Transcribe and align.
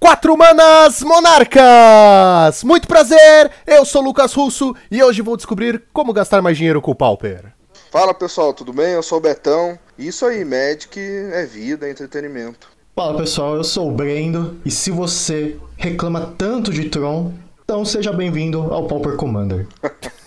Quatro 0.00 0.34
Manas 0.34 1.02
Monarcas! 1.02 2.64
Muito 2.64 2.88
prazer, 2.88 3.50
eu 3.66 3.84
sou 3.84 4.00
Lucas 4.00 4.32
Russo 4.32 4.74
e 4.90 5.02
hoje 5.02 5.20
vou 5.20 5.36
descobrir 5.36 5.82
como 5.92 6.14
gastar 6.14 6.40
mais 6.40 6.56
dinheiro 6.56 6.80
com 6.80 6.92
o 6.92 6.94
Pauper. 6.94 7.52
Fala 7.92 8.14
pessoal, 8.14 8.54
tudo 8.54 8.72
bem? 8.72 8.94
Eu 8.94 9.02
sou 9.02 9.18
o 9.18 9.20
Betão. 9.20 9.78
Isso 9.98 10.24
aí, 10.24 10.42
Magic 10.42 10.98
é 10.98 11.44
vida, 11.44 11.86
é 11.86 11.90
entretenimento. 11.90 12.70
Fala 12.96 13.18
pessoal, 13.18 13.56
eu 13.56 13.62
sou 13.62 13.90
o 13.90 13.92
Brendo 13.92 14.58
e 14.64 14.70
se 14.70 14.90
você 14.90 15.58
reclama 15.76 16.34
tanto 16.38 16.72
de 16.72 16.88
Tron, 16.88 17.34
então 17.62 17.84
seja 17.84 18.10
bem-vindo 18.10 18.72
ao 18.72 18.86
Pauper 18.86 19.16
Commander. 19.16 19.68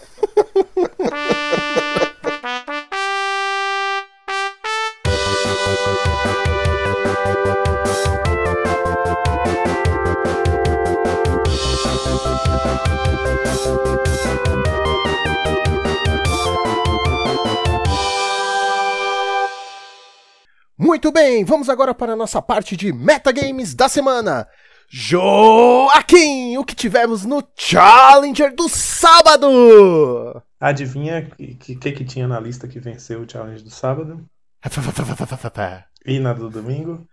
Muito 20.93 21.11
bem, 21.11 21.43
vamos 21.43 21.69
agora 21.69 21.91
para 21.91 22.13
a 22.13 22.15
nossa 22.15 22.39
parte 22.39 22.77
de 22.77 22.93
metagames 22.93 23.73
da 23.73 23.89
semana. 23.89 24.47
Joaquim, 24.87 26.55
o 26.57 26.63
que 26.63 26.75
tivemos 26.75 27.25
no 27.25 27.43
Challenger 27.57 28.53
do 28.53 28.69
sábado? 28.69 30.39
Adivinha 30.59 31.27
o 31.31 31.35
que, 31.35 31.75
que, 31.75 31.91
que 31.93 32.05
tinha 32.05 32.27
na 32.27 32.39
lista 32.39 32.67
que 32.67 32.79
venceu 32.79 33.21
o 33.21 33.27
Challenge 33.27 33.63
do 33.63 33.71
sábado? 33.71 34.23
E 36.05 36.19
na 36.19 36.31
do 36.31 36.47
domingo? 36.47 37.07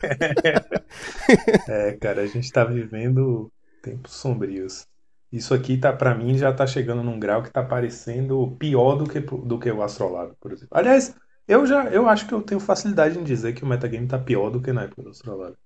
é, 1.68 1.92
cara, 2.00 2.22
a 2.22 2.26
gente 2.26 2.50
tá 2.50 2.64
vivendo 2.64 3.52
tempos 3.82 4.14
sombrios. 4.14 4.86
Isso 5.30 5.52
aqui 5.52 5.76
tá, 5.76 5.92
para 5.92 6.14
mim, 6.14 6.38
já 6.38 6.50
tá 6.50 6.66
chegando 6.66 7.02
num 7.02 7.18
grau 7.18 7.42
que 7.42 7.50
tá 7.50 7.62
parecendo 7.62 8.56
pior 8.58 8.94
do 8.94 9.04
que, 9.04 9.20
do 9.20 9.58
que 9.58 9.70
o 9.70 9.82
Astrolabe, 9.82 10.32
por 10.40 10.50
exemplo. 10.52 10.70
Aliás, 10.70 11.14
eu 11.46 11.66
já 11.66 11.84
eu 11.84 12.08
acho 12.08 12.26
que 12.26 12.34
eu 12.34 12.42
tenho 12.42 12.60
facilidade 12.60 13.18
em 13.18 13.24
dizer 13.24 13.54
que 13.54 13.64
o 13.64 13.66
metagame 13.66 14.06
tá 14.06 14.18
pior 14.18 14.50
do 14.50 14.60
que 14.60 14.72
na 14.72 14.84
época 14.84 15.02
do 15.02 15.10
Astrolabe. 15.10 15.56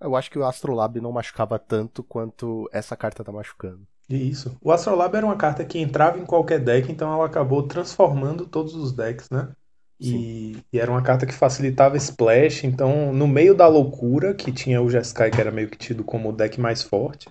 Eu 0.00 0.16
acho 0.16 0.30
que 0.30 0.38
o 0.38 0.44
Astrolabe 0.44 1.00
não 1.00 1.12
machucava 1.12 1.58
tanto 1.58 2.02
quanto 2.02 2.68
essa 2.72 2.96
carta 2.96 3.22
tá 3.22 3.30
machucando. 3.30 3.86
Isso. 4.08 4.56
O 4.60 4.72
Astrolabe 4.72 5.16
era 5.16 5.26
uma 5.26 5.36
carta 5.36 5.64
que 5.64 5.78
entrava 5.78 6.18
em 6.18 6.24
qualquer 6.24 6.58
deck, 6.58 6.90
então 6.90 7.12
ela 7.12 7.26
acabou 7.26 7.62
transformando 7.62 8.46
todos 8.46 8.74
os 8.74 8.92
decks, 8.92 9.28
né? 9.30 9.54
E, 10.00 10.56
e, 10.72 10.80
era 10.80 10.90
uma 10.90 11.02
carta 11.02 11.26
que 11.26 11.34
facilitava 11.34 11.96
Splash, 11.98 12.64
então 12.64 13.12
no 13.12 13.28
meio 13.28 13.54
da 13.54 13.68
loucura, 13.68 14.34
que 14.34 14.50
tinha 14.50 14.80
o 14.80 14.88
Jeskai, 14.88 15.30
que 15.30 15.40
era 15.40 15.50
meio 15.50 15.68
que 15.68 15.76
tido 15.76 16.02
como 16.02 16.30
o 16.30 16.32
deck 16.32 16.58
mais 16.58 16.82
forte, 16.82 17.28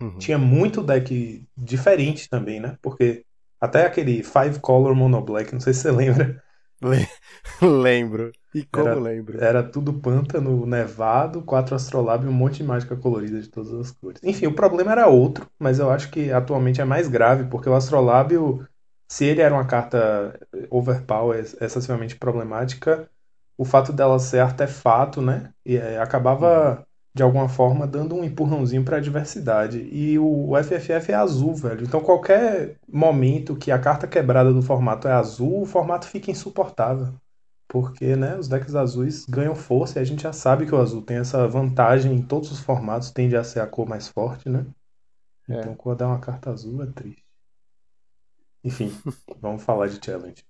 uhum. 0.00 0.18
tinha 0.18 0.36
muito 0.36 0.82
deck 0.82 1.46
diferente 1.56 2.28
também, 2.28 2.58
né? 2.58 2.76
Porque 2.82 3.24
até 3.60 3.86
aquele 3.86 4.24
Five 4.24 4.58
Color 4.60 4.94
Mono 4.94 5.22
Black, 5.22 5.52
não 5.52 5.60
sei 5.60 5.72
se 5.72 5.82
você 5.82 5.90
lembra, 5.92 6.42
lembro. 7.62 8.32
E 8.54 8.64
como 8.64 8.88
era, 8.88 9.00
lembro? 9.00 9.38
Era 9.38 9.62
tudo 9.62 10.00
pântano 10.00 10.66
nevado, 10.66 11.42
quatro 11.42 11.74
astrolab 11.74 12.24
e 12.24 12.28
um 12.28 12.32
monte 12.32 12.58
de 12.58 12.64
mágica 12.64 12.96
colorida 12.96 13.40
de 13.40 13.48
todas 13.48 13.72
as 13.72 13.90
cores. 13.92 14.22
Enfim, 14.24 14.46
o 14.46 14.54
problema 14.54 14.92
era 14.92 15.06
outro, 15.06 15.48
mas 15.58 15.78
eu 15.78 15.90
acho 15.90 16.10
que 16.10 16.30
atualmente 16.32 16.80
é 16.80 16.84
mais 16.84 17.08
grave, 17.08 17.48
porque 17.48 17.68
o 17.68 17.74
astrolábio, 17.74 18.66
se 19.08 19.24
ele 19.24 19.40
era 19.40 19.54
uma 19.54 19.66
carta 19.66 20.38
overpower 20.70 21.38
excessivamente 21.60 22.16
problemática, 22.16 23.08
o 23.56 23.64
fato 23.64 23.92
dela 23.92 24.18
ser 24.18 24.40
artefato, 24.40 25.20
né? 25.22 25.52
E, 25.64 25.76
é, 25.76 25.98
acabava 25.98 26.78
uhum 26.78 26.89
de 27.12 27.22
alguma 27.22 27.48
forma, 27.48 27.86
dando 27.86 28.14
um 28.14 28.24
empurrãozinho 28.24 28.84
para 28.84 28.98
a 28.98 29.00
diversidade. 29.00 29.80
E 29.92 30.18
o 30.18 30.52
FFF 30.62 31.10
é 31.10 31.14
azul, 31.14 31.54
velho. 31.54 31.82
Então, 31.82 32.00
qualquer 32.00 32.76
momento 32.88 33.56
que 33.56 33.72
a 33.72 33.78
carta 33.78 34.06
quebrada 34.06 34.52
do 34.52 34.62
formato 34.62 35.08
é 35.08 35.12
azul, 35.12 35.62
o 35.62 35.66
formato 35.66 36.06
fica 36.06 36.30
insuportável. 36.30 37.12
Porque 37.66 38.16
né, 38.16 38.36
os 38.36 38.48
decks 38.48 38.74
azuis 38.74 39.26
ganham 39.26 39.54
força 39.54 39.98
e 39.98 40.02
a 40.02 40.04
gente 40.04 40.22
já 40.22 40.32
sabe 40.32 40.66
que 40.66 40.74
o 40.74 40.80
azul 40.80 41.02
tem 41.02 41.18
essa 41.18 41.46
vantagem 41.46 42.12
em 42.14 42.22
todos 42.22 42.50
os 42.50 42.60
formatos, 42.60 43.10
tende 43.10 43.36
a 43.36 43.44
ser 43.44 43.60
a 43.60 43.66
cor 43.66 43.88
mais 43.88 44.08
forte, 44.08 44.48
né? 44.48 44.66
É. 45.48 45.60
Então, 45.60 45.74
quando 45.74 46.02
é 46.02 46.06
uma 46.06 46.18
carta 46.18 46.50
azul, 46.50 46.82
é 46.82 46.86
triste. 46.86 47.24
Enfim, 48.62 48.92
vamos 49.40 49.62
falar 49.62 49.88
de 49.88 50.04
challenge. 50.04 50.44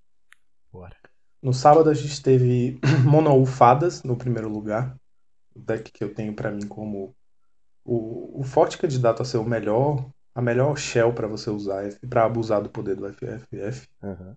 Bora. 0.73 0.97
No 1.43 1.55
sábado 1.55 1.89
a 1.89 1.95
gente 1.95 2.23
teve 2.23 2.79
Mono 3.05 3.45
Fadas 3.47 4.03
no 4.03 4.17
primeiro 4.17 4.49
lugar 4.49 5.00
deck 5.61 5.91
que 5.93 6.03
eu 6.03 6.15
tenho 6.15 6.35
para 6.35 6.51
mim 6.51 6.67
como 6.67 7.15
o, 7.85 8.41
o 8.41 8.43
forte 8.43 8.79
candidato 8.79 9.23
a 9.23 9.25
ser 9.25 9.39
o 9.39 9.45
melhor, 9.45 10.07
a 10.35 10.43
melhor 10.43 10.77
shell 10.77 11.13
para 11.13 11.27
você 11.27 11.51
usar, 11.51 11.89
para 12.09 12.25
abusar 12.25 12.63
do 12.63 12.69
poder 12.69 12.97
do 12.97 13.09
FFF. 13.13 13.89
Uhum. 14.03 14.37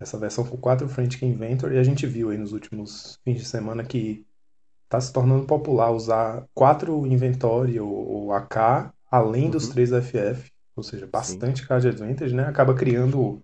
Essa 0.00 0.18
versão 0.18 0.44
com 0.44 0.56
quatro 0.56 0.88
Frantic 0.88 1.22
Inventor, 1.22 1.72
e 1.72 1.78
a 1.78 1.84
gente 1.84 2.06
viu 2.06 2.30
aí 2.30 2.38
nos 2.38 2.52
últimos 2.52 3.18
fins 3.24 3.38
de 3.38 3.44
semana 3.44 3.84
que 3.84 4.26
tá 4.88 5.00
se 5.00 5.12
tornando 5.12 5.46
popular 5.46 5.90
usar 5.90 6.46
quatro 6.52 7.06
Inventory 7.06 7.78
ou, 7.78 7.90
ou 7.90 8.32
AK, 8.32 8.92
além 9.10 9.44
uhum. 9.44 9.50
dos 9.50 9.68
três 9.68 9.90
FF, 9.90 10.50
ou 10.74 10.82
seja, 10.82 11.06
bastante 11.06 11.60
Sim. 11.60 11.68
card 11.68 11.88
advantage, 11.88 12.34
né? 12.34 12.44
Acaba 12.46 12.74
criando 12.74 13.42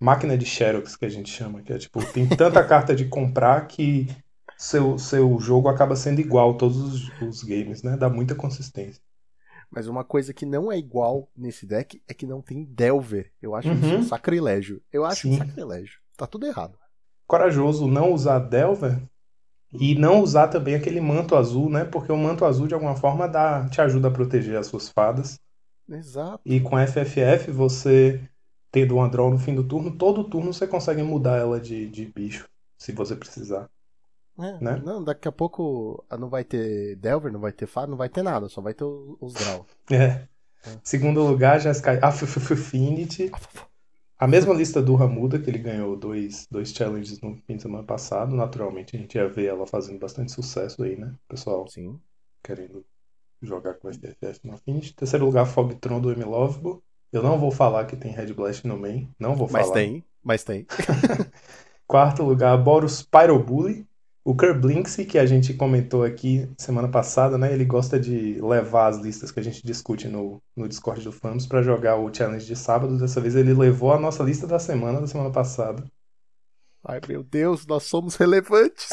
máquina 0.00 0.36
de 0.36 0.44
Xerox, 0.44 0.96
que 0.96 1.04
a 1.04 1.08
gente 1.08 1.30
chama, 1.30 1.62
que 1.62 1.72
é 1.72 1.78
tipo, 1.78 2.04
tem 2.12 2.28
tanta 2.28 2.62
carta 2.66 2.94
de 2.94 3.06
comprar 3.06 3.66
que 3.66 4.08
seu, 4.56 4.98
seu 4.98 5.38
jogo 5.38 5.68
acaba 5.68 5.96
sendo 5.96 6.20
igual 6.20 6.56
todos 6.56 6.76
os, 6.76 7.20
os 7.20 7.42
games, 7.42 7.82
né? 7.82 7.96
Dá 7.96 8.08
muita 8.08 8.34
consistência. 8.34 9.02
Mas 9.70 9.88
uma 9.88 10.04
coisa 10.04 10.32
que 10.32 10.46
não 10.46 10.70
é 10.70 10.78
igual 10.78 11.28
nesse 11.36 11.66
deck 11.66 12.00
é 12.06 12.14
que 12.14 12.26
não 12.26 12.40
tem 12.40 12.64
Delver. 12.64 13.32
Eu 13.42 13.54
acho 13.54 13.68
uhum. 13.68 13.74
isso 13.74 13.96
um 13.96 14.02
sacrilégio. 14.04 14.80
Eu 14.92 15.04
acho 15.04 15.22
Sim. 15.22 15.34
um 15.34 15.38
sacrilégio. 15.38 15.98
Tá 16.16 16.26
tudo 16.26 16.46
errado. 16.46 16.78
Corajoso 17.26 17.88
não 17.88 18.12
usar 18.12 18.38
Delver 18.38 19.02
e 19.72 19.94
não 19.96 20.20
usar 20.20 20.48
também 20.48 20.76
aquele 20.76 21.00
manto 21.00 21.34
azul, 21.34 21.68
né? 21.68 21.84
Porque 21.84 22.12
o 22.12 22.16
manto 22.16 22.44
azul, 22.44 22.68
de 22.68 22.74
alguma 22.74 22.94
forma, 22.94 23.26
dá, 23.26 23.68
te 23.68 23.80
ajuda 23.80 24.08
a 24.08 24.10
proteger 24.10 24.56
as 24.56 24.66
suas 24.68 24.88
fadas. 24.88 25.40
Exato. 25.88 26.40
E 26.44 26.60
com 26.60 26.76
FFF, 26.78 27.50
você 27.50 28.20
tendo 28.70 28.96
uma 28.96 29.08
draw 29.08 29.30
no 29.30 29.38
fim 29.38 29.54
do 29.54 29.66
turno, 29.66 29.96
todo 29.96 30.28
turno 30.28 30.52
você 30.52 30.66
consegue 30.66 31.02
mudar 31.02 31.38
ela 31.38 31.60
de, 31.60 31.88
de 31.88 32.06
bicho, 32.06 32.48
se 32.78 32.92
você 32.92 33.14
precisar. 33.14 33.68
É, 34.38 34.60
né? 34.60 34.82
Não, 34.84 35.02
daqui 35.02 35.28
a 35.28 35.32
pouco 35.32 36.04
não 36.18 36.28
vai 36.28 36.44
ter 36.44 36.96
Delver, 36.96 37.32
não 37.32 37.40
vai 37.40 37.52
ter 37.52 37.66
Fado, 37.66 37.90
não 37.90 37.96
vai 37.96 38.08
ter 38.08 38.22
nada, 38.22 38.48
só 38.48 38.60
vai 38.60 38.74
ter 38.74 38.84
os 38.84 39.32
Draw. 39.34 39.66
É. 39.90 39.96
é. 39.96 40.28
Segundo 40.82 41.22
lugar, 41.22 41.60
Jessica 41.60 42.00
Affinity. 42.02 43.30
A 44.18 44.26
mesma 44.26 44.54
lista 44.54 44.80
do 44.80 44.94
Ramuda, 44.94 45.38
que 45.38 45.50
ele 45.50 45.58
ganhou 45.58 45.96
dois, 45.96 46.46
dois 46.50 46.70
challenges 46.70 47.20
no 47.20 47.36
fim 47.46 47.56
de 47.56 47.62
semana 47.62 47.84
passado. 47.84 48.34
Naturalmente, 48.34 48.96
a 48.96 48.98
gente 48.98 49.16
ia 49.16 49.28
ver 49.28 49.46
ela 49.46 49.66
fazendo 49.66 49.98
bastante 49.98 50.32
sucesso 50.32 50.82
aí, 50.82 50.96
né? 50.96 51.14
Pessoal 51.28 51.66
Sim. 51.68 52.00
querendo 52.42 52.84
jogar 53.42 53.74
com 53.74 53.88
SDFF 53.88 54.40
no 54.44 54.54
Affinity. 54.54 54.94
Terceiro 54.94 55.26
lugar, 55.26 55.46
Fogtron 55.46 56.00
do 56.00 56.10
Emilovable. 56.10 56.80
Eu 57.12 57.22
não 57.22 57.38
vou 57.38 57.50
falar 57.50 57.84
que 57.86 57.96
tem 57.96 58.12
Red 58.12 58.32
Blast 58.32 58.66
no 58.66 58.78
main. 58.78 59.08
Não 59.18 59.36
vou 59.36 59.46
falar. 59.46 59.64
Mas 59.64 59.72
tem, 59.72 60.04
mas 60.22 60.44
tem. 60.44 60.66
Quarto 61.86 62.22
lugar, 62.22 62.56
Boros 62.56 63.02
Pyrobully. 63.02 63.86
O 64.26 64.34
Kerblinksy, 64.34 65.04
que 65.04 65.18
a 65.18 65.26
gente 65.26 65.52
comentou 65.52 66.02
aqui 66.02 66.50
semana 66.56 66.88
passada, 66.88 67.36
né? 67.36 67.52
Ele 67.52 67.66
gosta 67.66 68.00
de 68.00 68.40
levar 68.40 68.86
as 68.86 68.96
listas 68.96 69.30
que 69.30 69.38
a 69.38 69.42
gente 69.42 69.62
discute 69.62 70.08
no, 70.08 70.42
no 70.56 70.66
Discord 70.66 71.04
do 71.04 71.12
Famos 71.12 71.46
para 71.46 71.60
jogar 71.60 71.96
o 71.96 72.12
challenge 72.12 72.46
de 72.46 72.56
sábado. 72.56 72.98
Dessa 72.98 73.20
vez 73.20 73.36
ele 73.36 73.52
levou 73.52 73.92
a 73.92 74.00
nossa 74.00 74.22
lista 74.22 74.46
da 74.46 74.58
semana, 74.58 74.98
da 74.98 75.06
semana 75.06 75.30
passada. 75.30 75.84
Ai 76.82 77.00
meu 77.06 77.22
Deus, 77.22 77.66
nós 77.66 77.82
somos 77.82 78.16
relevantes. 78.16 78.88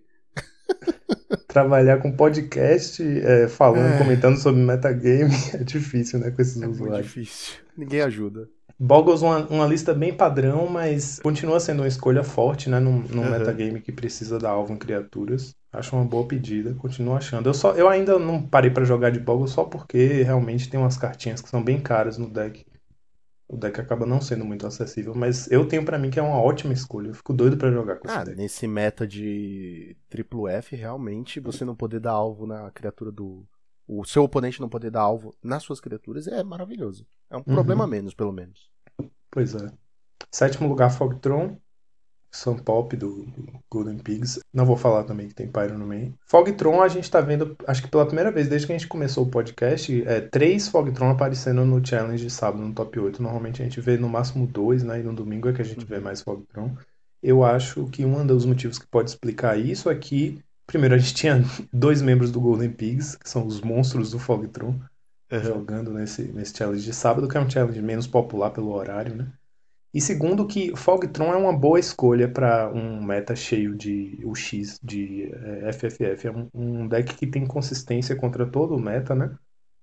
Trabalhar 1.48 2.00
com 2.00 2.12
podcast, 2.12 3.02
é, 3.02 3.48
falando, 3.48 3.94
é. 3.94 3.98
comentando 3.98 4.38
sobre 4.38 4.62
metagame 4.62 5.34
é 5.54 5.64
difícil, 5.64 6.20
né? 6.20 6.32
Com 6.32 6.42
esses 6.42 6.62
é 6.62 6.68
usuários. 6.68 7.00
É 7.00 7.02
difícil. 7.04 7.56
Ninguém 7.78 8.02
ajuda. 8.02 8.50
Boggles 8.78 9.22
uma, 9.22 9.40
uma 9.48 9.66
lista 9.66 9.94
bem 9.94 10.14
padrão, 10.14 10.68
mas 10.68 11.20
continua 11.20 11.62
sendo 11.62 11.82
uma 11.82 11.88
escolha 11.88 12.24
forte, 12.24 12.70
né? 12.70 12.80
Num, 12.80 13.00
num 13.00 13.24
uhum. 13.24 13.32
metagame 13.32 13.80
que 13.80 13.92
precisa 13.92 14.38
dar 14.38 14.50
alvo 14.50 14.74
em 14.74 14.78
criaturas. 14.78 15.56
Acho 15.72 15.96
uma 15.96 16.06
boa 16.06 16.28
pedida, 16.28 16.74
continuo 16.74 17.16
achando. 17.16 17.48
Eu, 17.48 17.54
só, 17.54 17.72
eu 17.74 17.88
ainda 17.88 18.20
não 18.20 18.42
parei 18.42 18.70
para 18.70 18.84
jogar 18.84 19.12
de 19.12 19.20
Boggles 19.20 19.52
só 19.52 19.64
porque 19.64 20.24
realmente 20.24 20.70
tem 20.70 20.80
umas 20.80 20.98
cartinhas 20.98 21.42
que 21.42 21.50
são 21.50 21.64
bem 21.64 21.80
caras 21.80 22.18
no 22.18 22.30
deck. 22.30 22.66
O 23.48 23.58
deck 23.58 23.80
acaba 23.80 24.06
não 24.06 24.20
sendo 24.20 24.44
muito 24.44 24.66
acessível, 24.66 25.14
mas 25.14 25.50
eu 25.52 25.68
tenho 25.68 25.86
para 25.86 26.00
mim 26.00 26.10
que 26.10 26.20
é 26.20 26.24
uma 26.24 26.42
ótima 26.42 26.74
escolha. 26.74 27.10
Eu 27.10 27.14
fico 27.14 27.32
doido 27.32 27.58
para 27.58 27.72
jogar 27.72 27.98
com 27.98 28.10
ah, 28.10 28.16
esse 28.16 28.26
deck. 28.26 28.38
Nesse 28.38 28.68
meta 28.68 29.08
de 29.08 29.96
triplo 30.10 30.48
F, 30.48 30.76
realmente, 30.76 31.40
você 31.40 31.64
não 31.64 31.76
poder 31.76 32.00
dar 32.00 32.14
alvo 32.14 32.48
na 32.48 32.72
criatura 32.72 33.12
do, 33.12 33.48
o 33.88 34.04
seu 34.04 34.24
oponente 34.24 34.60
não 34.60 34.70
poder 34.70 34.90
dar 34.90 35.02
alvo 35.02 35.36
nas 35.44 35.64
suas 35.64 35.80
criaturas 35.80 36.28
é 36.28 36.44
maravilhoso. 36.44 37.06
É 37.30 37.36
um 37.36 37.40
uhum. 37.40 37.54
problema 37.54 37.86
menos, 37.86 38.14
pelo 38.14 38.32
menos. 38.32 38.70
Pois 39.30 39.54
é. 39.54 39.72
Sétimo 40.32 40.68
lugar, 40.68 40.90
Fogtron. 40.90 41.58
Sun 42.36 42.58
Pop 42.58 42.96
do, 42.96 43.24
do, 43.24 43.48
Golden 43.72 43.98
Pigs. 43.98 44.40
Não 44.54 44.66
vou 44.66 44.76
falar 44.76 45.04
também 45.04 45.28
que 45.28 45.34
tem 45.34 45.48
Pyro 45.48 45.78
no 45.78 45.88
meio. 45.88 46.14
Fogtron 46.26 46.82
a 46.82 46.88
gente 46.88 47.10
tá 47.10 47.22
vendo, 47.22 47.56
acho 47.68 47.82
que 47.82 47.88
pela 47.88 48.06
primeira 48.06 48.32
vez 48.32 48.48
desde 48.48 48.68
que 48.68 48.74
a 48.74 48.78
gente 48.78 48.88
começou 48.88 49.26
o 49.26 49.30
podcast, 49.30 50.04
é, 50.08 50.22
três 50.22 50.68
Fogtron 50.68 51.10
aparecendo 51.10 51.66
no 51.66 51.86
challenge 51.86 52.24
de 52.24 52.30
sábado 52.30 52.64
no 52.64 52.74
top 52.74 53.00
8. 53.00 53.24
Normalmente 53.24 53.62
a 53.62 53.66
gente 53.66 53.80
vê 53.80 53.98
no 53.98 54.10
máximo 54.10 54.46
dois, 54.46 54.84
né? 54.84 55.00
E 55.00 55.04
no 55.04 55.14
domingo 55.14 55.50
é 55.50 55.54
que 55.54 55.62
a 55.62 55.66
gente 55.66 55.86
vê 55.86 56.00
mais 56.00 56.22
Fogtron. 56.22 56.76
Eu 57.24 57.44
acho 57.44 57.86
que 57.88 58.06
um 58.06 58.26
dos 58.26 58.46
motivos 58.46 58.78
que 58.78 58.86
pode 58.88 59.10
explicar 59.10 59.58
isso 59.58 59.90
é 59.90 59.96
que 59.96 60.44
Primeiro, 60.68 60.96
a 60.96 60.98
gente 60.98 61.14
tinha 61.14 61.44
dois 61.72 62.02
membros 62.02 62.32
do 62.32 62.42
Golden 62.42 62.72
Pigs, 62.72 63.16
que 63.16 63.30
são 63.30 63.46
os 63.46 63.62
monstros 63.62 64.12
do 64.12 64.20
Fogtron, 64.20 64.80
uhum. 65.32 65.44
jogando 65.44 65.94
nesse, 65.94 66.24
nesse 66.24 66.56
challenge 66.58 66.84
de 66.84 66.94
sábado, 66.94 67.28
que 67.28 67.38
é 67.38 67.40
um 67.40 67.50
challenge 67.50 67.82
menos 67.82 68.08
popular 68.08 68.50
pelo 68.50 68.74
horário, 68.74 69.16
né? 69.16 69.32
E 69.96 70.02
segundo, 70.02 70.46
que 70.46 70.76
Fogtron 70.76 71.32
é 71.32 71.38
uma 71.38 71.58
boa 71.58 71.80
escolha 71.80 72.28
para 72.28 72.70
um 72.70 73.02
meta 73.02 73.34
cheio 73.34 73.74
de 73.74 74.20
UX, 74.26 74.78
de 74.84 75.32
é, 75.34 75.72
FFF. 75.72 76.28
É 76.28 76.32
um, 76.32 76.50
um, 76.54 76.86
deck 76.86 77.16
que 77.16 77.26
tem 77.26 77.48
consistência 77.48 78.14
contra 78.14 78.46
todo 78.46 78.76
o 78.76 78.80
meta, 78.80 79.16
né? 79.16 79.34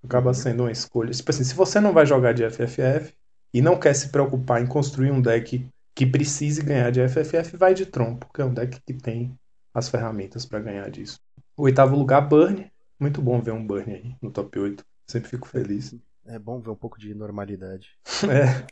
Acaba 0.04 0.28
uhum. 0.28 0.34
sendo 0.34 0.64
uma 0.64 0.70
escolha. 0.70 1.12
Tipo 1.12 1.30
assim, 1.30 1.44
se 1.44 1.54
você 1.54 1.80
não 1.80 1.94
vai 1.94 2.04
jogar 2.04 2.34
de 2.34 2.44
FFF 2.46 3.14
e 3.54 3.62
não 3.62 3.80
quer 3.80 3.94
se 3.94 4.10
preocupar 4.10 4.60
em 4.60 4.66
construir 4.66 5.10
um 5.10 5.22
deck 5.22 5.66
que 5.94 6.04
precise 6.04 6.62
ganhar 6.62 6.90
de 6.90 7.08
FFF, 7.08 7.56
vai 7.56 7.72
de 7.72 7.86
Tron, 7.86 8.16
porque 8.16 8.42
é 8.42 8.44
um 8.44 8.52
deck 8.52 8.82
que 8.84 8.92
tem 8.92 9.34
as 9.72 9.88
ferramentas 9.88 10.44
para 10.44 10.60
ganhar 10.60 10.90
disso. 10.90 11.18
O 11.56 11.62
oitavo 11.62 11.96
lugar, 11.96 12.20
Burn. 12.20 12.70
Muito 13.00 13.22
bom 13.22 13.40
ver 13.40 13.52
um 13.52 13.66
Burn 13.66 13.90
aí 13.90 14.14
no 14.20 14.30
top 14.30 14.58
8. 14.58 14.84
Sempre 15.06 15.30
fico 15.30 15.48
feliz. 15.48 15.96
É 16.26 16.38
bom 16.38 16.60
ver 16.60 16.68
um 16.68 16.76
pouco 16.76 17.00
de 17.00 17.14
normalidade. 17.14 17.92
é. 18.30 18.66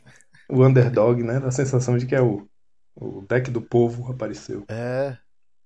O 0.51 0.65
underdog, 0.65 1.23
né? 1.23 1.37
A 1.37 1.51
sensação 1.51 1.97
de 1.97 2.05
que 2.05 2.15
é 2.15 2.21
o, 2.21 2.47
o 2.95 3.21
deck 3.21 3.49
do 3.49 3.61
povo 3.61 4.11
apareceu. 4.11 4.63
É. 4.67 5.17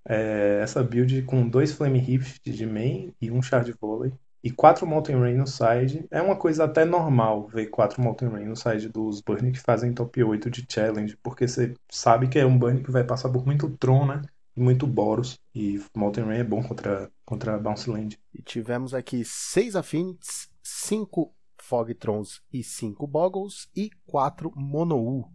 é 0.08 0.60
essa 0.62 0.84
build 0.84 1.24
com 1.24 1.48
dois 1.48 1.74
Flame 1.74 2.00
Rift 2.00 2.50
de 2.50 2.66
main 2.66 3.14
e 3.20 3.32
um 3.32 3.42
Shard 3.42 3.74
Volley. 3.80 4.14
E 4.44 4.52
quatro 4.52 4.86
Mountain 4.86 5.20
Rain 5.20 5.38
no 5.38 5.48
side. 5.48 6.06
É 6.12 6.22
uma 6.22 6.36
coisa 6.36 6.66
até 6.66 6.86
normal 6.86 7.48
ver 7.48 7.66
quatro 7.66 8.00
Mountain 8.00 8.30
Rain 8.30 8.46
no 8.46 8.56
side 8.56 8.90
dos 8.90 9.20
Burn 9.20 9.52
que 9.52 9.60
fazem 9.60 9.92
top 9.92 10.24
8 10.24 10.52
de 10.52 10.66
challenge. 10.70 11.18
Porque 11.24 11.48
você 11.48 11.74
sabe 11.90 12.28
que 12.28 12.38
é 12.38 12.46
um 12.46 12.56
Burn 12.56 12.84
que 12.84 12.92
vai 12.92 13.04
passar 13.04 13.30
por 13.30 13.44
muito 13.44 13.68
Tron, 13.78 14.06
né? 14.06 14.22
muito 14.56 14.88
Boros. 14.88 15.40
E 15.54 15.82
Molten 15.96 16.24
Rain 16.24 16.40
é 16.40 16.44
bom 16.44 16.64
contra, 16.64 17.12
contra 17.26 17.58
Bounce 17.58 17.90
Land. 17.90 18.18
E 18.34 18.42
tivemos 18.42 18.94
aqui 18.94 19.24
seis 19.26 19.76
Affinities, 19.76 20.50
cinco 20.64 21.34
Fogtrons 21.68 22.42
e 22.54 22.64
cinco 22.64 23.08
Boggles 23.08 23.68
e 23.76 23.90
quatro 24.06 24.52
Monou. 24.56 25.30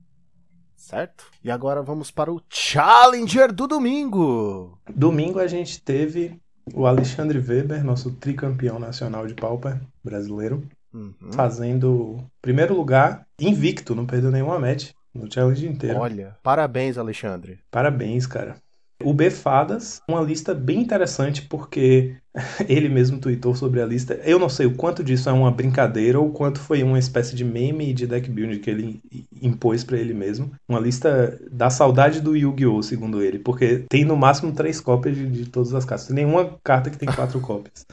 Certo? 0.76 1.26
E 1.42 1.50
agora 1.50 1.82
vamos 1.82 2.10
para 2.10 2.32
o 2.32 2.40
Challenger 2.48 3.52
do 3.52 3.66
domingo. 3.66 4.78
Domingo 4.94 5.40
a 5.40 5.46
gente 5.46 5.82
teve 5.82 6.40
o 6.72 6.86
Alexandre 6.86 7.38
Weber, 7.38 7.84
nosso 7.84 8.12
tricampeão 8.12 8.78
nacional 8.78 9.26
de 9.26 9.34
Pauper 9.34 9.80
brasileiro, 10.04 10.66
uhum. 10.94 11.32
fazendo 11.32 12.24
primeiro 12.40 12.74
lugar 12.74 13.26
invicto, 13.38 13.94
não 13.94 14.06
perdeu 14.06 14.30
nenhuma 14.30 14.58
match 14.58 14.92
no 15.12 15.30
challenge 15.30 15.66
inteiro. 15.66 15.98
Olha, 15.98 16.36
parabéns, 16.42 16.96
Alexandre. 16.96 17.58
Parabéns, 17.70 18.26
cara. 18.26 18.56
O 19.02 19.14
Befadas, 19.14 20.02
uma 20.08 20.20
lista 20.20 20.54
bem 20.54 20.80
interessante 20.80 21.42
porque 21.42 22.16
ele 22.68 22.88
mesmo 22.88 23.18
tweetou 23.18 23.54
sobre 23.54 23.80
a 23.80 23.86
lista. 23.86 24.14
Eu 24.24 24.38
não 24.38 24.48
sei 24.48 24.66
o 24.66 24.74
quanto 24.74 25.02
disso 25.02 25.28
é 25.28 25.32
uma 25.32 25.50
brincadeira 25.50 26.18
ou 26.18 26.28
o 26.28 26.32
quanto 26.32 26.60
foi 26.60 26.82
uma 26.82 26.98
espécie 26.98 27.34
de 27.34 27.44
meme 27.44 27.92
de 27.92 28.06
deck 28.06 28.30
build 28.30 28.58
que 28.58 28.70
ele 28.70 29.02
impôs 29.40 29.82
para 29.82 29.98
ele 29.98 30.14
mesmo. 30.14 30.52
Uma 30.68 30.80
lista 30.80 31.40
da 31.50 31.70
saudade 31.70 32.20
do 32.20 32.36
Yu-Gi-Oh, 32.36 32.82
segundo 32.82 33.22
ele, 33.22 33.38
porque 33.38 33.84
tem 33.88 34.04
no 34.04 34.16
máximo 34.16 34.52
três 34.52 34.80
cópias 34.80 35.16
de, 35.16 35.26
de 35.26 35.46
todas 35.46 35.74
as 35.74 35.84
cartas. 35.84 36.06
Tem 36.06 36.16
nenhuma 36.16 36.58
carta 36.62 36.90
que 36.90 36.98
tem 36.98 37.10
quatro 37.10 37.40
cópias. 37.42 37.86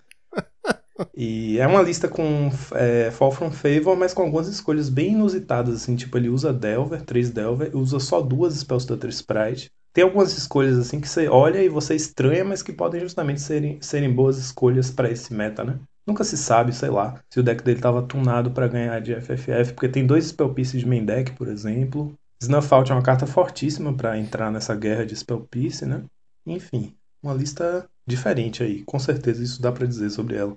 E 1.16 1.60
é 1.60 1.68
uma 1.68 1.82
lista 1.82 2.08
com 2.08 2.50
é, 2.74 3.12
Fall 3.12 3.32
from 3.32 3.52
Favor, 3.52 3.96
mas 3.96 4.14
com 4.14 4.24
algumas 4.24 4.48
escolhas 4.48 4.90
bem 4.90 5.14
inusitadas, 5.14 5.76
assim, 5.76 5.96
tipo, 5.96 6.18
ele 6.18 6.30
usa 6.30 6.52
Delver, 6.52 7.02
três 7.04 7.30
Delver, 7.30 7.76
usa 7.76 8.00
só 8.00 8.20
duas 8.20 8.56
Spellstutter 8.56 9.10
Sprite, 9.10 9.72
tem 9.98 10.04
algumas 10.04 10.38
escolhas 10.38 10.78
assim 10.78 11.02
que 11.02 11.10
você 11.10 11.28
olha 11.28 11.58
e 11.58 11.68
você 11.68 11.96
estranha, 11.96 12.46
mas 12.46 12.62
que 12.62 12.72
podem 12.72 13.02
justamente 13.02 13.42
serem, 13.42 13.82
serem 13.82 14.14
boas 14.14 14.38
escolhas 14.38 14.92
para 14.92 15.10
esse 15.10 15.34
meta, 15.34 15.64
né? 15.64 15.80
Nunca 16.06 16.24
se 16.24 16.38
sabe, 16.38 16.72
sei 16.72 16.92
lá, 16.92 17.20
se 17.32 17.40
o 17.40 17.44
deck 17.44 17.64
dele 17.64 17.80
estava 17.80 18.04
tunado 18.04 18.52
para 18.52 18.68
ganhar 18.68 19.02
de 19.02 19.16
FFF, 19.16 19.74
porque 19.74 19.90
tem 19.90 20.06
dois 20.06 20.28
Spell 20.28 20.54
Piece 20.54 20.78
de 20.78 20.88
main 20.88 21.04
deck, 21.04 21.32
por 21.32 21.48
exemplo. 21.48 22.14
Snuff 22.40 22.72
Out 22.72 22.92
é 22.92 22.94
uma 22.94 23.02
carta 23.02 23.26
fortíssima 23.26 23.92
para 23.92 24.20
entrar 24.20 24.52
nessa 24.52 24.76
guerra 24.76 25.04
de 25.04 25.16
Spell 25.16 25.48
Piece, 25.50 25.84
né? 25.84 26.04
Enfim, 26.46 26.96
uma 27.24 27.34
lista 27.34 27.90
diferente 28.06 28.62
aí, 28.62 28.84
com 28.84 29.00
certeza 29.00 29.42
isso 29.42 29.60
dá 29.60 29.72
para 29.72 29.88
dizer 29.88 30.12
sobre 30.12 30.36
ela. 30.36 30.56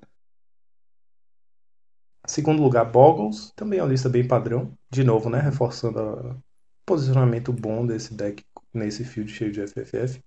Segundo 2.27 2.63
lugar, 2.63 2.85
Boggles, 2.85 3.55
também 3.57 3.79
é 3.79 3.83
uma 3.83 3.89
lista 3.89 4.11
bem 4.11 4.29
padrão. 4.29 4.75
De 4.91 5.03
novo, 5.03 5.31
né? 5.31 5.41
Reforçando 5.41 5.99
o 5.99 6.37
posicionamento 6.85 7.51
bom 7.55 7.87
desse 7.87 8.13
deck 8.13 8.45
nesse 8.73 9.05
field 9.05 9.31
cheio 9.31 9.53
de 9.53 9.67
FFF. 9.67 10.21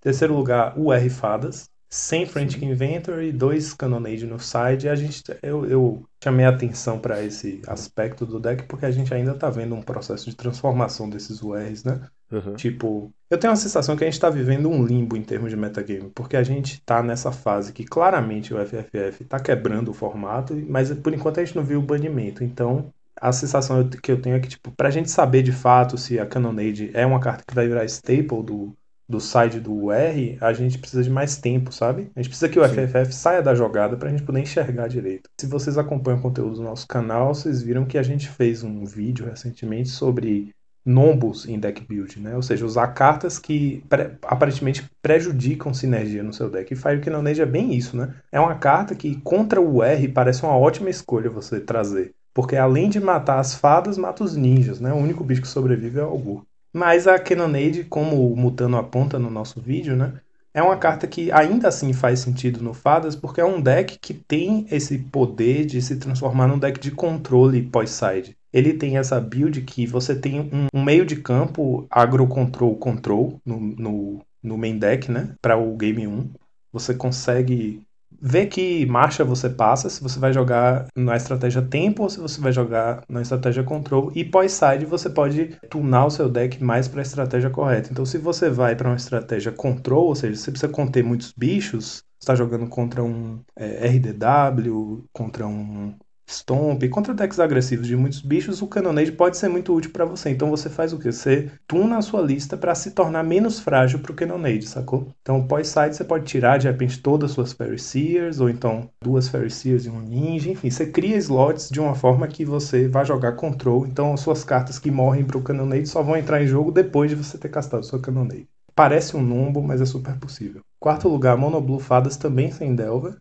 Terceiro 0.00 0.34
lugar, 0.34 0.78
o 0.78 0.92
R 0.92 1.10
Fadas, 1.10 1.70
sem 1.88 2.26
Frantic 2.26 2.62
Inventor 2.62 3.22
e 3.22 3.32
dois 3.32 3.72
Cannonade 3.72 4.26
no 4.26 4.38
side. 4.38 4.88
A 4.88 4.94
gente, 4.94 5.22
eu, 5.42 5.64
eu 5.66 6.04
chamei 6.22 6.44
a 6.44 6.50
atenção 6.50 6.98
para 6.98 7.22
esse 7.22 7.62
aspecto 7.66 8.26
do 8.26 8.40
deck 8.40 8.64
porque 8.64 8.86
a 8.86 8.90
gente 8.90 9.12
ainda 9.14 9.32
está 9.32 9.48
vendo 9.48 9.74
um 9.74 9.82
processo 9.82 10.28
de 10.28 10.36
transformação 10.36 11.08
desses 11.08 11.42
URs, 11.42 11.84
né? 11.84 12.00
Uhum. 12.30 12.54
Tipo, 12.54 13.12
eu 13.30 13.38
tenho 13.38 13.52
a 13.52 13.56
sensação 13.56 13.96
que 13.96 14.02
a 14.02 14.06
gente 14.06 14.14
está 14.14 14.28
vivendo 14.28 14.68
um 14.68 14.84
limbo 14.84 15.16
em 15.16 15.22
termos 15.22 15.50
de 15.50 15.56
metagame, 15.56 16.10
porque 16.12 16.36
a 16.36 16.42
gente 16.42 16.74
está 16.74 17.02
nessa 17.02 17.30
fase 17.30 17.72
que 17.72 17.84
claramente 17.84 18.52
o 18.52 18.58
FFF 18.58 19.22
está 19.22 19.38
quebrando 19.38 19.90
o 19.90 19.94
formato, 19.94 20.54
mas 20.68 20.92
por 20.92 21.14
enquanto 21.14 21.38
a 21.38 21.44
gente 21.44 21.56
não 21.56 21.64
viu 21.64 21.78
o 21.78 21.82
banimento. 21.82 22.42
Então, 22.42 22.92
a 23.20 23.32
sensação 23.32 23.88
que 23.88 24.12
eu 24.12 24.20
tenho 24.20 24.36
é 24.36 24.40
que, 24.40 24.48
tipo, 24.48 24.70
pra 24.72 24.90
gente 24.90 25.10
saber 25.10 25.42
de 25.42 25.52
fato 25.52 25.96
se 25.96 26.18
a 26.18 26.26
Cannonade 26.26 26.90
é 26.94 27.04
uma 27.06 27.20
carta 27.20 27.44
que 27.46 27.54
vai 27.54 27.66
virar 27.66 27.84
staple 27.84 28.42
do, 28.42 28.76
do 29.08 29.20
side 29.20 29.60
do 29.60 29.90
R, 29.90 30.36
a 30.40 30.52
gente 30.52 30.78
precisa 30.78 31.02
de 31.02 31.10
mais 31.10 31.36
tempo, 31.36 31.72
sabe? 31.72 32.10
A 32.14 32.20
gente 32.20 32.28
precisa 32.28 32.48
que 32.48 32.58
o 32.58 32.68
Sim. 32.68 32.74
FFF 32.74 33.12
saia 33.14 33.42
da 33.42 33.54
jogada 33.54 33.96
pra 33.96 34.10
gente 34.10 34.22
poder 34.22 34.40
enxergar 34.40 34.88
direito. 34.88 35.30
Se 35.40 35.46
vocês 35.46 35.78
acompanham 35.78 36.18
o 36.18 36.22
conteúdo 36.22 36.56
do 36.56 36.62
nosso 36.62 36.86
canal, 36.86 37.34
vocês 37.34 37.62
viram 37.62 37.84
que 37.84 37.98
a 37.98 38.02
gente 38.02 38.28
fez 38.28 38.62
um 38.62 38.84
vídeo 38.84 39.26
recentemente 39.26 39.88
sobre 39.88 40.54
nombos 40.86 41.48
em 41.48 41.58
deck 41.58 41.84
build, 41.84 42.20
né? 42.20 42.36
Ou 42.36 42.42
seja, 42.42 42.64
usar 42.64 42.86
cartas 42.88 43.40
que 43.40 43.82
pre 43.88 44.12
aparentemente 44.22 44.88
prejudicam 45.02 45.74
sinergia 45.74 46.22
no 46.22 46.32
seu 46.32 46.48
deck. 46.48 46.72
E 46.72 46.76
Fire 46.76 47.00
Cannonade 47.00 47.42
é 47.42 47.46
bem 47.46 47.74
isso, 47.74 47.96
né? 47.96 48.14
É 48.30 48.38
uma 48.38 48.54
carta 48.54 48.94
que 48.94 49.20
contra 49.22 49.60
o 49.60 49.82
R 49.82 50.06
parece 50.08 50.44
uma 50.44 50.56
ótima 50.56 50.88
escolha 50.88 51.28
você 51.28 51.58
trazer. 51.58 52.14
Porque 52.36 52.54
além 52.54 52.90
de 52.90 53.00
matar 53.00 53.38
as 53.38 53.54
fadas, 53.54 53.96
mata 53.96 54.22
os 54.22 54.36
ninjas, 54.36 54.78
né? 54.78 54.92
O 54.92 54.96
único 54.96 55.24
bicho 55.24 55.40
que 55.40 55.48
sobrevive 55.48 56.00
é 56.00 56.02
o 56.02 56.08
Algur. 56.08 56.42
Mas 56.70 57.06
a 57.06 57.18
Cannonade, 57.18 57.84
como 57.84 58.30
o 58.30 58.36
Mutano 58.36 58.76
aponta 58.76 59.18
no 59.18 59.30
nosso 59.30 59.58
vídeo, 59.58 59.96
né? 59.96 60.20
É 60.52 60.62
uma 60.62 60.76
carta 60.76 61.06
que 61.06 61.32
ainda 61.32 61.68
assim 61.68 61.94
faz 61.94 62.18
sentido 62.18 62.62
no 62.62 62.74
Fadas, 62.74 63.16
porque 63.16 63.40
é 63.40 63.44
um 63.46 63.58
deck 63.58 63.98
que 63.98 64.12
tem 64.12 64.66
esse 64.70 64.98
poder 64.98 65.64
de 65.64 65.80
se 65.80 65.96
transformar 65.96 66.46
num 66.46 66.58
deck 66.58 66.78
de 66.78 66.90
controle 66.90 67.62
pós-side. 67.62 68.36
Ele 68.52 68.74
tem 68.74 68.98
essa 68.98 69.18
build 69.18 69.62
que 69.62 69.86
você 69.86 70.14
tem 70.14 70.38
um, 70.40 70.66
um 70.74 70.84
meio 70.84 71.06
de 71.06 71.16
campo 71.16 71.86
agro-control 71.88 72.76
control 72.76 73.40
no, 73.46 73.58
no, 73.58 74.20
no 74.42 74.58
main 74.58 74.78
deck, 74.78 75.10
né? 75.10 75.34
Para 75.40 75.56
o 75.56 75.74
game 75.74 76.06
1. 76.06 76.30
Você 76.70 76.94
consegue 76.94 77.85
ver 78.20 78.46
que 78.46 78.86
marcha 78.86 79.24
você 79.24 79.48
passa, 79.48 79.88
se 79.88 80.02
você 80.02 80.18
vai 80.18 80.32
jogar 80.32 80.86
na 80.96 81.16
estratégia 81.16 81.62
tempo 81.62 82.04
ou 82.04 82.08
se 82.08 82.18
você 82.20 82.40
vai 82.40 82.52
jogar 82.52 83.02
na 83.08 83.22
estratégia 83.22 83.62
control. 83.62 84.10
E 84.14 84.24
pós-side 84.24 84.84
você 84.86 85.10
pode 85.10 85.56
tunar 85.70 86.06
o 86.06 86.10
seu 86.10 86.28
deck 86.28 86.62
mais 86.62 86.88
para 86.88 87.00
a 87.00 87.02
estratégia 87.02 87.50
correta. 87.50 87.90
Então, 87.90 88.04
se 88.04 88.18
você 88.18 88.50
vai 88.50 88.74
para 88.76 88.88
uma 88.88 88.96
estratégia 88.96 89.52
control, 89.52 90.06
ou 90.06 90.14
seja, 90.14 90.36
você 90.36 90.50
precisa 90.50 90.72
conter 90.72 91.02
muitos 91.04 91.32
bichos, 91.36 92.02
está 92.20 92.34
jogando 92.34 92.68
contra 92.68 93.02
um 93.02 93.40
é, 93.56 93.86
RDW, 93.86 95.04
contra 95.12 95.46
um 95.46 95.94
Stomp, 96.28 96.82
contra 96.88 97.14
decks 97.14 97.38
agressivos 97.38 97.86
de 97.86 97.96
muitos 97.96 98.20
bichos, 98.20 98.60
o 98.60 98.66
Cannonade 98.66 99.12
pode 99.12 99.36
ser 99.36 99.48
muito 99.48 99.72
útil 99.72 99.92
para 99.92 100.04
você. 100.04 100.28
Então 100.30 100.50
você 100.50 100.68
faz 100.68 100.92
o 100.92 100.98
que? 100.98 101.12
Você 101.12 101.50
tuna 101.68 101.98
a 101.98 102.02
sua 102.02 102.20
lista 102.20 102.56
para 102.56 102.74
se 102.74 102.90
tornar 102.90 103.22
menos 103.22 103.60
frágil 103.60 104.00
para 104.00 104.10
o 104.10 104.14
Cannonade, 104.14 104.66
sacou? 104.66 105.08
Então 105.22 105.46
pós-side 105.46 105.94
você 105.94 106.04
pode 106.04 106.24
tirar 106.24 106.58
de 106.58 106.66
repente 106.66 107.00
todas 107.00 107.30
as 107.30 107.34
suas 107.34 107.52
Fairy 107.52 107.78
Seers, 107.78 108.40
ou 108.40 108.50
então 108.50 108.90
duas 109.00 109.28
Fairy 109.28 109.50
Seers 109.50 109.86
e 109.86 109.90
um 109.90 110.00
Ninja, 110.00 110.50
enfim, 110.50 110.68
você 110.68 110.86
cria 110.86 111.16
slots 111.16 111.70
de 111.70 111.80
uma 111.80 111.94
forma 111.94 112.26
que 112.26 112.44
você 112.44 112.88
vai 112.88 113.04
jogar 113.04 113.32
control. 113.32 113.86
Então 113.86 114.12
as 114.12 114.20
suas 114.20 114.42
cartas 114.42 114.78
que 114.80 114.90
morrem 114.90 115.24
para 115.24 115.38
o 115.38 115.42
Cannonade 115.42 115.88
só 115.88 116.02
vão 116.02 116.16
entrar 116.16 116.42
em 116.42 116.46
jogo 116.46 116.72
depois 116.72 117.08
de 117.08 117.16
você 117.16 117.38
ter 117.38 117.48
castado 117.48 117.84
sua 117.84 118.00
Cannonade. 118.00 118.48
Parece 118.74 119.16
um 119.16 119.22
numbo, 119.22 119.62
mas 119.62 119.80
é 119.80 119.86
super 119.86 120.18
possível. 120.18 120.60
Quarto 120.78 121.08
lugar, 121.08 121.36
Mono 121.36 121.60
Blue 121.60 121.78
Fadas 121.78 122.16
também 122.16 122.50
sem 122.50 122.74
Delver 122.74 123.16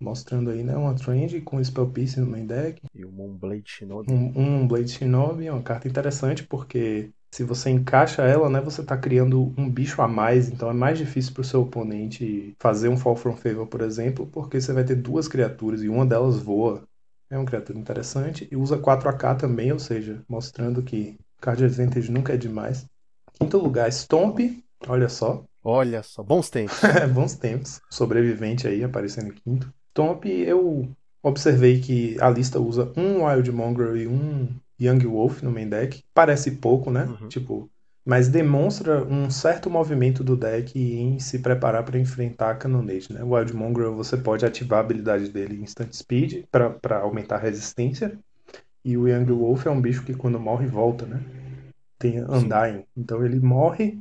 mostrando 0.00 0.50
aí, 0.50 0.62
né, 0.62 0.76
uma 0.76 0.94
trend 0.94 1.40
com 1.42 1.62
Spell 1.62 1.90
Piece 1.90 2.18
no 2.18 2.26
main 2.26 2.46
deck. 2.46 2.80
E 2.94 3.04
o 3.04 3.12
Moonblade 3.12 3.64
Shinobi. 3.66 4.12
Um, 4.12 4.32
um 4.36 4.66
Blade 4.66 4.90
Shinobi 4.90 5.46
é 5.46 5.52
uma 5.52 5.62
carta 5.62 5.86
interessante 5.86 6.44
porque 6.44 7.10
se 7.30 7.44
você 7.44 7.70
encaixa 7.70 8.22
ela, 8.22 8.50
né, 8.50 8.60
você 8.60 8.80
está 8.80 8.96
criando 8.96 9.54
um 9.56 9.70
bicho 9.70 10.02
a 10.02 10.08
mais, 10.08 10.48
então 10.48 10.68
é 10.68 10.72
mais 10.72 10.98
difícil 10.98 11.32
para 11.32 11.42
o 11.42 11.44
seu 11.44 11.62
oponente 11.62 12.54
fazer 12.58 12.88
um 12.88 12.96
Fall 12.96 13.14
from 13.14 13.36
Favor, 13.36 13.66
por 13.66 13.82
exemplo, 13.82 14.26
porque 14.26 14.60
você 14.60 14.72
vai 14.72 14.84
ter 14.84 14.96
duas 14.96 15.28
criaturas 15.28 15.82
e 15.82 15.88
uma 15.88 16.04
delas 16.04 16.38
voa. 16.38 16.82
É 17.30 17.36
uma 17.38 17.44
criatura 17.44 17.78
interessante 17.78 18.48
e 18.50 18.56
usa 18.56 18.76
4AK 18.76 19.36
também, 19.36 19.70
ou 19.70 19.78
seja, 19.78 20.20
mostrando 20.28 20.82
que 20.82 21.16
Card 21.40 21.64
Advantage 21.64 22.10
nunca 22.10 22.34
é 22.34 22.36
demais. 22.36 22.84
Quinto 23.34 23.58
lugar, 23.58 23.88
Stomp, 23.92 24.40
olha 24.88 25.08
só. 25.08 25.44
Olha 25.62 26.02
só, 26.02 26.24
bons 26.24 26.50
tempos. 26.50 26.80
bons 27.14 27.36
tempos. 27.36 27.80
Sobrevivente 27.88 28.66
aí 28.66 28.82
aparecendo 28.82 29.28
em 29.28 29.34
quinto. 29.34 29.72
Stomp, 29.90 30.24
eu 30.24 30.88
observei 31.22 31.80
que 31.80 32.16
a 32.20 32.30
lista 32.30 32.58
usa 32.60 32.92
um 32.96 33.24
Wild 33.24 33.50
Mongrel 33.52 33.96
e 33.96 34.06
um 34.06 34.48
Young 34.80 35.00
Wolf 35.00 35.42
no 35.42 35.50
main 35.50 35.68
deck. 35.68 36.02
Parece 36.14 36.52
pouco, 36.52 36.90
né? 36.90 37.04
Uhum. 37.04 37.28
Tipo, 37.28 37.70
mas 38.04 38.28
demonstra 38.28 39.04
um 39.04 39.28
certo 39.30 39.68
movimento 39.68 40.24
do 40.24 40.36
deck 40.36 40.78
em 40.78 41.18
se 41.18 41.38
preparar 41.40 41.84
para 41.84 41.98
enfrentar 41.98 42.50
a 42.50 42.54
Cannonade, 42.54 43.12
né? 43.12 43.22
O 43.22 43.34
Wild 43.34 43.54
Mongrel 43.54 43.94
você 43.94 44.16
pode 44.16 44.46
ativar 44.46 44.78
a 44.78 44.82
habilidade 44.82 45.28
dele 45.28 45.60
Instant 45.60 45.92
Speed 45.92 46.44
para 46.50 46.98
aumentar 47.00 47.36
a 47.36 47.40
resistência. 47.40 48.18
E 48.82 48.96
o 48.96 49.06
Young 49.06 49.26
Wolf 49.26 49.66
é 49.66 49.70
um 49.70 49.80
bicho 49.80 50.04
que 50.04 50.14
quando 50.14 50.40
morre 50.40 50.66
volta, 50.66 51.04
né? 51.04 51.20
Tem 51.98 52.24
Undying. 52.24 52.84
Então 52.96 53.22
ele 53.22 53.38
morre, 53.38 53.98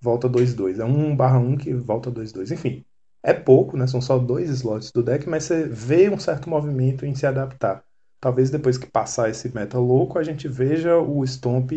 volta 0.00 0.28
2-2. 0.28 0.78
É 0.80 0.84
1 0.84 1.14
barra 1.14 1.38
1 1.38 1.58
que 1.58 1.74
volta 1.74 2.10
2-2. 2.10 2.50
Enfim, 2.52 2.82
é 3.24 3.32
pouco, 3.32 3.76
né? 3.76 3.86
São 3.86 4.02
só 4.02 4.18
dois 4.18 4.50
slots 4.50 4.92
do 4.92 5.02
deck, 5.02 5.26
mas 5.26 5.44
você 5.44 5.66
vê 5.66 6.10
um 6.10 6.18
certo 6.18 6.48
movimento 6.48 7.06
em 7.06 7.14
se 7.14 7.26
adaptar. 7.26 7.82
Talvez 8.20 8.50
depois 8.50 8.76
que 8.76 8.86
passar 8.86 9.30
esse 9.30 9.52
meta 9.54 9.78
louco, 9.78 10.18
a 10.18 10.22
gente 10.22 10.46
veja 10.46 10.98
o 10.98 11.26
Stomp 11.26 11.72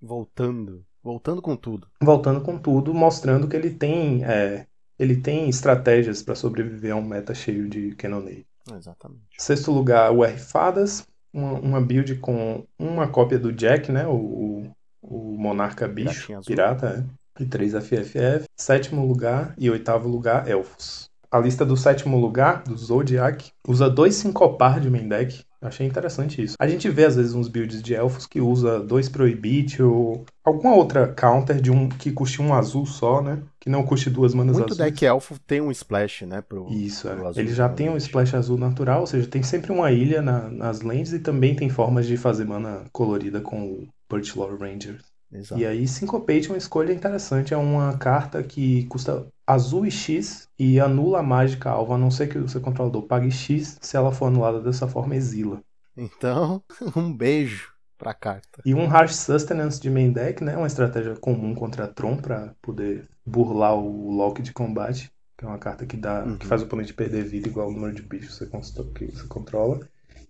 voltando, 0.00 0.82
voltando 1.02 1.42
com 1.42 1.54
tudo. 1.54 1.86
Voltando 2.02 2.40
com 2.40 2.58
tudo, 2.58 2.94
mostrando 2.94 3.46
que 3.46 3.54
ele 3.54 3.70
tem, 3.70 4.24
é, 4.24 4.66
ele 4.98 5.16
tem 5.16 5.48
estratégias 5.50 6.22
para 6.22 6.34
sobreviver 6.34 6.92
a 6.92 6.96
um 6.96 7.04
meta 7.04 7.34
cheio 7.34 7.68
de 7.68 7.94
Cannonade. 7.94 8.46
Exatamente. 8.74 9.22
Sexto 9.38 9.70
lugar, 9.70 10.10
o 10.12 10.24
R 10.24 10.38
Fadas, 10.38 11.06
uma, 11.32 11.52
uma 11.52 11.80
build 11.80 12.16
com 12.16 12.64
uma 12.78 13.06
cópia 13.06 13.38
do 13.38 13.52
Jack, 13.52 13.92
né? 13.92 14.06
O, 14.06 14.14
o, 14.14 14.70
o 15.02 15.36
Monarca 15.38 15.86
Bicho, 15.86 16.32
pirata, 16.44 17.06
é 17.06 17.25
e 17.38 17.46
3 17.46 17.72
FFF. 17.74 18.44
Sétimo 18.56 19.06
lugar 19.06 19.54
e 19.58 19.70
oitavo 19.70 20.08
lugar, 20.08 20.48
Elfos. 20.48 21.10
A 21.30 21.38
lista 21.38 21.64
do 21.66 21.76
sétimo 21.76 22.18
lugar, 22.18 22.62
do 22.62 22.76
Zodiac, 22.76 23.50
usa 23.66 23.90
dois 23.90 24.14
Syncopar 24.14 24.80
de 24.80 24.88
main 24.88 25.08
deck. 25.08 25.44
Achei 25.60 25.86
interessante 25.86 26.42
isso. 26.42 26.54
A 26.58 26.68
gente 26.68 26.88
vê 26.88 27.04
às 27.04 27.16
vezes 27.16 27.34
uns 27.34 27.48
builds 27.48 27.82
de 27.82 27.94
elfos 27.94 28.26
que 28.26 28.40
usa 28.40 28.78
dois 28.78 29.08
Prohibit 29.08 29.82
ou 29.82 30.24
alguma 30.44 30.74
outra 30.74 31.08
counter 31.08 31.60
de 31.60 31.70
um 31.70 31.88
que 31.88 32.12
custe 32.12 32.40
um 32.40 32.54
azul 32.54 32.86
só, 32.86 33.20
né? 33.20 33.42
Que 33.58 33.68
não 33.68 33.82
custe 33.82 34.08
duas 34.08 34.32
manas 34.32 34.56
Muito 34.56 34.72
azuis. 34.72 34.78
deck 34.78 35.04
elfo 35.04 35.38
tem 35.40 35.60
um 35.60 35.70
splash, 35.70 36.24
né? 36.24 36.40
Pro, 36.40 36.68
isso, 36.70 37.08
pro 37.08 37.28
é. 37.28 37.32
ele 37.36 37.52
já 37.52 37.68
tem 37.68 37.88
um 37.88 37.96
splash 37.96 38.34
azul 38.34 38.56
natural, 38.56 39.00
ou 39.00 39.06
seja, 39.06 39.26
tem 39.26 39.42
sempre 39.42 39.72
uma 39.72 39.90
ilha 39.90 40.22
na, 40.22 40.48
nas 40.48 40.82
lands 40.82 41.12
e 41.12 41.18
também 41.18 41.56
tem 41.56 41.68
formas 41.68 42.06
de 42.06 42.16
fazer 42.16 42.44
mana 42.44 42.84
colorida 42.92 43.40
com 43.40 43.64
o 43.64 43.88
Birch 44.10 44.38
Lore 44.38 44.56
Rangers. 44.58 45.02
Exato. 45.32 45.60
E 45.60 45.66
aí 45.66 45.86
Syncopate 45.86 46.48
é 46.48 46.52
uma 46.52 46.58
escolha 46.58 46.92
interessante, 46.92 47.52
é 47.52 47.56
uma 47.56 47.96
carta 47.98 48.42
que 48.42 48.84
custa 48.86 49.26
azul 49.46 49.86
e 49.86 49.90
X 49.90 50.48
e 50.58 50.80
anula 50.80 51.20
a 51.20 51.22
mágica 51.22 51.70
alvo, 51.70 51.94
a 51.94 51.98
não 51.98 52.10
ser 52.10 52.28
que 52.28 52.38
o 52.38 52.48
seu 52.48 52.60
controlador 52.60 53.02
pague 53.02 53.30
X, 53.30 53.78
se 53.80 53.96
ela 53.96 54.12
for 54.12 54.26
anulada 54.26 54.60
dessa 54.60 54.86
forma, 54.86 55.16
exila. 55.16 55.62
Então, 55.96 56.62
um 56.96 57.12
beijo 57.12 57.72
pra 57.98 58.12
carta. 58.12 58.60
E 58.64 58.74
um 58.74 58.90
Harsh 58.90 59.16
Sustenance 59.16 59.80
de 59.80 59.90
main 59.90 60.12
deck, 60.12 60.44
né? 60.44 60.56
Uma 60.56 60.66
estratégia 60.66 61.16
comum 61.16 61.54
contra 61.54 61.88
Tron 61.88 62.16
para 62.16 62.54
poder 62.60 63.08
burlar 63.24 63.74
o 63.74 64.10
lock 64.10 64.42
de 64.42 64.52
combate, 64.52 65.10
que 65.36 65.44
é 65.44 65.48
uma 65.48 65.58
carta 65.58 65.86
que 65.86 65.96
dá 65.96 66.24
uhum. 66.24 66.36
que 66.36 66.46
faz 66.46 66.62
o 66.62 66.66
oponente 66.66 66.94
perder 66.94 67.24
vida 67.24 67.48
igual 67.48 67.66
ao 67.66 67.72
número 67.72 67.94
de 67.94 68.02
bichos 68.02 68.38
que 68.38 68.46
você 68.46 69.24
controla 69.28 69.80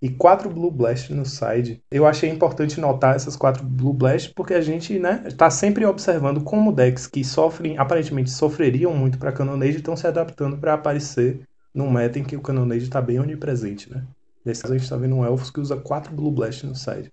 e 0.01 0.09
quatro 0.09 0.51
Blue 0.51 0.71
Blast 0.71 1.13
no 1.13 1.25
side. 1.25 1.83
Eu 1.91 2.07
achei 2.07 2.31
importante 2.31 2.81
notar 2.81 3.17
essas 3.17 3.37
quatro 3.37 3.65
Blue 3.65 3.93
Blast 3.93 4.33
porque 4.35 4.55
a 4.55 4.61
gente, 4.61 4.99
né, 4.99 5.23
está 5.27 5.51
sempre 5.51 5.85
observando 5.85 6.43
como 6.43 6.73
decks 6.73 7.07
que 7.07 7.25
sofrem, 7.25 7.79
aparentemente 7.79 8.31
sofreriam 8.31 8.95
muito 8.95 9.19
para 9.19 9.33
Cannonade 9.33 9.77
estão 9.77 9.97
se 9.97 10.07
adaptando 10.07 10.59
para 10.59 10.75
aparecer 10.75 11.41
num 11.75 11.91
meta 11.91 12.19
em 12.19 12.25
que 12.25 12.37
o 12.37 12.41
Cannonade 12.41 12.85
está 12.85 13.01
bem 13.01 13.19
onipresente, 13.19 13.91
né? 13.91 14.03
Nesse 14.45 14.63
caso 14.63 14.75
a 14.75 14.77
gente 14.77 14.85
está 14.85 14.97
vendo 14.97 15.17
um 15.17 15.25
Elfos 15.25 15.51
que 15.51 15.61
usa 15.61 15.77
quatro 15.77 16.15
Blue 16.15 16.31
Blast 16.31 16.65
no 16.67 16.75
side. 16.75 17.11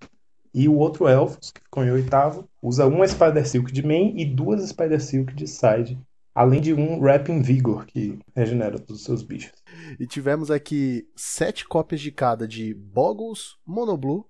E 0.53 0.69
o 0.69 0.75
outro 0.75 1.07
Elfos, 1.07 1.51
que 1.51 1.61
ficou 1.61 1.83
em 1.83 1.91
oitavo, 1.91 2.47
usa 2.61 2.85
uma 2.85 3.07
Spider 3.07 3.45
Silk 3.45 3.71
de 3.71 3.85
main 3.85 4.13
e 4.15 4.23
duas 4.23 4.67
Spider 4.69 5.01
Silk 5.01 5.33
de 5.33 5.47
side 5.47 5.97
além 6.33 6.59
de 6.59 6.73
um 6.73 6.99
Rapping 6.99 7.41
Vigor, 7.41 7.85
que 7.85 8.17
regenera 8.35 8.79
todos 8.79 9.01
os 9.01 9.05
seus 9.05 9.21
bichos. 9.21 9.62
E 9.99 10.07
tivemos 10.07 10.51
aqui 10.51 11.07
sete 11.15 11.67
cópias 11.67 12.01
de 12.01 12.11
cada 12.11 12.47
de 12.47 12.73
Boggles, 12.73 13.55
Monoblue 13.65 14.25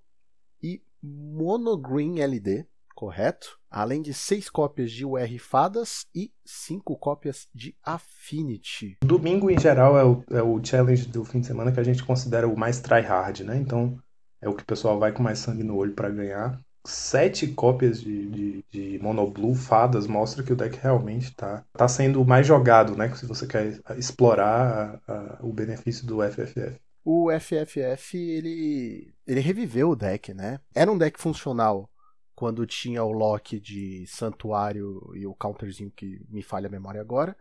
e 0.62 0.82
Monogreen 1.02 2.22
LD, 2.22 2.66
correto? 2.96 3.60
Além 3.70 4.02
de 4.02 4.14
seis 4.14 4.50
cópias 4.50 4.92
de 4.92 5.06
UR 5.06 5.40
Fadas 5.40 6.06
e 6.14 6.32
cinco 6.46 6.98
cópias 6.98 7.48
de 7.54 7.76
Affinity. 7.84 8.98
Domingo, 9.04 9.50
em 9.50 9.60
geral, 9.60 9.98
é 9.98 10.06
o, 10.06 10.24
é 10.30 10.44
o 10.44 10.64
challenge 10.64 11.08
do 11.08 11.26
fim 11.26 11.40
de 11.40 11.48
semana 11.48 11.72
que 11.72 11.80
a 11.80 11.84
gente 11.84 12.04
considera 12.04 12.48
o 12.48 12.58
mais 12.58 12.80
tryhard, 12.80 13.44
né? 13.44 13.58
Então, 13.58 13.98
é 14.40 14.48
o 14.48 14.54
que 14.54 14.64
o 14.64 14.66
pessoal 14.66 15.00
vai 15.00 15.12
com 15.12 15.24
mais 15.24 15.40
sangue 15.40 15.64
no 15.64 15.76
olho 15.76 15.94
para 15.94 16.10
ganhar 16.10 16.63
sete 16.86 17.48
cópias 17.48 18.02
de, 18.02 18.28
de, 18.28 18.66
de 18.70 19.00
Monoblue 19.00 19.56
fadas 19.56 20.06
mostra 20.06 20.44
que 20.44 20.52
o 20.52 20.56
deck 20.56 20.78
realmente 20.82 21.26
está 21.26 21.66
tá 21.74 21.88
sendo 21.88 22.24
mais 22.26 22.46
jogado, 22.46 22.96
né? 22.96 23.14
Se 23.16 23.26
você 23.26 23.48
quer 23.48 23.80
explorar 23.98 25.00
a, 25.08 25.14
a, 25.14 25.40
o 25.42 25.54
benefício 25.54 26.06
do 26.06 26.22
FFF. 26.22 26.80
O 27.06 27.30
FFF, 27.38 28.18
ele, 28.18 29.14
ele 29.28 29.40
reviveu 29.40 29.90
o 29.90 29.96
deck, 29.96 30.34
né? 30.34 30.60
Era 30.74 30.92
um 30.92 30.98
deck 30.98 31.20
funcional 31.20 31.90
quando 32.36 32.66
tinha 32.66 33.04
o 33.04 33.12
lock 33.12 33.60
de 33.60 34.06
Santuário 34.08 35.12
e 35.16 35.26
o 35.26 35.36
counterzinho 35.36 35.92
que 35.92 36.26
me 36.30 36.42
falha 36.42 36.68
a 36.68 36.72
memória 36.72 37.02
agora. 37.02 37.36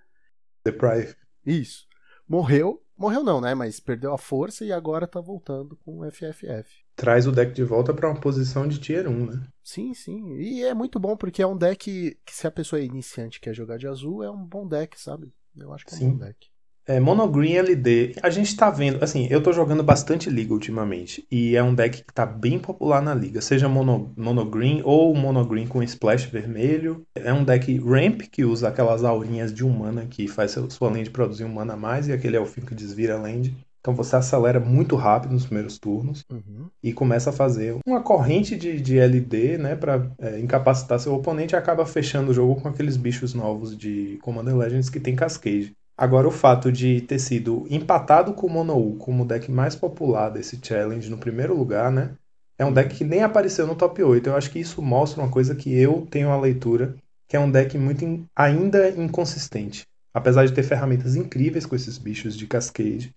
Deprive. 0.65 1.17
Isso. 1.45 1.87
Morreu. 2.29 2.83
Morreu 2.97 3.23
não, 3.23 3.41
né? 3.41 3.55
Mas 3.55 3.81
perdeu 3.81 4.13
a 4.13 4.19
força 4.19 4.65
e 4.65 4.73
agora 4.73 5.07
tá 5.07 5.21
voltando 5.21 5.77
com 5.77 6.01
o 6.01 6.11
FFF. 6.11 6.82
Traz 6.97 7.27
o 7.27 7.33
deck 7.33 7.53
de 7.53 7.65
volta 7.65 7.93
para 7.93 8.09
uma 8.09 8.21
posição 8.21 8.67
de 8.67 8.79
tier 8.79 9.09
1, 9.09 9.27
né? 9.27 9.43
Sim, 9.63 9.95
sim. 9.95 10.37
E 10.37 10.65
é 10.65 10.75
muito 10.75 10.99
bom 10.99 11.17
porque 11.17 11.43
é 11.43 11.47
um 11.47 11.57
deck 11.57 12.17
que, 12.25 12.35
se 12.35 12.47
a 12.47 12.51
pessoa 12.51 12.81
é 12.81 12.85
iniciante 12.85 13.39
e 13.39 13.41
quer 13.41 13.55
jogar 13.55 13.79
de 13.79 13.87
azul, 13.87 14.23
é 14.23 14.31
um 14.31 14.45
bom 14.45 14.67
deck, 14.67 15.01
sabe? 15.01 15.33
Eu 15.57 15.73
acho 15.73 15.85
que 15.85 15.95
é 15.95 15.97
um 15.97 15.99
Sim. 15.99 16.11
bom 16.13 16.19
deck. 16.19 16.53
É, 16.85 16.99
Monogreen 16.99 17.59
LD, 17.59 18.17
a 18.21 18.29
gente 18.29 18.57
tá 18.57 18.69
vendo, 18.69 19.05
assim, 19.05 19.29
eu 19.31 19.41
tô 19.41 19.53
jogando 19.53 19.85
bastante 19.85 20.29
Liga 20.29 20.53
ultimamente, 20.53 21.25
e 21.31 21.55
é 21.55 21.63
um 21.63 21.73
deck 21.73 22.03
que 22.03 22.13
tá 22.13 22.27
bem 22.27 22.59
popular 22.59 23.01
na 23.01 23.15
Liga, 23.15 23.41
seja 23.41 23.69
mono, 23.69 24.13
Monogreen 24.17 24.83
ou 24.85 25.15
Monogreen 25.15 25.69
com 25.69 25.81
Splash 25.81 26.25
vermelho. 26.27 27.07
É 27.15 27.33
um 27.33 27.45
deck 27.45 27.79
Ramp, 27.79 28.23
que 28.23 28.45
usa 28.45 28.67
aquelas 28.67 29.05
aurinhas 29.05 29.55
de 29.55 29.65
um 29.65 29.71
mana 29.71 30.07
que 30.07 30.27
faz 30.27 30.57
sua 30.71 30.91
land 30.91 31.09
produzir 31.11 31.45
um 31.45 31.53
mana 31.53 31.75
a 31.75 31.77
mais, 31.77 32.09
e 32.09 32.13
aquele 32.13 32.37
elfinho 32.37 32.67
que 32.67 32.75
desvira 32.75 33.15
a 33.15 33.23
land. 33.23 33.57
Então 33.83 33.95
você 33.95 34.15
acelera 34.15 34.61
muito 34.61 34.95
rápido 34.95 35.33
nos 35.33 35.45
primeiros 35.45 35.77
turnos 35.77 36.25
Uhum. 36.31 36.69
e 36.83 36.93
começa 36.93 37.31
a 37.31 37.33
fazer 37.33 37.77
uma 37.85 38.01
corrente 38.01 38.57
de, 38.57 38.81
de 38.81 38.97
LD, 38.99 39.59
né, 39.59 39.75
pra 39.75 40.09
é, 40.21 40.39
incapacitar 40.39 41.01
seu 41.01 41.13
oponente 41.13 41.55
e 41.55 41.57
acaba 41.59 41.85
fechando 41.85 42.31
o 42.31 42.35
jogo 42.35 42.61
com 42.61 42.69
aqueles 42.69 42.97
bichos 42.97 43.35
novos 43.35 43.77
de 43.77 44.19
Commander 44.23 44.57
Legends 44.57 44.89
que 44.89 45.01
tem 45.01 45.17
Cascade. 45.17 45.73
Agora, 45.99 46.27
o 46.29 46.31
fato 46.31 46.71
de 46.73 47.01
ter 47.03 47.19
sido 47.19 47.67
empatado 47.69 48.33
com 48.35 48.47
o 48.47 48.51
Mono-U 48.51 48.95
como 48.97 49.25
o 49.25 49.27
deck 49.27 49.51
mais 49.51 49.75
popular 49.75 50.31
desse 50.31 50.59
challenge 50.63 51.11
no 51.11 51.19
primeiro 51.19 51.57
lugar, 51.57 51.91
né, 51.91 52.13
é 52.59 52.65
um 52.65 52.73
deck 52.73 52.95
que 52.95 53.05
nem 53.05 53.23
apareceu 53.25 53.67
no 53.67 53.75
top 53.75 54.01
8. 54.03 54.29
Eu 54.29 54.37
acho 54.37 54.51
que 54.51 54.61
isso 54.61 54.81
mostra 54.81 55.21
uma 55.21 55.31
coisa 55.31 55.55
que 55.57 55.75
eu 55.77 56.07
tenho 56.09 56.31
a 56.31 56.41
leitura, 56.41 56.95
que 57.29 57.37
é 57.37 57.41
um 57.41 57.51
deck 57.51 57.77
muito 57.77 58.05
in- 58.05 58.25
ainda 58.37 58.89
inconsistente. 58.91 59.83
Apesar 60.15 60.47
de 60.47 60.53
ter 60.53 60.63
ferramentas 60.63 61.17
incríveis 61.17 61.67
com 61.67 61.75
esses 61.75 61.99
bichos 61.99 62.37
de 62.37 62.47
Cascade, 62.47 63.13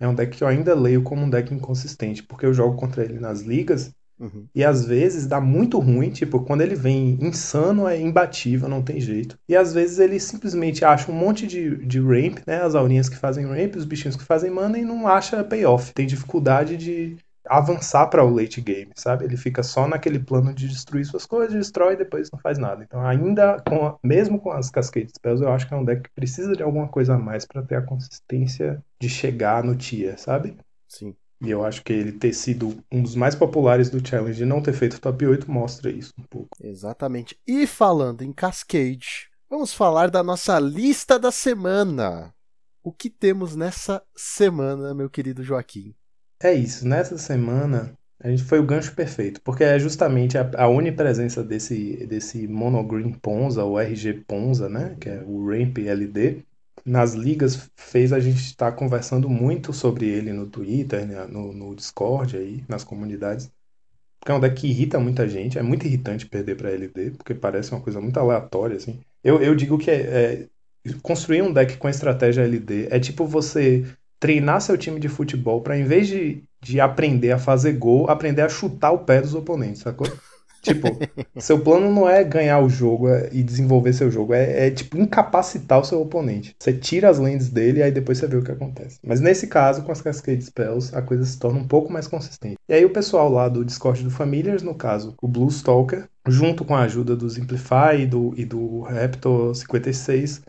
é 0.00 0.08
um 0.08 0.14
deck 0.14 0.36
que 0.36 0.44
eu 0.44 0.48
ainda 0.48 0.74
leio 0.74 1.02
como 1.02 1.22
um 1.22 1.30
deck 1.30 1.52
inconsistente, 1.54 2.22
porque 2.22 2.46
eu 2.46 2.54
jogo 2.54 2.76
contra 2.76 3.04
ele 3.04 3.18
nas 3.20 3.42
ligas 3.42 3.92
Uhum. 4.18 4.48
e 4.54 4.64
às 4.64 4.86
vezes 4.86 5.26
dá 5.26 5.40
muito 5.40 5.78
ruim, 5.78 6.10
tipo, 6.10 6.40
quando 6.42 6.62
ele 6.62 6.74
vem 6.74 7.18
insano 7.20 7.86
é 7.86 8.00
imbatível, 8.00 8.68
não 8.68 8.82
tem 8.82 8.98
jeito. 9.00 9.38
E 9.48 9.54
às 9.54 9.74
vezes 9.74 9.98
ele 9.98 10.18
simplesmente 10.18 10.84
acha 10.84 11.12
um 11.12 11.14
monte 11.14 11.46
de, 11.46 11.76
de 11.84 12.00
ramp, 12.00 12.38
né? 12.46 12.62
As 12.62 12.74
aurinhas 12.74 13.08
que 13.08 13.16
fazem 13.16 13.44
ramp, 13.46 13.76
os 13.76 13.84
bichinhos 13.84 14.16
que 14.16 14.24
fazem 14.24 14.50
mana 14.50 14.78
e 14.78 14.84
não 14.84 15.06
acha 15.06 15.44
payoff. 15.44 15.92
Tem 15.92 16.06
dificuldade 16.06 16.76
de 16.78 17.18
avançar 17.48 18.06
para 18.08 18.24
o 18.24 18.30
late 18.34 18.60
game, 18.60 18.92
sabe? 18.96 19.24
Ele 19.24 19.36
fica 19.36 19.62
só 19.62 19.86
naquele 19.88 20.18
plano 20.18 20.52
de 20.54 20.68
destruir 20.68 21.04
suas 21.06 21.26
coisas, 21.26 21.54
destrói 21.56 21.94
e 21.94 21.96
depois 21.96 22.30
não 22.30 22.38
faz 22.40 22.58
nada. 22.58 22.82
Então, 22.84 23.04
ainda 23.06 23.60
com 23.68 23.86
a- 23.86 23.98
mesmo 24.02 24.40
com 24.40 24.50
as 24.52 24.70
Cascade 24.70 25.10
Spells, 25.14 25.42
eu 25.42 25.50
acho 25.52 25.66
que 25.68 25.74
é 25.74 25.76
um 25.76 25.84
deck 25.84 26.02
que 26.04 26.10
precisa 26.14 26.54
de 26.54 26.62
alguma 26.62 26.88
coisa 26.88 27.14
a 27.14 27.18
mais 27.18 27.46
para 27.46 27.62
ter 27.62 27.76
a 27.76 27.82
consistência 27.82 28.82
de 29.00 29.08
chegar 29.08 29.64
no 29.64 29.76
tier, 29.76 30.18
sabe? 30.18 30.56
Sim. 30.88 31.16
E 31.40 31.50
eu 31.50 31.64
acho 31.64 31.82
que 31.84 31.92
ele 31.92 32.12
ter 32.12 32.32
sido 32.32 32.82
um 32.90 33.02
dos 33.02 33.14
mais 33.14 33.34
populares 33.34 33.90
do 33.90 34.06
challenge 34.06 34.42
e 34.42 34.46
não 34.46 34.62
ter 34.62 34.72
feito 34.72 35.00
top 35.00 35.26
8 35.26 35.50
mostra 35.50 35.90
isso 35.90 36.12
um 36.18 36.22
pouco. 36.22 36.56
Exatamente. 36.60 37.38
E 37.46 37.66
falando 37.66 38.22
em 38.22 38.32
Cascade, 38.32 39.28
vamos 39.48 39.72
falar 39.72 40.10
da 40.10 40.22
nossa 40.22 40.58
lista 40.58 41.18
da 41.18 41.30
semana. 41.30 42.34
O 42.82 42.92
que 42.92 43.10
temos 43.10 43.56
nessa 43.56 44.02
semana, 44.16 44.94
meu 44.94 45.10
querido 45.10 45.42
Joaquim? 45.42 45.95
É 46.42 46.52
isso, 46.52 46.86
nessa 46.86 47.16
semana 47.18 47.92
a 48.20 48.28
gente 48.30 48.42
foi 48.44 48.58
o 48.58 48.66
gancho 48.66 48.94
perfeito, 48.94 49.40
porque 49.42 49.62
é 49.64 49.78
justamente 49.78 50.36
a, 50.38 50.50
a 50.58 50.68
onipresença 50.68 51.42
desse, 51.44 52.06
desse 52.06 52.46
Monogreen 52.48 53.12
Ponza, 53.12 53.64
o 53.64 53.78
RG 53.78 54.14
Ponza, 54.26 54.68
né, 54.68 54.96
que 55.00 55.08
é 55.08 55.22
o 55.24 55.46
Ramp 55.48 55.78
LD, 55.78 56.44
nas 56.84 57.14
ligas 57.14 57.70
fez 57.76 58.12
a 58.12 58.20
gente 58.20 58.38
estar 58.38 58.72
conversando 58.72 59.28
muito 59.28 59.72
sobre 59.72 60.06
ele 60.08 60.32
no 60.32 60.46
Twitter, 60.46 61.06
né, 61.06 61.26
no, 61.26 61.52
no 61.52 61.74
Discord 61.74 62.36
aí, 62.36 62.64
nas 62.68 62.84
comunidades. 62.84 63.50
Porque 64.20 64.32
é 64.32 64.34
um 64.34 64.40
deck 64.40 64.60
que 64.60 64.68
irrita 64.68 64.98
muita 64.98 65.28
gente, 65.28 65.58
é 65.58 65.62
muito 65.62 65.86
irritante 65.86 66.26
perder 66.26 66.56
para 66.56 66.70
LD, 66.70 67.10
porque 67.12 67.34
parece 67.34 67.72
uma 67.72 67.80
coisa 67.80 68.00
muito 68.00 68.18
aleatória, 68.18 68.76
assim. 68.76 69.00
Eu, 69.22 69.40
eu 69.42 69.54
digo 69.54 69.78
que 69.78 69.90
é, 69.90 70.42
é- 70.44 70.48
construir 71.02 71.42
um 71.42 71.52
deck 71.52 71.76
com 71.78 71.88
estratégia 71.88 72.42
LD 72.42 72.88
é 72.90 72.98
tipo 73.00 73.26
você 73.26 73.84
treinar 74.18 74.60
seu 74.60 74.76
time 74.76 75.00
de 75.00 75.08
futebol 75.08 75.60
para 75.60 75.78
em 75.78 75.84
vez 75.84 76.08
de, 76.08 76.42
de 76.60 76.80
aprender 76.80 77.32
a 77.32 77.38
fazer 77.38 77.74
gol, 77.74 78.08
aprender 78.08 78.42
a 78.42 78.48
chutar 78.48 78.92
o 78.92 79.00
pé 79.00 79.20
dos 79.20 79.34
oponentes, 79.34 79.82
sacou? 79.82 80.06
Tipo, 80.66 80.98
seu 81.38 81.60
plano 81.60 81.92
não 81.92 82.08
é 82.08 82.24
ganhar 82.24 82.58
o 82.58 82.68
jogo 82.68 83.08
é- 83.08 83.28
e 83.30 83.40
desenvolver 83.40 83.92
seu 83.92 84.10
jogo, 84.10 84.34
é, 84.34 84.66
é, 84.66 84.70
tipo 84.72 84.98
incapacitar 84.98 85.78
o 85.78 85.84
seu 85.84 86.00
oponente. 86.00 86.56
Você 86.58 86.72
tira 86.72 87.08
as 87.08 87.20
lands 87.20 87.48
dele 87.48 87.78
e 87.78 87.82
aí 87.84 87.92
depois 87.92 88.18
você 88.18 88.26
vê 88.26 88.36
o 88.36 88.42
que 88.42 88.50
acontece. 88.50 88.98
Mas 89.06 89.20
nesse 89.20 89.46
caso, 89.46 89.82
com 89.82 89.92
as 89.92 90.02
Cascade 90.02 90.42
Spells, 90.42 90.92
a 90.92 91.00
coisa 91.00 91.24
se 91.24 91.38
torna 91.38 91.60
um 91.60 91.68
pouco 91.68 91.92
mais 91.92 92.08
consistente. 92.08 92.56
E 92.68 92.74
aí 92.74 92.84
o 92.84 92.90
pessoal 92.90 93.30
lá 93.30 93.48
do 93.48 93.64
Discord 93.64 94.02
do 94.02 94.10
Familiars, 94.10 94.64
no 94.64 94.74
caso, 94.74 95.14
o 95.22 95.28
Blue 95.28 95.48
Stalker, 95.48 96.08
junto 96.26 96.64
com 96.64 96.74
a 96.74 96.82
ajuda 96.82 97.14
do 97.14 97.30
Simplify 97.30 98.00
e 98.00 98.06
do, 98.06 98.34
e 98.36 98.44
do 98.44 98.80
Raptor 98.80 99.54
56, 99.54 100.42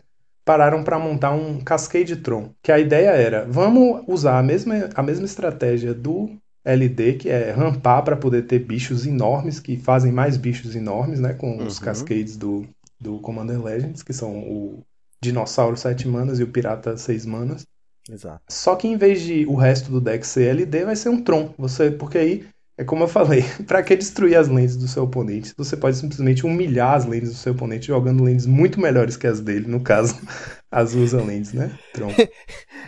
pararam 0.48 0.82
para 0.82 0.98
montar 0.98 1.32
um 1.32 1.60
Cascade 1.60 2.16
Tron. 2.16 2.48
Que 2.62 2.72
a 2.72 2.78
ideia 2.78 3.10
era, 3.10 3.44
vamos 3.44 4.02
usar 4.08 4.38
a 4.38 4.42
mesma, 4.42 4.88
a 4.94 5.02
mesma 5.02 5.26
estratégia 5.26 5.92
do 5.92 6.30
LD, 6.64 7.18
que 7.18 7.28
é 7.28 7.50
rampar 7.50 8.02
para 8.02 8.16
poder 8.16 8.46
ter 8.46 8.60
bichos 8.60 9.06
enormes, 9.06 9.60
que 9.60 9.76
fazem 9.76 10.10
mais 10.10 10.38
bichos 10.38 10.74
enormes, 10.74 11.20
né? 11.20 11.34
Com 11.34 11.58
os 11.58 11.78
Uhum. 11.78 11.84
Cascades 11.84 12.38
do, 12.38 12.66
do 12.98 13.18
Commander 13.20 13.62
Legends, 13.62 14.02
que 14.02 14.14
são 14.14 14.38
o 14.38 14.82
Dinossauro 15.22 15.76
7 15.76 16.08
manas 16.08 16.40
e 16.40 16.44
o 16.44 16.48
Pirata 16.50 16.96
6 16.96 17.26
manas. 17.26 17.66
Exato. 18.10 18.42
Só 18.48 18.74
que 18.74 18.88
em 18.88 18.96
vez 18.96 19.20
de 19.20 19.44
o 19.44 19.54
resto 19.54 19.90
do 19.90 20.00
deck 20.00 20.26
ser 20.26 20.48
LD, 20.48 20.86
vai 20.86 20.96
ser 20.96 21.10
um 21.10 21.22
Tron. 21.22 21.52
Você, 21.58 21.90
porque 21.90 22.16
aí, 22.16 22.46
é 22.78 22.84
como 22.84 23.02
eu 23.04 23.08
falei, 23.08 23.42
pra 23.66 23.82
que 23.82 23.96
destruir 23.96 24.36
as 24.36 24.48
lentes 24.48 24.76
do 24.76 24.86
seu 24.86 25.02
oponente? 25.02 25.52
Você 25.56 25.76
pode 25.76 25.96
simplesmente 25.96 26.46
humilhar 26.46 26.94
as 26.94 27.04
lentes 27.04 27.30
do 27.30 27.36
seu 27.36 27.52
oponente 27.52 27.88
jogando 27.88 28.22
lentes 28.22 28.46
muito 28.46 28.80
melhores 28.80 29.16
que 29.16 29.26
as 29.26 29.40
dele, 29.40 29.66
no 29.66 29.80
caso, 29.82 30.14
as 30.70 30.94
usa 30.94 31.20
lentes, 31.22 31.52
né? 31.52 31.76
Tron. 31.92 32.10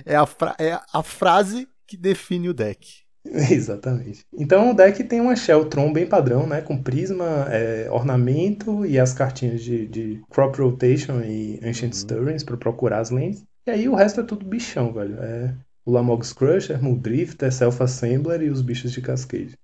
É 0.07 0.17
a, 0.17 0.27
é 0.59 0.81
a 0.95 1.03
frase 1.03 1.69
que 1.87 1.95
define 1.97 2.49
o 2.49 2.55
deck. 2.55 2.89
Exatamente. 3.25 4.25
Então 4.33 4.71
o 4.71 4.75
deck 4.75 5.05
tem 5.05 5.21
uma 5.21 5.37
Shell 5.37 5.67
Tron 5.67 5.93
bem 5.93 6.07
padrão, 6.07 6.47
né? 6.47 6.63
Com 6.63 6.83
prisma, 6.83 7.47
é, 7.51 7.91
ornamento 7.91 8.87
e 8.87 8.99
as 8.99 9.13
cartinhas 9.13 9.63
de, 9.63 9.87
de 9.87 10.23
Crop 10.31 10.59
Rotation 10.59 11.21
e 11.21 11.61
Ancient 11.63 11.93
Uhum. 11.93 11.93
Stirrings 11.93 12.45
pra 12.45 12.57
procurar 12.57 13.01
as 13.01 13.11
lentes. 13.11 13.45
E 13.67 13.71
aí 13.71 13.89
o 13.89 13.95
resto 13.95 14.21
é 14.21 14.25
tudo 14.25 14.47
bichão, 14.47 14.93
velho. 14.93 15.19
É 15.21 15.55
o 15.85 15.93
Lamog's 15.93 16.33
Crusher, 16.33 16.83
Muldrifter, 16.83 17.53
Self-Assembler 17.53 18.43
e 18.43 18.51
os 18.51 18.63
bichos 18.63 18.93
de 18.93 19.03
Cascade. 19.03 19.55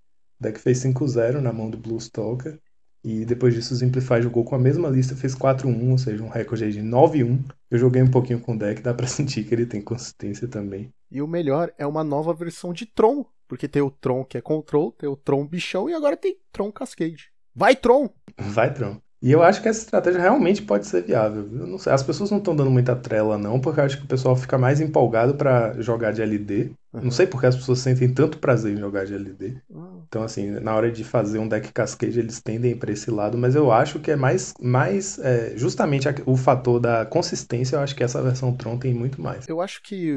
O 0.41 0.43
deck 0.43 0.61
fez 0.61 0.79
5-0 0.79 1.41
na 1.41 1.53
mão 1.53 1.71
do 1.71 1.79
Blue 1.79 1.99
Stalker. 1.99 2.59
E 3.05 3.25
depois 3.25 3.55
disso 3.55 3.73
o 3.73 3.77
Simplify 3.77 4.21
jogou 4.21 4.45
com 4.45 4.57
a 4.57 4.59
mesma 4.59 4.89
lista, 4.89 5.15
fez 5.15 5.35
4-1, 5.35 5.91
ou 5.91 5.99
seja, 5.99 6.25
um 6.25 6.29
recorde 6.29 6.65
aí 6.65 6.73
de 6.73 6.83
9-1. 6.83 7.39
Eu 7.71 7.79
joguei 7.79 8.03
um 8.03 8.11
pouquinho 8.11 8.41
com 8.41 8.55
o 8.55 8.59
deck, 8.59 8.83
dá 8.83 8.93
pra 8.93 9.07
sentir 9.09 9.45
que 9.45 9.55
ele 9.55 9.67
tem 9.67 9.81
consistência 9.81 10.49
também. 10.49 10.93
E 11.11 11.23
o 11.23 11.29
melhor 11.29 11.73
é 11.79 11.87
uma 11.87 12.03
nova 12.03 12.35
versão 12.35 12.73
de 12.73 12.85
Tron. 12.85 13.25
Porque 13.49 13.69
tem 13.69 13.81
o 13.81 13.91
Tron 13.91 14.25
que 14.25 14.37
é 14.37 14.41
Control, 14.41 14.91
tem 14.91 15.09
o 15.09 15.17
Tron 15.17 15.47
Bichão 15.47 15.89
e 15.89 15.95
agora 15.95 16.17
tem 16.17 16.37
Tron 16.51 16.73
Cascade. 16.73 17.31
Vai, 17.55 17.77
Tron! 17.77 18.11
Vai, 18.37 18.75
Tron. 18.75 19.01
E 19.23 19.33
eu 19.33 19.43
acho 19.43 19.63
que 19.63 19.69
essa 19.69 19.81
estratégia 19.81 20.21
realmente 20.21 20.63
pode 20.63 20.87
ser 20.87 21.03
viável. 21.03 21.79
sei, 21.79 21.93
as 21.93 22.03
pessoas 22.03 22.31
não 22.31 22.39
estão 22.39 22.55
dando 22.55 22.71
muita 22.71 22.95
trela, 22.95 23.39
não, 23.39 23.59
porque 23.59 23.81
eu 23.81 23.85
acho 23.85 23.99
que 23.99 24.05
o 24.05 24.09
pessoal 24.09 24.37
fica 24.37 24.59
mais 24.59 24.81
empolgado 24.81 25.35
pra 25.35 25.73
jogar 25.81 26.13
de 26.13 26.21
LD. 26.23 26.73
Não 27.03 27.11
sei 27.11 27.27
porque 27.27 27.47
as 27.47 27.57
pessoas 27.57 27.79
sentem 27.81 28.13
tanto 28.13 28.39
prazer 28.39 28.75
em 28.75 28.79
jogar 28.81 29.05
de 29.07 29.15
LD. 29.15 29.61
Uhum. 29.69 30.03
Então, 30.09 30.23
assim, 30.23 30.51
na 30.51 30.75
hora 30.75 30.91
de 30.91 31.03
fazer 31.05 31.39
um 31.39 31.49
deck 31.49 31.73
cascade, 31.73 32.19
eles 32.19 32.41
tendem 32.41 32.77
pra 32.77 32.93
esse 32.93 33.11
lado, 33.11 33.37
mas 33.37 33.55
eu 33.55 33.73
acho 33.73 33.99
que 33.99 34.11
é 34.11 34.17
mais, 34.17 34.55
mais 34.61 35.19
é, 35.19 35.57
justamente 35.57 36.09
o 36.25 36.37
fator 36.37 36.79
da 36.81 37.05
consistência, 37.05 37.77
eu 37.77 37.81
acho 37.81 37.95
que 37.95 38.05
essa 38.05 38.23
versão 38.23 38.57
Tron 38.57 38.79
tem 38.79 38.95
muito 38.95 39.21
mais. 39.21 39.49
Eu 39.49 39.61
acho 39.61 39.83
que 39.83 40.13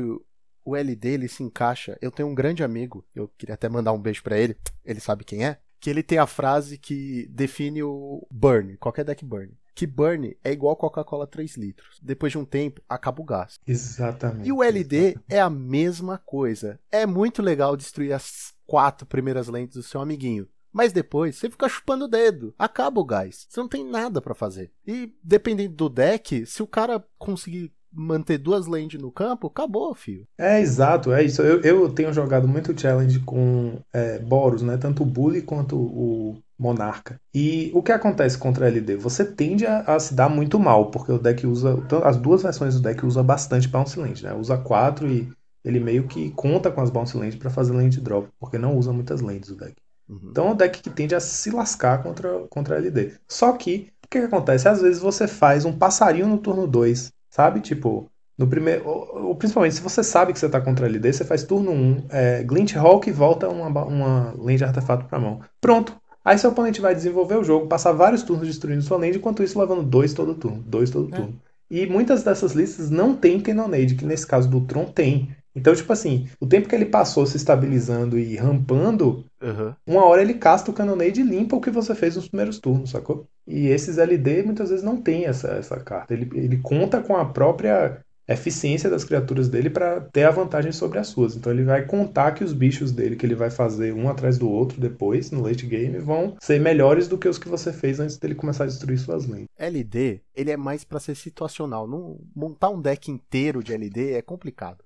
o- 0.64 0.76
LD 0.76 1.10
ele 1.10 1.28
se 1.28 1.42
encaixa. 1.42 1.98
Eu 2.02 2.12
tenho 2.12 2.30
um 2.30 2.36
grande 2.36 2.64
amigo, 2.64 3.04
eu 3.16 3.28
queria 3.38 3.56
até 3.56 3.68
mandar 3.68 3.92
um 3.92 4.00
beijo 4.00 4.22
pra 4.22 4.38
ele, 4.38 4.56
ele 4.86 5.00
sabe 5.00 5.24
quem 5.24 5.46
é, 5.46 5.58
que 5.80 5.90
ele 5.90 6.04
tem 6.04 6.18
a 6.20 6.28
frase 6.28 6.78
que 6.78 7.28
define 7.32 7.82
o 7.82 8.28
burn, 8.30 8.78
qualquer 8.78 9.04
deck 9.04 9.26
burn. 9.26 9.52
Que 9.80 9.88
burn 9.88 10.36
é 10.44 10.52
igual 10.52 10.76
Coca-Cola 10.76 11.26
3 11.26 11.56
litros. 11.56 12.02
Depois 12.02 12.34
de 12.34 12.38
um 12.38 12.44
tempo, 12.44 12.82
acaba 12.90 13.22
o 13.22 13.24
gás. 13.24 13.62
Exatamente. 13.66 14.46
E 14.46 14.52
o 14.52 14.62
LD 14.62 15.18
é 15.30 15.40
a 15.40 15.50
mesma 15.50 16.18
coisa. 16.18 16.78
É 16.92 17.06
muito 17.06 17.42
legal 17.42 17.78
destruir 17.78 18.12
as 18.12 18.52
quatro 18.68 19.08
primeiras 19.08 19.48
lentes 19.48 19.78
do 19.78 19.84
seu 19.84 20.02
amiguinho. 20.02 20.50
Mas 20.70 20.92
depois 20.92 21.38
você 21.38 21.50
fica 21.50 21.70
chupando 21.70 22.04
o 22.04 22.08
dedo. 22.10 22.54
Acaba 22.60 23.00
o 23.00 23.06
gás. 23.06 23.48
Você 23.48 23.58
não 23.62 23.70
tem 23.70 23.90
nada 23.90 24.20
pra 24.22 24.36
fazer. 24.36 24.70
E 24.86 25.16
dependendo 25.24 25.74
do 25.74 25.88
deck, 25.88 26.46
se 26.46 26.62
o 26.62 26.68
cara 26.68 27.02
conseguir 27.18 27.72
manter 27.90 28.38
duas 28.38 28.68
lentes 28.68 29.02
no 29.02 29.14
campo, 29.14 29.48
acabou, 29.48 29.96
filho. 29.96 30.28
É, 30.38 30.60
exato, 30.60 31.14
é 31.14 31.24
isso. 31.24 31.42
Eu, 31.42 31.62
eu 31.62 31.90
tenho 31.90 32.12
jogado 32.12 32.50
muito 32.50 32.78
challenge 32.78 33.22
com 33.22 33.80
é, 33.94 34.20
Boros, 34.20 34.62
né? 34.62 34.76
Tanto 34.76 35.04
o 35.04 35.06
Bully 35.06 35.42
quanto 35.42 35.78
o 35.78 36.44
Monarca. 36.60 37.20
E 37.34 37.72
o 37.74 37.82
que 37.82 37.92
acontece 37.92 38.38
contra 38.38 38.66
a 38.66 38.68
LD? 38.68 38.98
Você 38.98 39.24
tende 39.24 39.66
a, 39.66 39.80
a 39.80 40.00
se 40.00 40.14
dar 40.14 40.28
muito 40.28 40.60
mal, 40.60 40.92
porque 40.92 41.12
o 41.12 41.18
deck 41.18 41.48
usa. 41.48 41.78
As 42.04 42.18
duas 42.18 42.44
versões 42.44 42.76
do 42.76 42.82
deck 42.82 43.06
usa 43.06 43.24
bastante 43.24 43.70
Bounce 43.70 43.98
Land, 43.98 44.24
né? 44.24 44.34
Usa 44.34 44.58
quatro 44.58 45.08
e 45.08 45.32
ele 45.64 45.80
meio 45.80 46.08
que 46.08 46.32
conta 46.32 46.70
com 46.70 46.82
as 46.82 46.90
Bounce 46.90 47.18
Land 47.18 47.38
pra 47.38 47.50
fazer 47.50 47.74
land 47.74 48.00
drop, 48.02 48.30
porque 48.40 48.58
não 48.58 48.78
usa 48.78 48.92
muitas 48.92 49.22
lands 49.22 49.50
o 49.50 49.56
deck. 49.56 49.76
Uhum. 50.08 50.30
Então 50.32 50.48
é 50.48 50.52
um 50.52 50.56
deck 50.56 50.82
que 50.82 50.90
tende 50.90 51.16
a 51.16 51.20
se 51.20 51.52
lascar 51.52 52.02
contra, 52.02 52.40
contra 52.50 52.76
a 52.76 52.78
LD. 52.80 53.14
Só 53.28 53.54
que, 53.54 53.92
o 54.04 54.08
que, 54.10 54.20
que 54.20 54.26
acontece? 54.26 54.68
Às 54.68 54.82
vezes 54.82 55.02
você 55.02 55.28
faz 55.28 55.66
um 55.66 55.78
passarinho 55.78 56.28
no 56.28 56.40
turno 56.40 56.68
2, 56.68 57.12
sabe? 57.30 57.62
Tipo, 57.62 58.10
no 58.38 58.48
primeiro. 58.48 58.88
Ou, 58.88 59.28
ou, 59.28 59.36
principalmente 59.36 59.76
se 59.76 59.82
você 59.82 60.04
sabe 60.04 60.34
que 60.34 60.40
você 60.40 60.50
tá 60.50 60.60
contra 60.60 60.86
a 60.86 60.90
LD, 60.90 61.14
você 61.14 61.26
faz 61.26 61.44
turno 61.44 61.72
1, 61.72 62.08
é, 62.10 62.44
Glint 62.44 62.76
Hawk 62.76 63.10
e 63.10 63.14
volta 63.14 63.50
uma, 63.50 63.68
uma 63.86 64.34
lane 64.38 64.58
de 64.58 64.64
artefato 64.64 65.06
pra 65.06 65.20
mão. 65.20 65.42
Pronto. 65.62 65.99
Aí 66.30 66.38
seu 66.38 66.52
oponente 66.52 66.80
vai 66.80 66.94
desenvolver 66.94 67.38
o 67.38 67.44
jogo, 67.44 67.66
passar 67.68 67.92
vários 67.92 68.22
turnos 68.22 68.48
destruindo 68.48 68.84
sua 68.84 68.98
lane, 68.98 69.18
enquanto 69.18 69.42
isso 69.42 69.60
levando 69.60 69.82
dois 69.82 70.14
todo 70.14 70.36
turno. 70.36 70.62
Dois 70.68 70.92
todo 70.92 71.10
É. 71.12 71.18
turno. 71.18 71.42
E 71.72 71.88
muitas 71.88 72.22
dessas 72.24 72.52
listas 72.54 72.92
não 72.92 73.16
tem 73.16 73.40
Cannonade, 73.40 73.96
que 73.96 74.06
nesse 74.06 74.28
caso 74.28 74.48
do 74.48 74.62
Tron 74.62 74.86
tem. 74.86 75.30
Então, 75.56 75.74
tipo 75.74 75.92
assim, 75.92 76.28
o 76.40 76.46
tempo 76.46 76.70
que 76.70 76.76
ele 76.76 76.86
passou 76.86 77.26
se 77.26 77.36
estabilizando 77.36 78.18
e 78.20 78.36
rampando, 78.36 79.26
Uhum. 79.42 79.74
uma 79.88 80.06
hora 80.06 80.22
ele 80.22 80.36
casta 80.36 80.70
o 80.70 80.74
Cannonade 80.74 81.20
e 81.20 81.24
limpa 81.24 81.56
o 81.56 81.62
que 81.62 81.72
você 81.72 81.96
fez 81.96 82.16
nos 82.16 82.28
primeiros 82.28 82.60
turnos, 82.60 82.92
sacou? 82.92 83.26
E 83.48 83.68
esses 83.68 83.98
LD 83.98 84.44
muitas 84.44 84.70
vezes 84.70 84.86
não 84.86 84.98
tem 85.02 85.26
essa, 85.26 85.48
essa 85.54 85.80
carta. 85.80 86.14
Ele, 86.14 86.30
ele 86.36 86.58
conta 86.58 87.02
com 87.02 87.16
a 87.18 87.26
própria 87.26 88.02
eficiência 88.34 88.90
das 88.90 89.04
criaturas 89.04 89.50
dele 89.50 89.70
para 89.70 90.02
ter 90.02 90.24
a 90.24 90.32
vantagem 90.32 90.72
sobre 90.72 91.00
as 91.00 91.08
suas. 91.08 91.36
Então 91.36 91.52
ele 91.52 91.64
vai 91.64 91.86
contar 91.86 92.32
que 92.34 92.44
os 92.44 92.54
bichos 92.54 92.92
dele, 92.92 93.16
que 93.16 93.26
ele 93.26 93.36
vai 93.36 93.50
fazer 93.50 93.94
um 93.94 94.10
atrás 94.10 94.38
do 94.38 94.50
outro 94.50 94.80
depois, 94.80 95.32
no 95.32 95.42
late 95.42 95.66
game, 95.66 95.98
vão 96.00 96.36
ser 96.40 96.60
melhores 96.60 97.08
do 97.08 97.18
que 97.18 97.28
os 97.28 97.38
que 97.38 97.50
você 97.50 97.74
fez 97.74 98.00
antes 98.00 98.18
dele 98.18 98.36
começar 98.36 98.66
a 98.66 98.68
destruir 98.68 99.00
suas 99.00 99.26
lanes. 99.26 99.48
LD, 99.58 100.22
ele 100.36 100.52
é 100.52 100.58
mais 100.58 100.84
pra 100.84 101.00
ser 101.00 101.16
situacional. 101.16 101.88
Não, 101.88 102.20
montar 102.36 102.70
um 102.70 102.82
deck 102.82 103.12
inteiro 103.12 103.64
de 103.64 103.74
LD 103.74 104.14
é 104.14 104.22
complicado. 104.22 104.84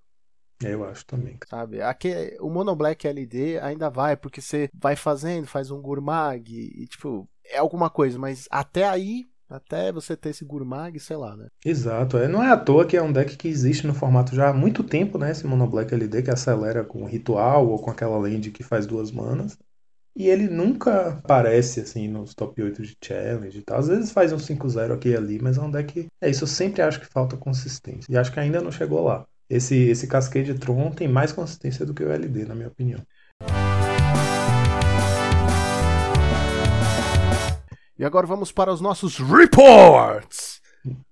Eu 0.61 0.85
acho 0.85 1.05
também. 1.05 1.37
Sabe? 1.49 1.81
Aqui, 1.81 2.37
o 2.39 2.49
Mono 2.49 2.75
Black 2.75 3.05
LD 3.05 3.59
ainda 3.59 3.89
vai, 3.89 4.15
porque 4.15 4.41
você 4.41 4.69
vai 4.73 4.95
fazendo, 4.95 5.47
faz 5.47 5.71
um 5.71 5.81
Gurmag 5.81 6.49
e, 6.49 6.85
tipo, 6.85 7.27
é 7.45 7.57
alguma 7.57 7.89
coisa, 7.89 8.17
mas 8.17 8.47
até 8.49 8.87
aí, 8.87 9.25
até 9.53 9.91
você 9.91 10.17
ter 10.17 10.29
esse 10.29 10.43
Gurmag, 10.43 10.99
sei 10.99 11.15
lá, 11.15 11.37
né? 11.37 11.47
Exato, 11.63 12.17
é. 12.17 12.27
não 12.27 12.43
é 12.43 12.51
à 12.51 12.57
toa 12.57 12.87
que 12.87 12.97
é 12.97 13.01
um 13.01 13.11
deck 13.11 13.37
que 13.37 13.47
existe 13.47 13.85
no 13.85 13.93
formato 13.93 14.35
já 14.35 14.49
há 14.49 14.53
muito 14.53 14.83
tempo, 14.83 15.17
né? 15.17 15.29
Esse 15.29 15.45
Mono 15.45 15.67
Black 15.67 15.93
LD 15.93 16.23
que 16.23 16.31
acelera 16.31 16.83
com 16.83 17.05
ritual 17.05 17.67
ou 17.69 17.77
com 17.77 17.91
aquela 17.91 18.17
land 18.17 18.49
que 18.49 18.63
faz 18.63 18.87
duas 18.87 19.11
manas. 19.11 19.57
E 20.15 20.27
ele 20.27 20.47
nunca 20.47 21.09
aparece 21.09 21.81
assim 21.81 22.07
nos 22.07 22.33
top 22.33 22.61
8 22.61 22.81
de 22.81 22.97
challenge 23.03 23.59
e 23.59 23.61
tal. 23.61 23.77
Às 23.77 23.87
vezes 23.87 24.11
faz 24.11 24.33
um 24.33 24.37
5-0 24.37 24.91
aqui 24.91 25.09
e 25.09 25.15
ali, 25.15 25.39
mas 25.39 25.57
é 25.57 25.61
um 25.61 25.69
deck. 25.69 26.07
É 26.19 26.29
isso, 26.29 26.43
eu 26.43 26.47
sempre 26.47 26.81
acho 26.81 26.99
que 26.99 27.05
falta 27.05 27.37
consistência. 27.37 28.11
E 28.11 28.17
acho 28.17 28.31
que 28.31 28.39
ainda 28.39 28.59
não 28.61 28.71
chegou 28.71 29.03
lá. 29.03 29.25
Esse, 29.49 29.75
esse 29.75 30.07
Cascade 30.07 30.53
Tron 30.55 30.91
tem 30.91 31.07
mais 31.07 31.31
consistência 31.31 31.85
do 31.85 31.93
que 31.93 32.03
o 32.03 32.11
LD, 32.11 32.45
na 32.45 32.55
minha 32.55 32.69
opinião. 32.69 32.99
E 37.97 38.03
agora 38.03 38.25
vamos 38.25 38.51
para 38.51 38.73
os 38.73 38.81
nossos 38.81 39.19
reports. 39.19 40.59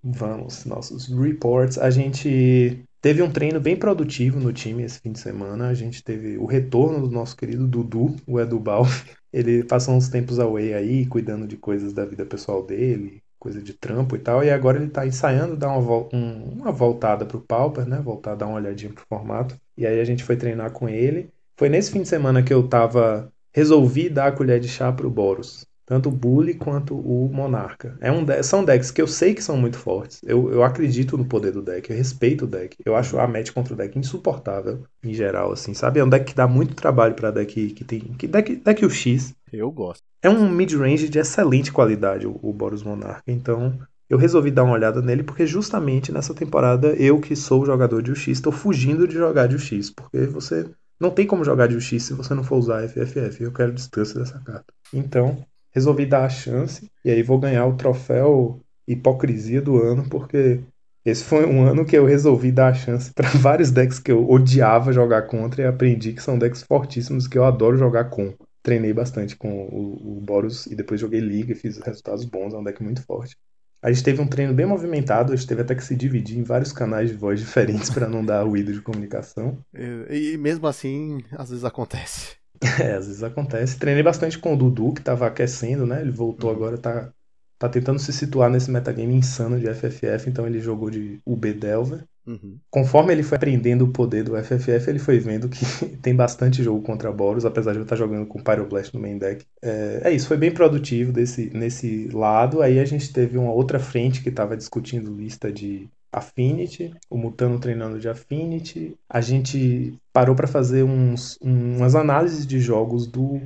Vamos, 0.03 0.65
nossos 0.65 1.07
reports. 1.07 1.77
A 1.77 1.91
gente 1.91 2.83
teve 2.99 3.21
um 3.21 3.31
treino 3.31 3.59
bem 3.59 3.77
produtivo 3.77 4.39
no 4.39 4.51
time 4.51 4.83
esse 4.83 4.99
fim 4.99 5.11
de 5.11 5.19
semana. 5.19 5.67
A 5.67 5.73
gente 5.75 6.03
teve 6.03 6.37
o 6.39 6.45
retorno 6.45 7.07
do 7.07 7.13
nosso 7.13 7.37
querido 7.37 7.67
Dudu, 7.67 8.15
o 8.25 8.39
Edubal. 8.39 8.85
Ele 9.31 9.63
passou 9.63 9.93
uns 9.93 10.09
tempos 10.09 10.39
away 10.39 10.73
aí, 10.73 11.05
cuidando 11.05 11.47
de 11.47 11.55
coisas 11.55 11.93
da 11.93 12.03
vida 12.03 12.25
pessoal 12.25 12.65
dele, 12.65 13.21
coisa 13.39 13.61
de 13.61 13.73
trampo 13.73 14.15
e 14.15 14.19
tal. 14.19 14.43
E 14.43 14.49
agora 14.49 14.77
ele 14.77 14.89
tá 14.89 15.07
ensaiando 15.07 15.55
dar 15.55 15.69
uma, 15.69 15.79
vol 15.79 16.09
um, 16.11 16.59
uma 16.59 16.71
voltada 16.71 17.25
pro 17.25 17.39
Pauper, 17.39 17.85
né? 17.85 18.01
Voltar 18.03 18.33
a 18.33 18.35
dar 18.35 18.47
uma 18.47 18.57
olhadinha 18.57 18.91
pro 18.91 19.05
formato. 19.07 19.55
E 19.77 19.85
aí 19.87 20.01
a 20.01 20.03
gente 20.03 20.21
foi 20.21 20.35
treinar 20.35 20.71
com 20.71 20.89
ele. 20.89 21.29
Foi 21.55 21.69
nesse 21.69 21.91
fim 21.91 22.01
de 22.01 22.09
semana 22.09 22.43
que 22.43 22.53
eu 22.53 22.67
tava. 22.67 23.31
Resolvi 23.53 24.09
dar 24.09 24.27
a 24.27 24.31
colher 24.33 24.59
de 24.59 24.67
chá 24.67 24.91
pro 24.91 25.09
Boros 25.09 25.65
tanto 25.91 26.07
o 26.07 26.11
Bully 26.13 26.53
quanto 26.53 26.95
o 26.95 27.29
Monarca. 27.33 27.97
É 27.99 28.09
um 28.09 28.23
de 28.23 28.41
são 28.43 28.63
decks 28.63 28.91
que 28.91 29.01
eu 29.01 29.07
sei 29.07 29.33
que 29.33 29.43
são 29.43 29.57
muito 29.57 29.77
fortes. 29.77 30.21
Eu, 30.25 30.49
eu 30.49 30.63
acredito 30.63 31.17
no 31.17 31.25
poder 31.25 31.51
do 31.51 31.61
deck, 31.61 31.89
eu 31.89 31.97
respeito 31.97 32.45
o 32.45 32.47
deck. 32.47 32.77
Eu 32.85 32.95
acho 32.95 33.19
a 33.19 33.27
match 33.27 33.51
contra 33.51 33.73
o 33.73 33.75
deck 33.75 33.99
insuportável, 33.99 34.85
em 35.03 35.13
geral, 35.13 35.51
assim, 35.51 35.73
sabe? 35.73 35.99
É 35.99 36.03
um 36.05 36.07
deck 36.07 36.27
que 36.27 36.33
dá 36.33 36.47
muito 36.47 36.75
trabalho 36.75 37.13
pra 37.13 37.29
deck 37.29 37.71
que 37.71 37.83
tem. 37.83 37.99
Que 38.17 38.25
deck, 38.25 38.55
deck 38.55 38.85
UX. 38.85 39.33
Eu 39.51 39.69
gosto. 39.69 40.01
É 40.21 40.29
um 40.29 40.49
mid-range 40.49 41.09
de 41.09 41.19
excelente 41.19 41.73
qualidade, 41.73 42.25
o, 42.25 42.39
o 42.41 42.53
Boros 42.53 42.83
Monarca. 42.83 43.23
Então, 43.27 43.77
eu 44.09 44.17
resolvi 44.17 44.49
dar 44.49 44.63
uma 44.63 44.75
olhada 44.75 45.01
nele, 45.01 45.23
porque 45.23 45.45
justamente 45.45 46.09
nessa 46.09 46.33
temporada, 46.33 46.95
eu 46.95 47.19
que 47.19 47.35
sou 47.35 47.65
jogador 47.65 48.01
de 48.01 48.13
UX, 48.13 48.29
estou 48.29 48.53
fugindo 48.53 49.05
de 49.05 49.15
jogar 49.15 49.45
de 49.45 49.57
UX, 49.57 49.89
porque 49.89 50.19
você. 50.19 50.69
Não 50.97 51.09
tem 51.09 51.27
como 51.27 51.43
jogar 51.43 51.67
de 51.67 51.75
UX 51.75 52.01
se 52.01 52.13
você 52.13 52.33
não 52.33 52.45
for 52.45 52.55
usar 52.55 52.87
FFF. 52.87 53.43
Eu 53.43 53.51
quero 53.51 53.73
distância 53.73 54.17
dessa 54.17 54.39
carta. 54.39 54.71
Então, 54.93 55.43
resolvi 55.71 56.05
dar 56.05 56.25
a 56.25 56.29
chance 56.29 56.89
e 57.03 57.11
aí 57.11 57.23
vou 57.23 57.39
ganhar 57.39 57.65
o 57.65 57.75
troféu 57.75 58.59
hipocrisia 58.87 59.61
do 59.61 59.81
ano 59.81 60.07
porque 60.09 60.61
esse 61.03 61.23
foi 61.23 61.45
um 61.47 61.63
ano 61.63 61.83
que 61.83 61.97
eu 61.97 62.05
resolvi 62.05 62.51
dar 62.51 62.67
a 62.67 62.73
chance 62.73 63.11
para 63.11 63.29
vários 63.37 63.71
decks 63.71 63.99
que 63.99 64.11
eu 64.11 64.29
odiava 64.29 64.93
jogar 64.93 65.23
contra 65.23 65.63
e 65.63 65.65
aprendi 65.65 66.13
que 66.13 66.21
são 66.21 66.37
decks 66.37 66.61
fortíssimos 66.61 67.27
que 67.27 67.37
eu 67.37 67.43
adoro 67.43 67.77
jogar 67.77 68.05
com. 68.05 68.33
Treinei 68.61 68.93
bastante 68.93 69.35
com 69.35 69.63
o, 69.65 70.17
o 70.17 70.21
Boros 70.21 70.67
e 70.67 70.75
depois 70.75 71.01
joguei 71.01 71.19
Liga 71.19 71.53
e 71.53 71.55
fiz 71.55 71.79
resultados 71.79 72.23
bons, 72.25 72.53
é 72.53 72.57
um 72.57 72.63
deck 72.63 72.83
muito 72.83 73.01
forte. 73.01 73.35
A 73.81 73.91
gente 73.91 74.03
teve 74.03 74.21
um 74.21 74.27
treino 74.27 74.53
bem 74.53 74.67
movimentado, 74.67 75.33
a 75.33 75.35
gente 75.35 75.47
teve 75.47 75.63
até 75.63 75.73
que 75.73 75.83
se 75.83 75.95
dividir 75.95 76.37
em 76.37 76.43
vários 76.43 76.71
canais 76.71 77.09
de 77.09 77.17
voz 77.17 77.39
diferentes 77.41 77.89
para 77.89 78.07
não 78.07 78.23
dar 78.23 78.43
ruído 78.43 78.71
de 78.71 78.81
comunicação. 78.81 79.57
E, 79.73 80.33
e 80.33 80.37
mesmo 80.37 80.67
assim, 80.67 81.23
às 81.31 81.49
vezes 81.49 81.65
acontece. 81.65 82.40
É, 82.79 82.93
às 82.93 83.07
vezes 83.07 83.23
acontece. 83.23 83.77
Treinei 83.77 84.03
bastante 84.03 84.37
com 84.37 84.53
o 84.53 84.57
Dudu, 84.57 84.93
que 84.93 85.01
tava 85.01 85.25
aquecendo, 85.25 85.85
né? 85.85 86.01
Ele 86.01 86.11
voltou 86.11 86.51
agora, 86.51 86.77
tá, 86.77 87.11
tá 87.57 87.67
tentando 87.67 87.99
se 87.99 88.13
situar 88.13 88.49
nesse 88.49 88.69
metagame 88.69 89.13
insano 89.15 89.59
de 89.59 89.67
FFF, 89.73 90.29
então 90.29 90.45
ele 90.45 90.59
jogou 90.59 90.89
de 90.89 91.19
UB 91.25 91.53
Delver. 91.53 92.03
Uhum. 92.25 92.59
Conforme 92.69 93.13
ele 93.13 93.23
foi 93.23 93.35
aprendendo 93.35 93.85
o 93.85 93.91
poder 93.91 94.23
do 94.23 94.35
FFF, 94.37 94.87
ele 94.87 94.99
foi 94.99 95.19
vendo 95.19 95.49
que 95.49 95.65
tem 96.01 96.15
bastante 96.15 96.61
jogo 96.61 96.83
contra 96.83 97.11
Boros, 97.11 97.45
apesar 97.45 97.71
de 97.71 97.79
eu 97.79 97.83
estar 97.83 97.95
jogando 97.95 98.27
com 98.27 98.43
Pyroblast 98.43 98.93
no 98.93 99.01
main 99.01 99.17
deck. 99.17 99.43
É, 99.61 100.01
é 100.05 100.11
isso, 100.11 100.27
foi 100.27 100.37
bem 100.37 100.53
produtivo 100.53 101.11
desse, 101.11 101.49
nesse 101.49 102.09
lado. 102.09 102.61
Aí 102.61 102.79
a 102.79 102.85
gente 102.85 103.11
teve 103.11 103.37
uma 103.37 103.51
outra 103.51 103.79
frente 103.79 104.21
que 104.21 104.29
estava 104.29 104.55
discutindo 104.55 105.15
lista 105.15 105.51
de 105.51 105.89
Affinity, 106.11 106.93
o 107.09 107.17
Mutano 107.17 107.59
treinando 107.59 107.99
de 107.99 108.09
Affinity. 108.09 108.97
A 109.09 109.21
gente 109.21 109.97
parou 110.11 110.35
para 110.35 110.47
fazer 110.47 110.83
uns, 110.83 111.37
umas 111.41 111.95
análises 111.95 112.45
de 112.45 112.59
jogos 112.59 113.07
do 113.07 113.41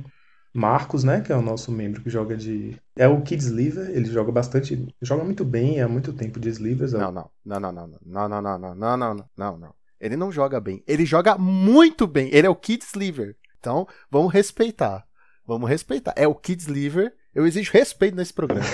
Marcos, 0.52 1.04
né, 1.04 1.20
que 1.20 1.32
é 1.32 1.36
o 1.36 1.42
nosso 1.42 1.70
membro 1.70 2.02
que 2.02 2.08
joga 2.08 2.34
de 2.34 2.76
é 2.96 3.06
o 3.06 3.20
Kid 3.20 3.42
Sliver, 3.42 3.90
ele 3.90 4.06
joga 4.06 4.32
bastante, 4.32 4.88
joga 5.02 5.22
muito 5.22 5.44
bem, 5.44 5.82
há 5.82 5.86
muito 5.88 6.14
tempo 6.14 6.40
de 6.40 6.48
Slivers. 6.48 6.94
Não, 6.94 7.12
não, 7.12 7.30
não, 7.44 7.60
não, 7.60 7.72
não, 7.72 7.86
não, 7.86 8.28
não, 8.28 8.40
não, 8.40 8.58
não, 8.58 8.78
não, 8.78 8.96
não, 8.96 9.28
não, 9.36 9.58
não. 9.58 9.74
Ele 10.00 10.16
não 10.16 10.32
joga 10.32 10.58
bem. 10.60 10.82
Ele 10.86 11.04
joga 11.04 11.36
muito 11.36 12.06
bem. 12.06 12.30
Ele 12.32 12.46
é 12.46 12.50
o 12.50 12.56
Kid 12.56 12.82
Sliver. 12.84 13.36
Então, 13.58 13.86
vamos 14.10 14.32
respeitar. 14.32 15.06
Vamos 15.46 15.68
respeitar. 15.68 16.14
É 16.16 16.26
o 16.26 16.34
Kid 16.34 16.62
Sliver. 16.62 17.12
Eu 17.34 17.46
exijo 17.46 17.72
respeito 17.72 18.16
nesse 18.16 18.32
programa. 18.32 18.66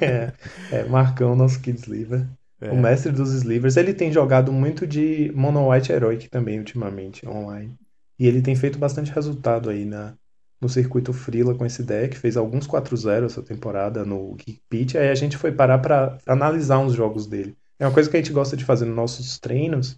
é, 0.00 0.32
é, 0.70 0.84
Marcão, 0.84 1.34
nosso 1.34 1.60
Kid 1.60 1.80
Sliver. 1.80 2.26
É. 2.60 2.70
O 2.70 2.76
mestre 2.76 3.12
dos 3.12 3.32
Slivers, 3.32 3.76
ele 3.76 3.94
tem 3.94 4.12
jogado 4.12 4.52
muito 4.52 4.86
de 4.86 5.32
Mono 5.34 5.70
White 5.70 5.92
Heroic 5.92 6.28
também 6.28 6.58
ultimamente, 6.58 7.26
online. 7.28 7.74
E 8.18 8.26
ele 8.26 8.42
tem 8.42 8.56
feito 8.56 8.78
bastante 8.78 9.12
resultado 9.12 9.70
aí 9.70 9.84
na, 9.84 10.14
no 10.60 10.68
circuito 10.68 11.12
Freela 11.12 11.54
com 11.54 11.64
esse 11.64 11.82
deck, 11.82 12.18
fez 12.18 12.36
alguns 12.36 12.66
4-0 12.66 13.26
essa 13.26 13.42
temporada 13.42 14.04
no 14.04 14.34
Geek 14.34 14.60
Pitch, 14.68 14.94
aí 14.96 15.08
a 15.08 15.14
gente 15.14 15.36
foi 15.36 15.52
parar 15.52 15.78
para 15.78 16.18
analisar 16.26 16.78
uns 16.80 16.94
jogos 16.94 17.26
dele. 17.26 17.56
É 17.78 17.86
uma 17.86 17.94
coisa 17.94 18.10
que 18.10 18.16
a 18.16 18.20
gente 18.20 18.32
gosta 18.32 18.56
de 18.56 18.64
fazer 18.64 18.86
nos 18.86 18.96
nossos 18.96 19.38
treinos 19.38 19.96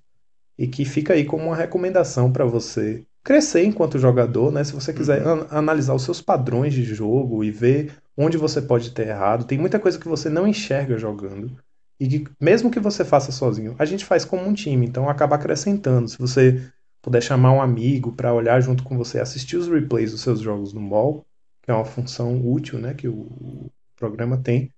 e 0.58 0.66
que 0.66 0.84
fica 0.84 1.14
aí 1.14 1.24
como 1.24 1.46
uma 1.46 1.56
recomendação 1.56 2.30
para 2.30 2.44
você 2.44 3.04
crescer 3.24 3.64
enquanto 3.64 3.98
jogador, 3.98 4.52
né? 4.52 4.62
Se 4.62 4.74
você 4.74 4.92
quiser 4.92 5.26
an 5.26 5.46
analisar 5.50 5.94
os 5.94 6.02
seus 6.02 6.20
padrões 6.20 6.74
de 6.74 6.84
jogo 6.84 7.42
e 7.42 7.50
ver 7.50 7.94
onde 8.16 8.36
você 8.36 8.60
pode 8.60 8.90
ter 8.90 9.08
errado, 9.08 9.46
tem 9.46 9.58
muita 9.58 9.78
coisa 9.78 9.98
que 9.98 10.08
você 10.08 10.28
não 10.28 10.46
enxerga 10.46 10.98
jogando. 10.98 11.56
E 12.00 12.08
que, 12.08 12.32
mesmo 12.40 12.70
que 12.70 12.80
você 12.80 13.04
faça 13.04 13.30
sozinho, 13.30 13.76
a 13.78 13.84
gente 13.84 14.06
faz 14.06 14.24
como 14.24 14.42
um 14.42 14.54
time, 14.54 14.86
então 14.86 15.08
acaba 15.08 15.36
acrescentando. 15.36 16.08
Se 16.08 16.18
você 16.18 16.72
puder 17.02 17.22
chamar 17.22 17.52
um 17.52 17.60
amigo 17.60 18.12
para 18.12 18.32
olhar 18.32 18.58
junto 18.62 18.82
com 18.82 18.96
você, 18.96 19.20
assistir 19.20 19.58
os 19.58 19.68
replays 19.68 20.10
dos 20.12 20.22
seus 20.22 20.40
jogos 20.40 20.72
no 20.72 20.80
mall, 20.80 21.26
que 21.62 21.70
é 21.70 21.74
uma 21.74 21.84
função 21.84 22.40
útil, 22.50 22.78
né, 22.78 22.94
que 22.94 23.06
o 23.06 23.70
programa 23.96 24.38
tem, 24.38 24.72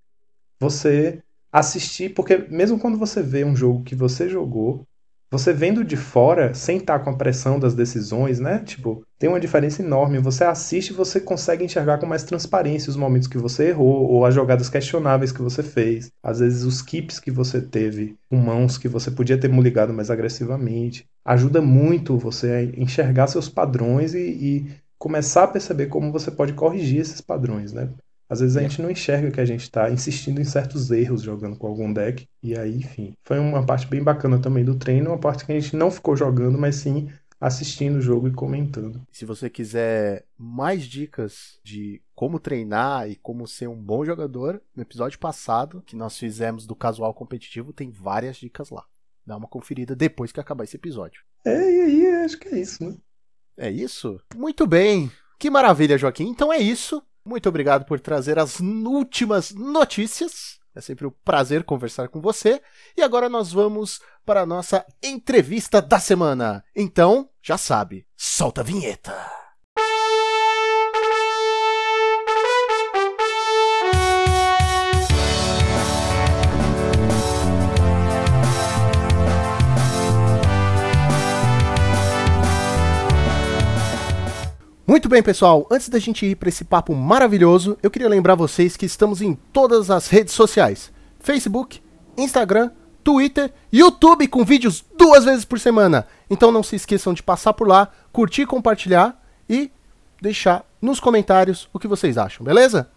você 0.59 1.23
assistir, 1.53 2.11
porque 2.15 2.39
mesmo 2.39 2.79
quando 2.79 2.99
você 2.99 3.23
vê 3.23 3.45
um 3.45 3.55
jogo 3.55 3.85
que 3.85 3.95
você 3.95 4.29
jogou, 4.29 4.87
você 5.33 5.51
vendo 5.51 5.83
de 5.83 5.97
fora, 5.97 6.53
sem 6.53 6.77
estar 6.77 6.99
com 6.99 7.09
a 7.09 7.17
pressão 7.17 7.59
das 7.59 7.75
decisões, 7.75 8.39
né? 8.39 8.59
Tipo, 8.59 9.03
tem 9.19 9.31
uma 9.31 9.41
diferença 9.41 9.81
enorme. 9.81 10.19
Você 10.19 10.45
assiste 10.45 10.91
e 10.91 10.93
você 10.93 11.19
consegue 11.19 11.65
enxergar 11.65 11.97
com 11.97 12.05
mais 12.05 12.23
transparência 12.23 12.91
os 12.91 12.97
momentos 12.97 13.27
que 13.27 13.39
você 13.39 13.69
errou, 13.69 14.11
ou 14.11 14.27
as 14.27 14.35
jogadas 14.35 14.69
questionáveis 14.69 15.33
que 15.33 15.41
você 15.41 15.63
fez. 15.63 16.13
Às 16.23 16.41
vezes 16.41 16.65
os 16.65 16.83
keeps 16.83 17.19
que 17.19 17.31
você 17.31 17.63
teve 17.63 18.15
com 18.29 18.37
mãos 18.37 18.77
que 18.77 18.89
você 18.89 19.11
podia 19.11 19.39
ter 19.39 19.51
ligado 19.51 19.95
mais 19.95 20.11
agressivamente. 20.11 21.07
Ajuda 21.25 21.63
muito 21.63 22.19
você 22.19 22.51
a 22.51 22.63
enxergar 22.83 23.27
seus 23.27 23.49
padrões 23.49 24.13
e, 24.13 24.19
e 24.19 24.67
começar 24.99 25.45
a 25.45 25.49
perceber 25.49 25.87
como 25.87 26.13
você 26.13 26.31
pode 26.31 26.53
corrigir 26.53 27.01
esses 27.01 27.23
padrões, 27.23 27.73
né? 27.73 27.89
Às 28.33 28.41
vezes 28.41 28.57
a 28.57 28.63
gente 28.63 28.81
não 28.81 28.91
enxerga 28.91 29.31
que 29.31 29.41
a 29.43 29.45
gente 29.45 29.61
está 29.61 29.91
insistindo 29.91 30.41
em 30.41 30.45
certos 30.45 30.91
erros 30.91 31.21
jogando 31.21 31.55
com 31.55 31.67
algum 31.67 31.93
deck. 31.93 32.27
E 32.43 32.57
aí, 32.57 32.77
enfim, 32.77 33.13
foi 33.23 33.39
uma 33.39 33.63
parte 33.63 33.87
bem 33.87 34.03
bacana 34.03 34.41
também 34.41 34.65
do 34.65 34.75
treino, 34.75 35.11
uma 35.11 35.19
parte 35.19 35.45
que 35.45 35.53
a 35.53 35.61
gente 35.61 35.77
não 35.77 35.91
ficou 35.91 36.17
jogando, 36.17 36.57
mas 36.57 36.77
sim 36.77 37.11
assistindo 37.39 37.97
o 37.97 38.01
jogo 38.01 38.29
e 38.29 38.33
comentando. 38.33 39.07
Se 39.13 39.27
você 39.27 39.51
quiser 39.51 40.25
mais 40.39 40.85
dicas 40.85 41.61
de 41.63 42.01
como 42.15 42.41
treinar 42.41 43.07
e 43.11 43.17
como 43.17 43.47
ser 43.47 43.69
um 43.69 43.77
bom 43.77 44.03
jogador, 44.03 44.63
no 44.75 44.81
episódio 44.81 45.19
passado 45.19 45.83
que 45.85 45.95
nós 45.95 46.17
fizemos 46.17 46.67
do 46.67 46.75
casual 46.75 47.13
competitivo, 47.13 47.71
tem 47.71 47.91
várias 47.91 48.39
dicas 48.39 48.71
lá. 48.71 48.87
Dá 49.27 49.37
uma 49.37 49.47
conferida 49.47 49.95
depois 49.95 50.33
que 50.33 50.41
acabar 50.41 50.65
esse 50.65 50.77
episódio. 50.77 51.21
É, 51.45 51.71
e 51.71 51.81
aí 51.83 52.07
acho 52.25 52.39
que 52.39 52.49
é 52.49 52.59
isso, 52.59 52.83
né? 52.83 52.97
É 53.59 53.71
isso? 53.71 54.19
Muito 54.35 54.67
bem. 54.67 55.13
Que 55.39 55.51
maravilha, 55.51 55.99
Joaquim. 55.99 56.29
Então 56.31 56.51
é 56.51 56.57
isso. 56.57 57.03
Muito 57.25 57.49
obrigado 57.49 57.85
por 57.85 58.01
trazer 58.01 58.39
as 58.39 58.61
últimas 58.61 59.53
notícias. 59.53 60.61
É 60.75 60.81
sempre 60.81 61.07
um 61.07 61.13
prazer 61.25 61.65
conversar 61.65 62.09
com 62.09 62.21
você. 62.21 62.61
E 62.97 63.03
agora 63.03 63.29
nós 63.29 63.53
vamos 63.53 64.01
para 64.25 64.41
a 64.41 64.47
nossa 64.47 64.85
entrevista 65.03 65.83
da 65.83 65.99
semana. 65.99 66.65
Então, 66.75 67.29
já 67.43 67.59
sabe, 67.59 68.07
solta 68.17 68.63
a 68.63 68.65
vinheta. 68.65 69.42
Muito 84.85 85.09
bem, 85.09 85.23
pessoal. 85.23 85.67
Antes 85.71 85.89
da 85.89 85.99
gente 85.99 86.27
ir 86.27 86.35
para 86.35 86.49
esse 86.49 86.65
papo 86.65 86.93
maravilhoso, 86.95 87.79
eu 87.83 87.91
queria 87.91 88.09
lembrar 88.09 88.35
vocês 88.35 88.77
que 88.77 88.85
estamos 88.85 89.23
em 89.23 89.35
todas 89.53 89.91
as 89.91 90.09
redes 90.09 90.35
sociais: 90.35 90.91
Facebook, 91.21 91.81
Instagram, 92.19 92.71
Twitter, 93.05 93.53
YouTube 93.73 94.27
com 94.27 94.45
vídeos 94.45 94.85
duas 94.99 95.25
vezes 95.25 95.45
por 95.45 95.61
semana. 95.61 96.07
Então 96.29 96.51
não 96.51 96.65
se 96.65 96.75
esqueçam 96.75 97.15
de 97.15 97.23
passar 97.23 97.53
por 97.53 97.69
lá, 97.69 97.89
curtir, 98.13 98.45
compartilhar 98.45 99.23
e 99.49 99.71
deixar 100.21 100.65
nos 100.81 100.99
comentários 100.99 101.69
o 101.73 101.79
que 101.79 101.87
vocês 101.87 102.19
acham, 102.19 102.45
beleza? 102.45 102.91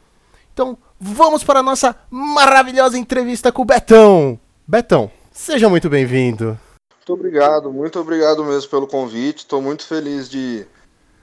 Então 0.54 0.78
vamos 1.00 1.44
para 1.44 1.60
a 1.60 1.64
nossa 1.64 1.96
maravilhosa 2.10 2.98
entrevista 2.98 3.52
com 3.52 3.62
o 3.62 3.66
Betão. 3.66 4.40
Betão, 4.68 5.12
seja 5.32 5.70
muito 5.70 5.88
bem-vindo. 5.88 6.58
Muito 6.98 7.14
obrigado, 7.14 7.72
muito 7.72 8.00
obrigado 8.00 8.44
mesmo 8.44 8.72
pelo 8.72 8.88
convite. 8.88 9.40
Estou 9.40 9.62
muito 9.62 9.86
feliz 9.86 10.28
de 10.28 10.66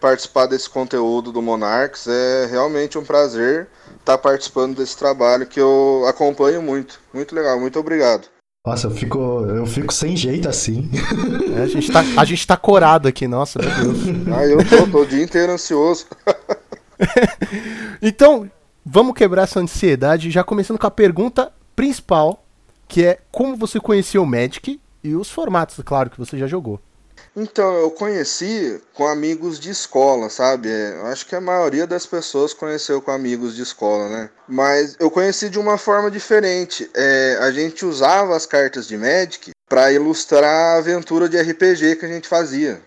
participar 0.02 0.46
desse 0.46 0.68
conteúdo 0.68 1.30
do 1.30 1.40
Monarchs. 1.40 2.08
É 2.08 2.46
realmente 2.50 2.98
um 2.98 3.04
prazer 3.04 3.68
estar 4.00 4.18
participando 4.18 4.76
desse 4.76 4.98
trabalho 4.98 5.46
que 5.46 5.60
eu 5.60 6.04
acompanho 6.08 6.60
muito. 6.60 7.00
Muito 7.14 7.32
legal, 7.34 7.58
muito 7.60 7.78
obrigado. 7.78 8.26
Nossa, 8.66 8.88
eu 8.88 8.90
fico, 8.90 9.18
eu 9.18 9.66
fico 9.66 9.92
sem 9.92 10.16
jeito 10.16 10.48
assim. 10.48 10.90
É, 11.56 11.62
a, 11.62 11.66
gente 11.66 11.90
tá, 11.90 12.00
a 12.16 12.24
gente 12.24 12.46
tá 12.46 12.56
corado 12.56 13.08
aqui, 13.08 13.26
nossa, 13.26 13.60
meu 13.60 13.70
Deus. 13.70 13.98
Ah, 14.34 14.44
eu 14.44 14.58
tô, 14.68 14.90
tô 14.90 15.02
o 15.02 15.06
dia 15.06 15.22
inteiro 15.22 15.52
ansioso. 15.52 16.06
então, 18.02 18.50
vamos 18.84 19.14
quebrar 19.14 19.44
essa 19.44 19.60
ansiedade, 19.60 20.30
já 20.30 20.44
começando 20.44 20.78
com 20.78 20.86
a 20.86 20.90
pergunta 20.92 21.52
principal, 21.74 22.44
que 22.86 23.04
é 23.04 23.18
como 23.32 23.56
você 23.56 23.80
conheceu 23.80 24.22
o 24.22 24.26
Magic 24.26 24.80
e 25.02 25.14
os 25.14 25.28
formatos, 25.28 25.80
claro, 25.84 26.10
que 26.10 26.18
você 26.18 26.38
já 26.38 26.46
jogou. 26.46 26.80
Então, 27.34 27.74
eu 27.76 27.90
conheci 27.90 28.80
com 28.92 29.06
amigos 29.06 29.58
de 29.58 29.70
escola, 29.70 30.28
sabe? 30.28 30.68
É, 30.68 31.00
acho 31.04 31.26
que 31.26 31.34
a 31.34 31.40
maioria 31.40 31.86
das 31.86 32.04
pessoas 32.04 32.52
conheceu 32.52 33.00
com 33.00 33.10
amigos 33.10 33.56
de 33.56 33.62
escola, 33.62 34.08
né? 34.08 34.30
Mas 34.46 34.96
eu 35.00 35.10
conheci 35.10 35.48
de 35.48 35.58
uma 35.58 35.78
forma 35.78 36.10
diferente. 36.10 36.90
É, 36.94 37.38
a 37.40 37.50
gente 37.50 37.86
usava 37.86 38.36
as 38.36 38.44
cartas 38.44 38.86
de 38.86 38.98
Magic 38.98 39.52
para 39.66 39.90
ilustrar 39.90 40.74
a 40.74 40.76
aventura 40.76 41.26
de 41.26 41.40
RPG 41.40 41.96
que 41.96 42.04
a 42.04 42.08
gente 42.08 42.28
fazia. 42.28 42.82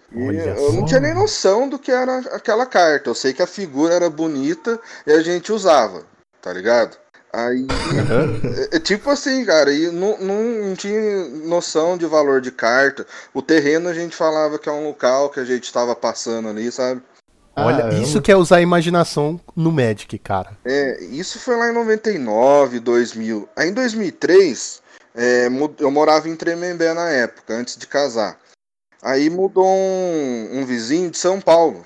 Eu 0.56 0.74
não 0.74 0.86
tinha 0.86 1.00
nem 1.00 1.16
noção 1.16 1.68
do 1.68 1.80
que 1.80 1.92
era 1.92 2.20
aquela 2.32 2.68
carta. 2.68 3.10
Eu 3.10 3.16
sei 3.16 3.34
que 3.34 3.42
a 3.42 3.48
figura 3.48 3.96
era 3.96 4.08
bonita 4.08 4.80
e 5.08 5.12
a 5.12 5.20
gente 5.22 5.52
usava, 5.52 6.04
tá 6.40 6.54
ligado? 6.54 6.96
Aí, 7.36 7.64
uhum. 7.64 8.68
é, 8.72 8.80
tipo 8.80 9.10
assim, 9.10 9.44
cara, 9.44 9.70
e 9.70 9.92
não, 9.92 10.18
não, 10.20 10.42
não, 10.42 10.74
tinha 10.74 11.28
noção 11.46 11.98
de 11.98 12.06
valor 12.06 12.40
de 12.40 12.50
carta. 12.50 13.06
O 13.34 13.42
terreno 13.42 13.90
a 13.90 13.94
gente 13.94 14.16
falava 14.16 14.58
que 14.58 14.70
é 14.70 14.72
um 14.72 14.86
local 14.86 15.30
que 15.30 15.42
a 15.42 15.44
gente 15.44 15.66
estava 15.66 15.94
passando 15.94 16.48
ali, 16.48 16.72
sabe? 16.72 17.02
Olha, 17.54 17.88
ah, 17.88 17.94
isso 17.94 18.20
eu... 18.20 18.22
que 18.22 18.32
é 18.32 18.38
usar 18.38 18.58
a 18.58 18.62
imaginação 18.62 19.38
no 19.54 19.70
Magic, 19.70 20.18
cara. 20.20 20.58
É, 20.64 21.04
isso 21.04 21.38
foi 21.38 21.58
lá 21.58 21.70
em 21.70 21.74
99, 21.74 22.80
2000. 22.80 23.50
Aí 23.54 23.68
em 23.68 23.74
2003, 23.74 24.82
é, 25.14 25.48
eu 25.80 25.92
morava 25.92 26.30
em 26.30 26.38
Tremembé 26.38 26.94
na 26.94 27.10
época, 27.10 27.54
antes 27.54 27.76
de 27.76 27.86
casar. 27.86 28.40
Aí 29.02 29.30
mudou 29.30 29.68
um, 29.68 30.50
um 30.54 30.66
vizinho 30.66 31.12
de 31.12 31.18
São 31.18 31.42
Paulo. 31.42 31.84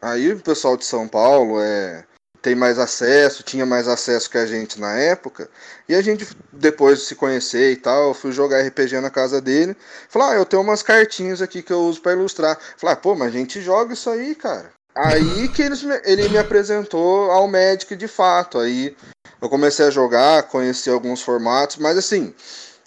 Aí 0.00 0.32
o 0.32 0.40
pessoal 0.40 0.74
de 0.74 0.86
São 0.86 1.06
Paulo 1.06 1.60
é 1.60 2.02
tem 2.46 2.54
mais 2.54 2.78
acesso, 2.78 3.42
tinha 3.42 3.66
mais 3.66 3.88
acesso 3.88 4.30
que 4.30 4.38
a 4.38 4.46
gente 4.46 4.80
na 4.80 4.96
época. 4.96 5.50
E 5.88 5.96
a 5.96 6.00
gente, 6.00 6.28
depois 6.52 7.00
de 7.00 7.06
se 7.06 7.16
conhecer 7.16 7.72
e 7.72 7.76
tal, 7.76 8.14
fui 8.14 8.30
jogar 8.30 8.64
RPG 8.64 9.00
na 9.00 9.10
casa 9.10 9.40
dele. 9.40 9.76
Falei, 10.08 10.28
ah, 10.28 10.34
eu 10.36 10.44
tenho 10.44 10.62
umas 10.62 10.80
cartinhas 10.80 11.42
aqui 11.42 11.60
que 11.60 11.72
eu 11.72 11.80
uso 11.80 12.00
para 12.00 12.12
ilustrar. 12.12 12.56
Falei, 12.76 12.94
ah, 12.94 12.96
pô, 12.96 13.16
mas 13.16 13.34
a 13.34 13.36
gente 13.36 13.60
joga 13.60 13.94
isso 13.94 14.08
aí, 14.08 14.32
cara. 14.36 14.70
Aí 14.94 15.48
que 15.48 15.60
eles, 15.60 15.84
ele 16.04 16.28
me 16.28 16.38
apresentou 16.38 17.32
ao 17.32 17.48
Magic 17.48 17.96
de 17.96 18.06
fato. 18.06 18.60
Aí 18.60 18.96
eu 19.42 19.48
comecei 19.48 19.84
a 19.84 19.90
jogar, 19.90 20.44
conheci 20.44 20.88
alguns 20.88 21.22
formatos, 21.22 21.78
mas 21.78 21.98
assim, 21.98 22.32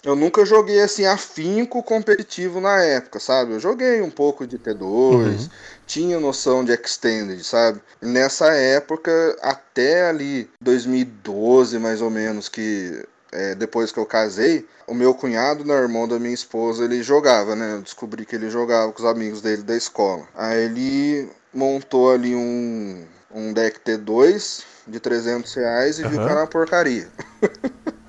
eu 0.02 0.16
nunca 0.16 0.46
joguei 0.46 0.80
assim 0.80 1.04
afinco 1.04 1.82
competitivo 1.82 2.62
na 2.62 2.82
época, 2.82 3.20
sabe? 3.20 3.52
Eu 3.52 3.60
joguei 3.60 4.00
um 4.00 4.10
pouco 4.10 4.46
de 4.46 4.58
T2, 4.58 4.80
uhum. 4.80 5.48
Tinha 5.90 6.20
noção 6.20 6.64
de 6.64 6.72
extended, 6.72 7.42
sabe? 7.42 7.80
nessa 8.00 8.46
época, 8.52 9.36
até 9.42 10.08
ali 10.08 10.48
2012 10.60 11.78
mais 11.80 12.00
ou 12.00 12.08
menos, 12.08 12.48
que 12.48 13.04
é, 13.32 13.56
depois 13.56 13.90
que 13.90 13.98
eu 13.98 14.06
casei, 14.06 14.64
o 14.86 14.94
meu 14.94 15.12
cunhado, 15.14 15.64
né, 15.64 15.74
irmão 15.74 16.06
da 16.06 16.18
minha 16.18 16.32
esposa, 16.34 16.84
ele 16.84 17.02
jogava, 17.02 17.54
né? 17.56 17.74
Eu 17.74 17.82
descobri 17.82 18.24
que 18.24 18.34
ele 18.34 18.50
jogava 18.50 18.92
com 18.92 19.02
os 19.02 19.08
amigos 19.08 19.40
dele 19.40 19.62
da 19.62 19.76
escola. 19.76 20.24
Aí 20.34 20.64
ele 20.64 21.28
montou 21.52 22.12
ali 22.12 22.34
um, 22.34 23.04
um 23.32 23.52
deck 23.52 23.80
T2 23.80 24.62
de 24.86 25.00
300 25.00 25.54
reais 25.54 25.98
e 25.98 26.02
uhum. 26.02 26.08
viu 26.08 26.20
que 26.20 26.28
era 26.28 26.40
uma 26.40 26.46
porcaria. 26.46 27.08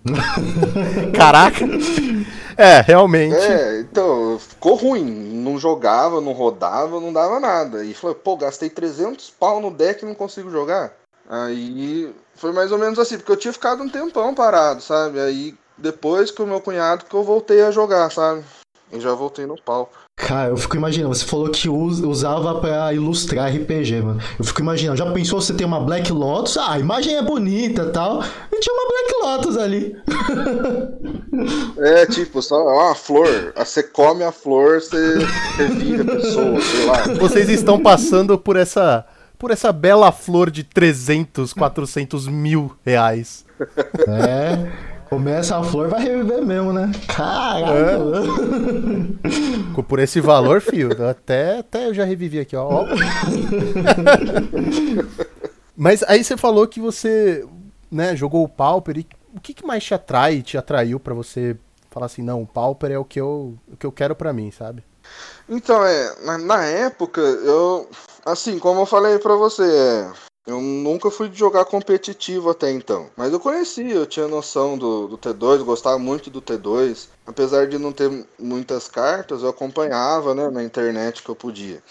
Caraca! 1.15 1.65
É, 2.57 2.81
realmente. 2.81 3.35
É, 3.35 3.79
então, 3.79 4.37
ficou 4.39 4.75
ruim. 4.75 5.05
Não 5.05 5.57
jogava, 5.57 6.21
não 6.21 6.33
rodava, 6.33 6.99
não 6.99 7.11
dava 7.11 7.39
nada. 7.39 7.83
E 7.83 7.93
falou, 7.93 8.15
pô, 8.15 8.37
gastei 8.37 8.69
300 8.69 9.29
pau 9.31 9.59
no 9.59 9.71
deck 9.71 10.03
e 10.03 10.07
não 10.07 10.15
consigo 10.15 10.49
jogar. 10.49 10.93
Aí 11.29 12.13
foi 12.35 12.51
mais 12.51 12.71
ou 12.71 12.77
menos 12.77 12.99
assim, 12.99 13.17
porque 13.17 13.31
eu 13.31 13.37
tinha 13.37 13.53
ficado 13.53 13.83
um 13.83 13.89
tempão 13.89 14.33
parado, 14.33 14.81
sabe? 14.81 15.19
Aí 15.19 15.55
depois 15.77 16.31
que 16.31 16.41
o 16.41 16.47
meu 16.47 16.59
cunhado 16.59 17.05
que 17.05 17.13
eu 17.13 17.23
voltei 17.23 17.61
a 17.61 17.71
jogar, 17.71 18.11
sabe? 18.11 18.43
E 18.91 18.99
já 18.99 19.13
voltei 19.13 19.45
no 19.45 19.59
palco. 19.61 19.97
Cara, 20.15 20.49
eu 20.49 20.57
fico 20.57 20.75
imaginando, 20.75 21.15
você 21.15 21.25
falou 21.25 21.49
que 21.49 21.67
usava 21.67 22.59
para 22.61 22.93
ilustrar 22.93 23.51
RPG, 23.53 24.01
mano. 24.01 24.21
Eu 24.37 24.45
fico 24.45 24.61
imaginando, 24.61 24.97
já 24.97 25.11
pensou 25.11 25.41
você 25.41 25.53
ter 25.53 25.65
uma 25.65 25.79
Black 25.79 26.11
Lotus? 26.11 26.57
Ah, 26.57 26.73
a 26.73 26.79
imagem 26.79 27.15
é 27.15 27.21
bonita 27.21 27.83
e 27.83 27.89
tal. 27.91 28.21
E 28.51 28.59
tinha 28.59 28.75
uma 28.75 28.87
Black 28.87 29.13
Lotus 29.21 29.57
ali. 29.57 29.95
É, 31.79 32.05
tipo, 32.05 32.41
só 32.41 32.61
uma 32.61 32.93
flor. 32.93 33.53
Ah, 33.55 33.65
você 33.65 33.81
come 33.81 34.23
a 34.23 34.31
flor, 34.31 34.81
você 34.81 35.17
revive 35.57 36.01
a 36.01 36.05
pessoa, 36.05 36.61
sei 36.61 36.85
lá. 36.85 37.03
Vocês 37.19 37.49
estão 37.49 37.81
passando 37.81 38.37
por 38.37 38.55
essa 38.55 39.05
por 39.39 39.49
essa 39.49 39.71
bela 39.71 40.11
flor 40.11 40.51
de 40.51 40.63
300, 40.63 41.51
400 41.51 42.27
mil 42.27 42.71
reais. 42.85 43.43
É. 44.07 44.90
Começa 45.11 45.57
a 45.57 45.63
flor, 45.63 45.89
vai 45.89 46.01
reviver 46.01 46.41
mesmo, 46.41 46.71
né? 46.71 46.89
Caralho! 47.05 48.15
É. 49.77 49.81
Por 49.81 49.99
esse 49.99 50.21
valor, 50.21 50.61
fio, 50.61 50.89
até, 51.05 51.59
até 51.59 51.87
eu 51.87 51.93
já 51.93 52.05
revivi 52.05 52.39
aqui, 52.39 52.55
ó. 52.55 52.85
Mas 55.75 56.01
aí 56.03 56.23
você 56.23 56.37
falou 56.37 56.65
que 56.65 56.79
você 56.79 57.45
né, 57.91 58.15
jogou 58.15 58.45
o 58.45 58.47
Pauper. 58.47 58.99
E 58.99 59.07
o 59.35 59.41
que, 59.41 59.53
que 59.53 59.65
mais 59.65 59.83
te 59.83 59.93
atrai, 59.93 60.41
te 60.41 60.57
atraiu 60.57 60.97
para 60.97 61.13
você 61.13 61.57
falar 61.89 62.05
assim, 62.05 62.21
não, 62.21 62.41
o 62.41 62.47
Pauper 62.47 62.91
é 62.91 62.97
o 62.97 63.03
que 63.03 63.19
eu, 63.19 63.57
o 63.67 63.75
que 63.75 63.85
eu 63.85 63.91
quero 63.91 64.15
para 64.15 64.31
mim, 64.31 64.49
sabe? 64.49 64.81
Então, 65.49 65.85
é, 65.85 66.15
na, 66.23 66.37
na, 66.37 66.63
época, 66.63 67.19
eu, 67.19 67.89
assim, 68.25 68.57
como 68.57 68.79
eu 68.79 68.85
falei 68.85 69.19
para 69.19 69.35
você, 69.35 69.63
é, 69.63 70.11
Eu 70.45 70.59
nunca 70.59 71.11
fui 71.11 71.29
jogar 71.31 71.65
competitivo 71.65 72.49
até 72.49 72.71
então. 72.71 73.09
Mas 73.15 73.31
eu 73.31 73.39
conhecia, 73.39 73.93
eu 73.93 74.07
tinha 74.07 74.27
noção 74.27 74.75
do, 74.77 75.07
do 75.07 75.17
T2, 75.17 75.63
gostava 75.63 75.99
muito 75.99 76.31
do 76.31 76.41
T2. 76.41 77.07
Apesar 77.27 77.67
de 77.67 77.77
não 77.77 77.91
ter 77.91 78.25
muitas 78.39 78.87
cartas, 78.87 79.43
eu 79.43 79.49
acompanhava 79.49 80.33
né, 80.33 80.49
na 80.49 80.63
internet 80.63 81.21
que 81.21 81.29
eu 81.29 81.35
podia. 81.35 81.81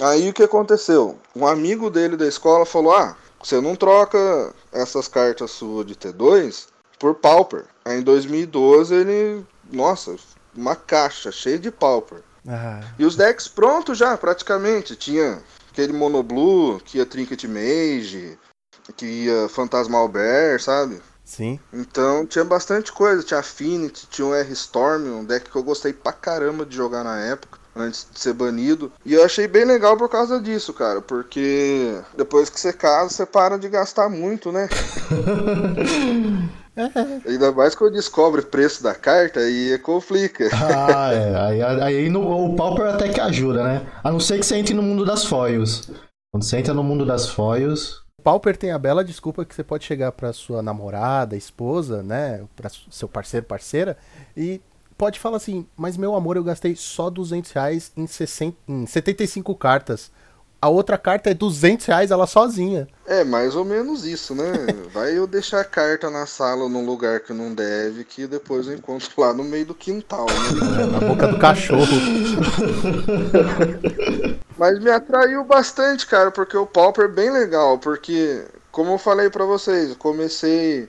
Aí 0.00 0.28
o 0.28 0.32
que 0.32 0.44
aconteceu? 0.44 1.18
Um 1.34 1.46
amigo 1.46 1.90
dele 1.90 2.16
da 2.16 2.26
escola 2.26 2.64
falou: 2.64 2.94
Ah, 2.94 3.16
você 3.42 3.60
não 3.60 3.74
troca 3.74 4.54
essas 4.72 5.08
cartas 5.08 5.50
suas 5.50 5.84
de 5.84 5.96
T2 5.96 6.68
por 7.00 7.16
Pauper. 7.16 7.64
Aí 7.84 7.98
em 7.98 8.02
2012 8.02 8.94
ele. 8.94 9.44
Nossa, 9.72 10.14
uma 10.56 10.76
caixa 10.76 11.32
cheia 11.32 11.58
de 11.58 11.72
Pauper. 11.72 12.22
Ah, 12.48 12.80
E 12.96 13.04
os 13.04 13.16
decks 13.16 13.48
prontos 13.48 13.98
já, 13.98 14.16
praticamente. 14.16 14.94
Tinha 14.94 15.42
aquele 15.76 15.92
Monoblue, 15.92 16.80
que 16.80 16.96
ia 16.96 17.04
Trinket 17.04 17.44
Mage, 17.44 18.38
que 18.96 19.04
ia 19.04 19.46
Phantasmal 19.50 20.08
Bear, 20.08 20.58
sabe? 20.58 21.02
sim. 21.22 21.60
Então 21.70 22.24
tinha 22.24 22.44
bastante 22.44 22.90
coisa. 22.90 23.22
Tinha 23.22 23.40
Affinity, 23.40 24.06
tinha 24.06 24.26
o 24.26 24.34
R-Storm, 24.34 25.06
um 25.08 25.24
deck 25.24 25.50
que 25.50 25.56
eu 25.56 25.62
gostei 25.62 25.92
pra 25.92 26.12
caramba 26.12 26.64
de 26.64 26.74
jogar 26.74 27.04
na 27.04 27.18
época, 27.18 27.58
antes 27.74 28.06
de 28.10 28.18
ser 28.18 28.32
banido. 28.32 28.90
E 29.04 29.12
eu 29.12 29.22
achei 29.22 29.46
bem 29.46 29.64
legal 29.66 29.96
por 29.98 30.08
causa 30.08 30.40
disso, 30.40 30.72
cara, 30.72 31.02
porque 31.02 32.00
depois 32.16 32.48
que 32.48 32.58
você 32.58 32.72
casa, 32.72 33.10
você 33.10 33.26
para 33.26 33.58
de 33.58 33.68
gastar 33.68 34.08
muito, 34.08 34.50
né? 34.50 34.68
Ainda 37.26 37.52
mais 37.52 37.74
quando 37.74 37.92
descobre 37.94 38.40
o 38.40 38.46
preço 38.46 38.82
da 38.82 38.94
carta 38.94 39.40
e 39.48 39.78
complica. 39.78 40.48
Ah, 40.54 41.12
é. 41.12 41.36
Aí, 41.36 41.62
aí 41.62 42.08
no- 42.10 42.46
o 42.52 42.54
Pauper 42.56 42.86
até 42.86 43.08
que 43.08 43.20
ajuda, 43.20 43.62
né? 43.64 43.86
A 44.04 44.10
não 44.10 44.20
ser 44.20 44.38
que 44.38 44.46
você 44.46 44.56
entre 44.56 44.74
no 44.74 44.82
mundo 44.82 45.04
das 45.04 45.24
foils. 45.24 45.90
Quando 46.32 46.44
você 46.44 46.58
entra 46.58 46.74
no 46.74 46.82
mundo 46.84 47.04
das 47.06 47.28
foils. 47.30 48.02
O 48.18 48.22
Pauper 48.22 48.56
tem 48.56 48.72
a 48.72 48.78
bela 48.78 49.04
desculpa 49.04 49.44
que 49.44 49.54
você 49.54 49.62
pode 49.62 49.84
chegar 49.84 50.12
pra 50.12 50.32
sua 50.32 50.62
namorada, 50.62 51.36
esposa, 51.36 52.02
né? 52.02 52.44
Pra 52.56 52.68
seu 52.90 53.08
parceiro, 53.08 53.46
parceira, 53.46 53.96
e 54.36 54.60
pode 54.98 55.20
falar 55.20 55.36
assim: 55.36 55.64
Mas 55.76 55.96
meu 55.96 56.14
amor, 56.14 56.36
eu 56.36 56.44
gastei 56.44 56.74
só 56.74 57.08
200 57.08 57.52
reais 57.52 57.92
em, 57.96 58.06
60, 58.06 58.56
em 58.68 58.84
75 58.86 59.54
cartas. 59.54 60.10
A 60.60 60.68
outra 60.68 60.96
carta 60.96 61.30
é 61.30 61.34
200 61.34 61.86
reais 61.86 62.10
ela 62.10 62.26
sozinha. 62.26 62.88
É 63.06 63.22
mais 63.22 63.54
ou 63.54 63.64
menos 63.64 64.04
isso, 64.04 64.34
né? 64.34 64.52
Vai 64.92 65.16
eu 65.16 65.26
deixar 65.26 65.60
a 65.60 65.64
carta 65.64 66.10
na 66.10 66.26
sala 66.26 66.68
num 66.68 66.84
lugar 66.84 67.20
que 67.20 67.32
não 67.32 67.54
deve, 67.54 68.04
que 68.04 68.26
depois 68.26 68.66
eu 68.66 68.74
encontro 68.74 69.10
lá 69.18 69.32
no 69.32 69.44
meio 69.44 69.66
do 69.66 69.74
quintal, 69.74 70.26
né? 70.26 70.86
Na 70.86 71.00
boca 71.00 71.28
do 71.28 71.38
cachorro. 71.38 71.86
Mas 74.58 74.78
me 74.80 74.90
atraiu 74.90 75.44
bastante, 75.44 76.06
cara, 76.06 76.30
porque 76.30 76.56
o 76.56 76.66
Pauper 76.66 77.04
é 77.04 77.08
bem 77.08 77.30
legal, 77.30 77.78
porque, 77.78 78.42
como 78.72 78.92
eu 78.92 78.98
falei 78.98 79.28
pra 79.28 79.44
vocês, 79.44 79.90
eu 79.90 79.96
comecei. 79.96 80.88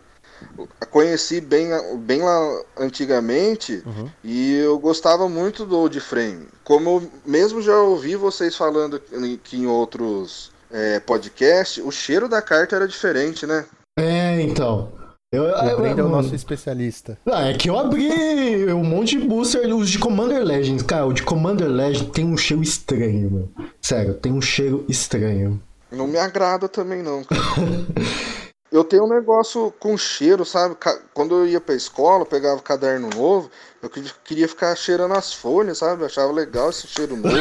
Conheci 0.90 1.42
bem, 1.42 1.70
bem 2.00 2.22
lá 2.22 2.62
antigamente 2.78 3.84
Uhum. 3.86 4.10
e 4.24 4.56
eu 4.56 4.78
gostava 4.80 5.28
muito 5.30 5.66
do 5.66 5.78
Old 5.78 6.00
Frame. 6.00 6.48
Como 6.64 6.90
eu 6.90 7.12
mesmo 7.26 7.62
já 7.62 7.78
ouvi 7.78 8.16
vocês 8.16 8.56
falando 8.56 9.02
que 9.44 9.58
em 9.58 9.68
outros 9.68 10.52
é, 10.72 11.00
podcasts, 11.00 11.84
o 11.84 11.92
cheiro 11.92 12.28
da 12.28 12.42
carta 12.42 12.76
era 12.76 12.88
diferente, 12.88 13.46
né? 13.46 13.66
É, 14.00 14.42
então. 14.42 14.92
Eu, 15.30 15.44
O 15.44 15.78
Brenda 15.82 16.02
é 16.02 16.06
o 16.06 16.10
nosso 16.10 16.34
especialista. 16.34 17.18
Ah, 17.26 17.50
é 17.50 17.54
que 17.54 17.70
eu 17.70 17.78
abri 17.78 18.72
um 18.74 18.84
monte 18.84 19.20
de 19.20 19.28
booster, 19.28 19.76
os 19.76 19.90
de 19.90 20.00
Commander 20.00 20.42
Legends. 20.42 20.82
Cara, 20.84 21.06
o 21.06 21.12
de 21.12 21.22
Commander 21.22 21.68
Legends 21.68 22.10
tem 22.14 22.26
um 22.26 22.38
cheiro 22.38 22.64
estranho, 22.64 23.30
mano. 23.30 23.52
Sério, 23.82 24.14
tem 24.14 24.32
um 24.32 24.42
cheiro 24.42 24.86
estranho. 24.88 25.62
Não 25.92 26.08
me 26.08 26.18
agrada 26.18 26.70
também 26.70 27.04
não, 27.04 27.24
cara. 27.26 27.42
Eu 28.78 28.84
tenho 28.84 29.06
um 29.06 29.10
negócio 29.10 29.74
com 29.80 29.98
cheiro, 29.98 30.46
sabe? 30.46 30.76
Quando 31.14 31.34
eu 31.36 31.48
ia 31.48 31.60
pra 31.60 31.74
escola, 31.74 32.22
eu 32.22 32.26
pegava 32.28 32.62
caderno 32.62 33.10
novo, 33.16 33.50
eu 33.82 33.90
que- 33.90 34.04
queria 34.24 34.48
ficar 34.48 34.76
cheirando 34.76 35.14
as 35.16 35.34
folhas, 35.34 35.80
sabe? 35.80 36.04
Eu 36.04 36.06
achava 36.06 36.32
legal 36.32 36.70
esse 36.70 36.86
cheiro 36.88 37.16
novo. 37.18 37.36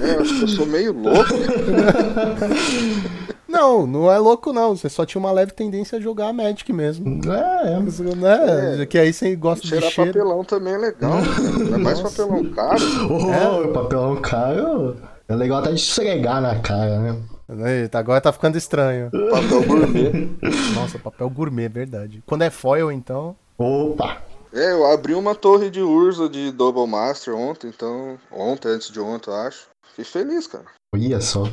É, 0.00 0.14
eu 0.16 0.20
acho 0.20 0.34
que 0.36 0.42
eu 0.42 0.48
sou 0.48 0.66
meio 0.66 0.92
louco. 0.92 1.30
Não, 3.48 3.86
não 3.86 4.10
é 4.10 4.18
louco 4.18 4.52
não. 4.52 4.74
Você 4.76 4.88
só 4.88 5.06
tinha 5.06 5.20
uma 5.20 5.30
leve 5.30 5.52
tendência 5.52 5.96
a 5.98 6.00
jogar 6.00 6.32
Magic 6.32 6.72
mesmo. 6.72 7.20
É, 7.32 7.74
é. 7.74 7.80
Né? 8.16 8.86
Que 8.86 8.98
aí 8.98 9.12
você 9.12 9.36
gosta 9.36 9.62
de 9.62 9.68
Cheirar 9.68 9.90
cheiro. 9.92 10.12
papelão 10.12 10.42
também 10.42 10.74
é 10.74 10.78
legal. 10.78 11.12
Ainda 11.12 11.78
mais 11.78 12.00
papelão 12.00 12.44
caro. 12.50 12.80
Oh, 13.08 13.68
o 13.68 13.72
papelão 13.72 14.16
caro. 14.20 14.96
É 15.28 15.36
legal 15.36 15.60
até 15.60 15.70
de 15.70 15.76
esfregar 15.80 16.40
na 16.42 16.58
cara, 16.58 16.98
né? 16.98 17.16
Eita, 17.48 17.98
agora 17.98 18.20
tá 18.20 18.32
ficando 18.32 18.56
estranho. 18.56 19.10
Papel 19.10 19.62
gourmet. 19.64 20.30
Nossa, 20.74 20.98
papel 20.98 21.28
gourmet, 21.28 21.64
é 21.64 21.68
verdade. 21.68 22.22
Quando 22.26 22.42
é 22.42 22.50
foil, 22.50 22.90
então. 22.90 23.36
Opa! 23.58 24.22
É, 24.52 24.72
eu 24.72 24.86
abri 24.86 25.14
uma 25.14 25.34
torre 25.34 25.68
de 25.68 25.80
Urza 25.80 26.28
de 26.28 26.52
Double 26.52 26.86
Master 26.86 27.34
ontem, 27.34 27.68
então. 27.68 28.18
Ontem, 28.30 28.68
antes 28.68 28.90
de 28.90 29.00
ontem, 29.00 29.30
eu 29.30 29.36
acho. 29.36 29.66
Fiquei 29.88 30.04
feliz, 30.04 30.46
cara. 30.46 30.64
Olha 30.94 31.20
só. 31.20 31.44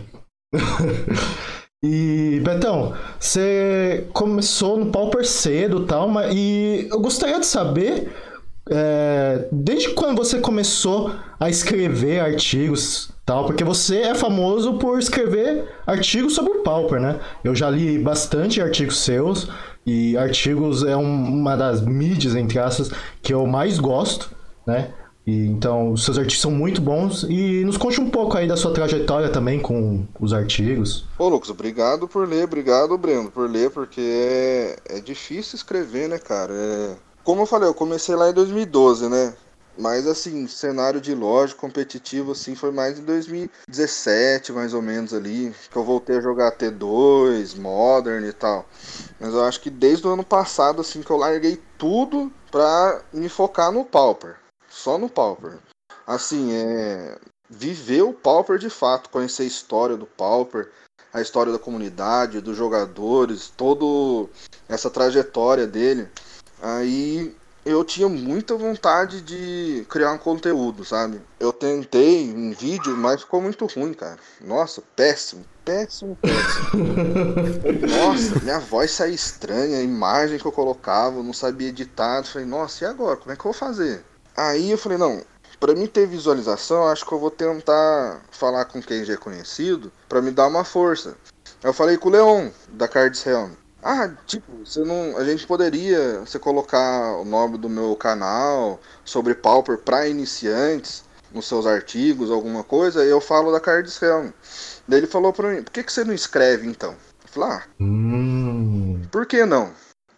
e, 1.83 2.39
Betão, 2.43 2.95
você 3.19 4.07
começou 4.13 4.77
no 4.77 4.91
Pauper 4.91 5.25
cedo 5.25 5.83
e 5.83 5.87
tal, 5.87 6.07
mas, 6.07 6.33
e 6.33 6.87
eu 6.89 6.99
gostaria 7.01 7.39
de 7.39 7.45
saber, 7.45 8.13
é, 8.69 9.47
desde 9.51 9.93
quando 9.93 10.17
você 10.17 10.39
começou 10.39 11.13
a 11.39 11.49
escrever 11.49 12.19
artigos 12.19 13.10
tal, 13.25 13.45
porque 13.45 13.63
você 13.63 13.97
é 13.97 14.15
famoso 14.15 14.73
por 14.73 14.99
escrever 14.99 15.69
artigos 15.85 16.33
sobre 16.33 16.51
o 16.53 16.63
Pauper, 16.63 16.99
né? 16.99 17.19
Eu 17.43 17.55
já 17.55 17.69
li 17.69 17.97
bastante 17.99 18.61
artigos 18.61 18.99
seus, 18.99 19.47
e 19.85 20.15
artigos 20.17 20.83
é 20.83 20.95
um- 20.95 21.27
uma 21.27 21.55
das 21.55 21.81
mídias, 21.81 22.35
entre 22.35 22.59
aspas, 22.59 22.91
que 23.21 23.33
eu 23.33 23.45
mais 23.47 23.79
gosto, 23.79 24.29
né? 24.65 24.91
E, 25.25 25.45
então, 25.45 25.95
seus 25.95 26.17
artigos 26.17 26.41
são 26.41 26.49
muito 26.51 26.81
bons. 26.81 27.23
E 27.29 27.63
nos 27.63 27.77
conte 27.77 28.01
um 28.01 28.09
pouco 28.09 28.35
aí 28.37 28.47
da 28.47 28.57
sua 28.57 28.73
trajetória 28.73 29.29
também 29.29 29.59
com 29.59 30.03
os 30.19 30.33
artigos. 30.33 31.05
Ô, 31.17 31.29
Lucas, 31.29 31.49
obrigado 31.51 32.07
por 32.07 32.27
ler, 32.27 32.43
obrigado, 32.45 32.97
Breno, 32.97 33.29
por 33.29 33.47
ler, 33.47 33.69
porque 33.69 34.01
é, 34.01 34.77
é 34.97 34.99
difícil 34.99 35.55
escrever, 35.55 36.09
né, 36.09 36.17
cara? 36.17 36.51
É- 36.53 36.95
Como 37.23 37.43
eu 37.43 37.45
falei, 37.45 37.69
eu 37.69 37.73
comecei 37.75 38.15
lá 38.15 38.31
em 38.31 38.33
2012, 38.33 39.07
né? 39.07 39.33
Mas, 39.77 40.05
assim, 40.05 40.47
cenário 40.47 40.99
de 40.99 41.15
loja 41.15 41.55
competitivo, 41.55 42.33
assim, 42.33 42.55
foi 42.55 42.71
mais 42.71 42.99
em 42.99 43.03
2017, 43.03 44.51
mais 44.51 44.73
ou 44.73 44.81
menos 44.81 45.13
ali, 45.13 45.53
que 45.71 45.75
eu 45.75 45.83
voltei 45.83 46.17
a 46.17 46.21
jogar 46.21 46.51
T2, 46.51 47.57
Modern 47.57 48.25
e 48.25 48.33
tal. 48.33 48.67
Mas 49.19 49.33
eu 49.33 49.43
acho 49.43 49.61
que 49.61 49.69
desde 49.69 50.05
o 50.05 50.11
ano 50.11 50.23
passado, 50.23 50.81
assim, 50.81 51.01
que 51.01 51.09
eu 51.09 51.17
larguei 51.17 51.61
tudo 51.77 52.31
pra 52.51 53.01
me 53.13 53.29
focar 53.29 53.71
no 53.71 53.85
Pauper. 53.85 54.35
Só 54.69 54.97
no 54.97 55.09
Pauper. 55.09 55.57
Assim, 56.05 56.53
é 56.53 57.17
viver 57.49 58.01
o 58.01 58.13
Pauper 58.13 58.57
de 58.57 58.69
fato, 58.69 59.09
conhecer 59.09 59.43
a 59.43 59.47
história 59.47 59.97
do 59.97 60.05
Pauper, 60.05 60.69
a 61.13 61.21
história 61.21 61.51
da 61.51 61.59
comunidade, 61.59 62.39
dos 62.39 62.55
jogadores, 62.55 63.51
toda 63.55 64.29
essa 64.69 64.89
trajetória 64.89 65.67
dele. 65.67 66.07
Aí 66.61 67.35
eu 67.65 67.83
tinha 67.83 68.09
muita 68.09 68.55
vontade 68.55 69.21
de 69.21 69.85
criar 69.89 70.11
um 70.11 70.17
conteúdo, 70.17 70.83
sabe? 70.83 71.21
Eu 71.39 71.53
tentei 71.53 72.23
em 72.23 72.51
vídeo, 72.51 72.95
mas 72.97 73.21
ficou 73.21 73.41
muito 73.41 73.65
ruim, 73.67 73.93
cara. 73.93 74.17
Nossa, 74.41 74.81
péssimo, 74.95 75.45
péssimo, 75.63 76.17
péssimo. 76.21 76.83
Nossa, 77.87 78.39
minha 78.41 78.59
voz 78.59 78.91
saía 78.91 79.13
estranha, 79.13 79.77
a 79.77 79.83
imagem 79.83 80.39
que 80.39 80.45
eu 80.45 80.51
colocava, 80.51 81.17
eu 81.17 81.23
não 81.23 81.33
sabia 81.33 81.69
editar. 81.69 82.19
Eu 82.19 82.23
falei, 82.23 82.47
nossa, 82.47 82.83
e 82.83 82.87
agora? 82.87 83.17
Como 83.17 83.31
é 83.31 83.35
que 83.35 83.41
eu 83.41 83.51
vou 83.51 83.53
fazer? 83.53 84.03
Aí 84.35 84.71
eu 84.71 84.77
falei, 84.77 84.97
não, 84.97 85.21
Pra 85.61 85.75
mim 85.75 85.85
ter 85.85 86.07
visualização, 86.07 86.87
acho 86.87 87.05
que 87.05 87.11
eu 87.11 87.19
vou 87.19 87.29
tentar 87.29 88.19
falar 88.31 88.65
com 88.65 88.81
quem 88.81 89.05
já 89.05 89.13
é 89.13 89.17
conhecido 89.17 89.91
pra 90.09 90.19
me 90.19 90.31
dar 90.31 90.47
uma 90.47 90.63
força. 90.63 91.15
Eu 91.61 91.71
falei 91.71 91.97
com 91.97 92.09
o 92.09 92.11
Leon, 92.11 92.49
da 92.69 92.87
Cards 92.87 93.23
Helm. 93.27 93.51
Ah, 93.83 94.09
tipo, 94.27 94.51
você 94.63 94.83
não. 94.83 95.17
A 95.17 95.23
gente 95.23 95.45
poderia 95.47 96.19
você 96.19 96.37
colocar 96.37 97.17
o 97.17 97.25
nome 97.25 97.57
do 97.57 97.67
meu 97.67 97.95
canal 97.95 98.79
sobre 99.03 99.33
Pauper 99.33 99.77
pra 99.79 100.07
iniciantes 100.07 101.03
nos 101.33 101.47
seus 101.47 101.65
artigos, 101.65 102.29
alguma 102.29 102.63
coisa, 102.63 103.03
e 103.05 103.09
eu 103.09 103.21
falo 103.21 103.51
da 103.51 103.59
Cards 103.59 103.99
Helm. 104.01 104.29
Daí 104.87 104.99
ele 104.99 105.07
falou 105.07 105.31
pra 105.31 105.49
mim, 105.49 105.63
por 105.63 105.71
que, 105.71 105.83
que 105.83 105.91
você 105.91 106.03
não 106.03 106.13
escreve 106.13 106.67
então? 106.67 106.91
Eu 106.91 107.29
falei, 107.29 107.49
ah, 107.57 107.63
Hum. 107.79 109.01
por 109.11 109.25
que 109.25 109.45
não? 109.45 109.71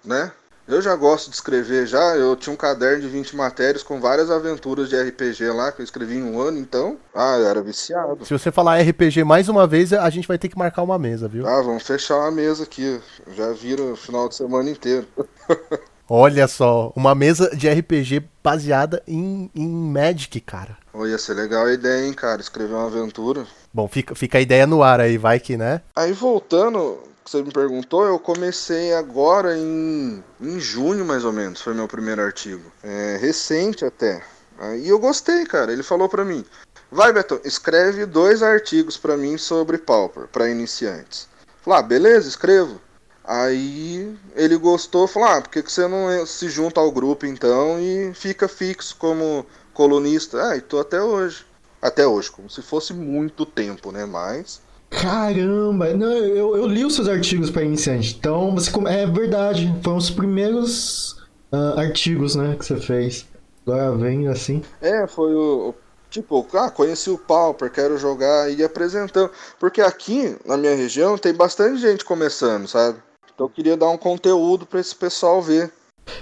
Né? 0.03 0.31
Eu 0.65 0.81
já 0.81 0.95
gosto 0.95 1.29
de 1.29 1.35
escrever 1.35 1.85
já, 1.85 2.15
eu 2.15 2.35
tinha 2.37 2.53
um 2.53 2.57
caderno 2.57 3.01
de 3.01 3.09
20 3.09 3.35
matérias 3.35 3.83
com 3.83 3.99
várias 3.99 4.31
aventuras 4.31 4.87
de 4.87 4.95
RPG 4.95 5.51
lá 5.51 5.71
que 5.73 5.81
eu 5.81 5.83
escrevi 5.83 6.15
em 6.15 6.23
um 6.23 6.39
ano, 6.39 6.57
então, 6.57 6.97
ah, 7.13 7.37
eu 7.37 7.47
era 7.47 7.61
viciado. 7.61 8.25
Se 8.25 8.31
você 8.31 8.49
falar 8.49 8.79
RPG 8.79 9.25
mais 9.25 9.49
uma 9.49 9.67
vez, 9.67 9.91
a 9.91 10.09
gente 10.09 10.27
vai 10.27 10.37
ter 10.37 10.47
que 10.47 10.57
marcar 10.57 10.81
uma 10.83 10.97
mesa, 10.97 11.27
viu? 11.27 11.45
Ah, 11.45 11.61
vamos 11.61 11.83
fechar 11.83 12.17
uma 12.17 12.31
mesa 12.31 12.63
aqui, 12.63 13.01
já 13.35 13.51
vira 13.51 13.83
o 13.83 13.95
final 13.97 14.29
de 14.29 14.35
semana 14.35 14.69
inteiro. 14.69 15.05
Olha 16.07 16.47
só, 16.47 16.93
uma 16.95 17.15
mesa 17.15 17.55
de 17.55 17.69
RPG 17.69 18.23
baseada 18.43 19.01
em, 19.07 19.49
em 19.55 19.67
Magic, 19.67 20.39
cara. 20.41 20.77
Oh, 20.93 21.07
ia 21.07 21.17
ser 21.17 21.33
legal 21.33 21.65
a 21.65 21.73
ideia, 21.73 22.05
hein, 22.05 22.13
cara, 22.13 22.39
escrever 22.39 22.73
uma 22.73 22.87
aventura. 22.87 23.45
Bom, 23.73 23.87
fica, 23.87 24.13
fica 24.13 24.37
a 24.37 24.41
ideia 24.41 24.67
no 24.67 24.83
ar 24.83 24.99
aí, 24.99 25.17
vai 25.17 25.39
que, 25.39 25.57
né? 25.57 25.81
Aí 25.95 26.13
voltando, 26.13 26.99
que 27.23 27.31
você 27.31 27.41
me 27.41 27.51
perguntou, 27.51 28.05
eu 28.05 28.19
comecei 28.19 28.93
agora 28.93 29.57
em, 29.57 30.23
em 30.41 30.59
junho, 30.59 31.05
mais 31.05 31.23
ou 31.23 31.31
menos, 31.31 31.61
foi 31.61 31.73
meu 31.73 31.87
primeiro 31.87 32.21
artigo. 32.21 32.63
É, 32.83 33.17
recente 33.19 33.85
até. 33.85 34.23
Aí 34.59 34.87
eu 34.87 34.99
gostei, 34.99 35.45
cara. 35.45 35.71
Ele 35.71 35.83
falou 35.83 36.09
pra 36.09 36.25
mim: 36.25 36.45
vai, 36.91 37.11
Beto, 37.13 37.39
escreve 37.43 38.05
dois 38.05 38.43
artigos 38.43 38.97
pra 38.97 39.17
mim 39.17 39.37
sobre 39.37 39.77
Pauper, 39.77 40.27
pra 40.27 40.49
iniciantes. 40.49 41.27
Falei, 41.61 41.79
ah, 41.79 41.83
beleza, 41.83 42.27
escrevo. 42.27 42.79
Aí 43.23 44.17
ele 44.35 44.57
gostou, 44.57 45.07
falou: 45.07 45.29
ah, 45.29 45.41
por 45.41 45.49
que, 45.49 45.63
que 45.63 45.71
você 45.71 45.87
não 45.87 46.25
se 46.25 46.49
junta 46.49 46.81
ao 46.81 46.91
grupo 46.91 47.25
então 47.25 47.79
e 47.79 48.13
fica 48.13 48.47
fixo 48.47 48.95
como 48.97 49.45
colunista? 49.73 50.49
Ah, 50.49 50.57
e 50.57 50.61
tô 50.61 50.79
até 50.79 51.01
hoje. 51.01 51.45
Até 51.81 52.05
hoje, 52.07 52.31
como 52.31 52.49
se 52.49 52.61
fosse 52.61 52.93
muito 52.93 53.45
tempo, 53.45 53.91
né? 53.91 54.05
Mas. 54.05 54.61
Caramba! 55.01 55.93
Não, 55.93 56.11
eu, 56.11 56.55
eu 56.55 56.67
li 56.67 56.85
os 56.85 56.95
seus 56.95 57.07
artigos 57.07 57.49
para 57.49 57.63
iniciante. 57.63 58.15
Então, 58.17 58.53
você, 58.53 58.71
é 58.87 59.05
verdade. 59.05 59.73
Foram 59.83 59.97
os 59.97 60.09
primeiros 60.09 61.13
uh, 61.51 61.79
artigos, 61.79 62.35
né, 62.35 62.55
que 62.57 62.65
você 62.65 62.77
fez. 62.77 63.25
Agora 63.65 63.95
vem 63.95 64.27
assim. 64.27 64.61
É, 64.81 65.07
foi 65.07 65.33
o. 65.33 65.73
Tipo, 66.09 66.45
ah, 66.53 66.69
conheci 66.69 67.09
o 67.09 67.17
Pauper, 67.17 67.71
quero 67.71 67.97
jogar 67.97 68.51
e 68.51 68.63
apresentando. 68.63 69.31
Porque 69.59 69.81
aqui, 69.81 70.37
na 70.45 70.55
minha 70.55 70.75
região, 70.75 71.17
tem 71.17 71.33
bastante 71.33 71.81
gente 71.81 72.05
começando, 72.05 72.67
sabe? 72.67 72.99
Então 73.33 73.47
eu 73.47 73.49
queria 73.49 73.75
dar 73.75 73.89
um 73.89 73.97
conteúdo 73.97 74.63
para 74.63 74.79
esse 74.79 74.95
pessoal 74.95 75.41
ver. 75.41 75.71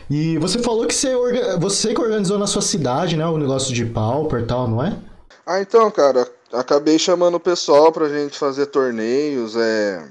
E 0.09 0.37
você 0.37 0.59
falou 0.59 0.87
que 0.87 0.93
você, 0.93 1.13
você 1.59 1.93
que 1.93 1.99
organizou 1.99 2.39
na 2.39 2.47
sua 2.47 2.61
cidade, 2.61 3.17
né? 3.17 3.25
O 3.25 3.37
negócio 3.37 3.73
de 3.73 3.85
Pauper 3.85 4.43
e 4.43 4.45
tal, 4.45 4.65
não 4.65 4.81
é? 4.81 4.97
Ah, 5.45 5.59
então, 5.59 5.91
cara, 5.91 6.25
acabei 6.53 6.97
chamando 6.99 7.35
o 7.35 7.39
pessoal 7.39 7.91
pra 7.91 8.09
gente 8.09 8.37
fazer 8.37 8.67
torneios. 8.67 9.55
É... 9.55 10.03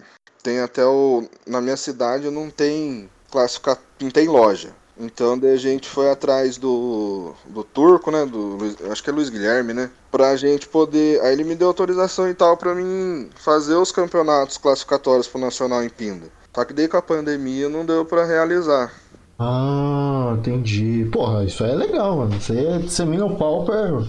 Tem 0.43 0.61
até 0.61 0.85
o. 0.85 1.25
Na 1.47 1.61
minha 1.61 1.77
cidade 1.77 2.31
não 2.31 2.51
tem 2.51 3.09
classifica... 3.31 3.79
não 4.01 4.11
tem 4.11 4.29
loja. 4.29 4.71
Então 4.99 5.39
daí 5.39 5.53
a 5.53 5.57
gente 5.57 5.89
foi 5.89 6.11
atrás 6.11 6.59
do, 6.59 7.33
do 7.49 7.65
turco, 7.65 8.11
né? 8.11 8.27
Do 8.27 8.59
acho 8.91 9.03
que 9.03 9.09
é 9.09 9.13
Luiz 9.13 9.31
Guilherme, 9.31 9.73
né? 9.73 9.91
Pra 10.11 10.37
gente 10.37 10.69
poder. 10.69 11.21
Aí 11.23 11.33
ele 11.33 11.45
me 11.45 11.55
deu 11.55 11.69
autorização 11.69 12.29
e 12.29 12.35
tal 12.35 12.57
pra 12.57 12.75
mim 12.75 13.31
fazer 13.35 13.77
os 13.77 13.91
campeonatos 13.91 14.59
classificatórios 14.59 15.27
pro 15.27 15.41
Nacional 15.41 15.83
em 15.83 15.89
Pinda. 15.89 16.27
Só 16.55 16.65
que 16.65 16.75
daí 16.75 16.87
com 16.87 16.99
a 16.99 17.03
pandemia 17.03 17.69
não 17.69 17.87
deu 17.87 18.05
para 18.05 18.27
realizar. 18.27 18.93
Ah, 19.39 20.35
entendi. 20.39 21.09
Porra, 21.11 21.45
isso 21.45 21.65
é 21.65 21.75
legal, 21.75 22.19
mano. 22.19 22.39
Você 22.39 22.79
dissemina 22.81 23.25
o 23.25 23.37
pauper 23.37 24.07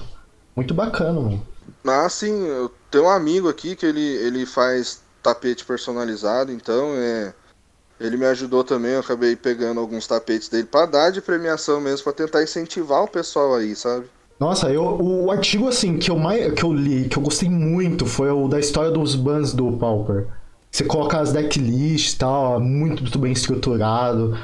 muito 0.56 0.74
bacana, 0.74 1.22
mano. 1.22 1.51
Ah, 1.86 2.08
sim, 2.10 2.46
eu 2.46 2.72
tenho 2.90 3.06
um 3.06 3.10
amigo 3.10 3.50
aqui 3.50 3.76
que 3.76 3.86
ele, 3.86 4.02
ele 4.02 4.46
faz 4.46 5.02
tapete 5.22 5.66
personalizado, 5.66 6.52
então 6.52 6.94
é. 6.96 7.34
Ele 8.00 8.18
me 8.18 8.26
ajudou 8.26 8.64
também, 8.64 8.94
eu 8.94 9.00
acabei 9.00 9.36
pegando 9.36 9.80
alguns 9.80 10.08
tapetes 10.08 10.50
dele 10.50 10.66
para 10.66 10.88
dar 10.88 11.12
de 11.12 11.22
premiação 11.22 11.80
mesmo, 11.80 12.04
para 12.04 12.14
tentar 12.14 12.42
incentivar 12.42 13.04
o 13.04 13.08
pessoal 13.08 13.54
aí, 13.54 13.76
sabe? 13.76 14.08
Nossa, 14.40 14.72
eu, 14.72 14.82
o 15.00 15.30
artigo 15.30 15.68
assim 15.68 16.00
que 16.00 16.10
eu 16.10 16.18
mais 16.18 16.52
que 16.54 16.64
eu 16.64 16.74
li, 16.74 17.08
que 17.08 17.16
eu 17.16 17.22
gostei 17.22 17.48
muito, 17.48 18.08
foi 18.08 18.32
o 18.32 18.48
da 18.48 18.60
história 18.60 18.90
dos 18.90 19.14
bans 19.14 19.54
do 19.54 19.72
Pauper. 19.74 20.26
Você 20.72 20.84
coloca 20.84 21.20
as 21.20 21.32
decklists 21.32 22.14
e 22.14 22.18
tal, 22.18 22.60
muito, 22.60 23.04
muito 23.04 23.20
bem 23.20 23.34
estruturado. 23.34 24.36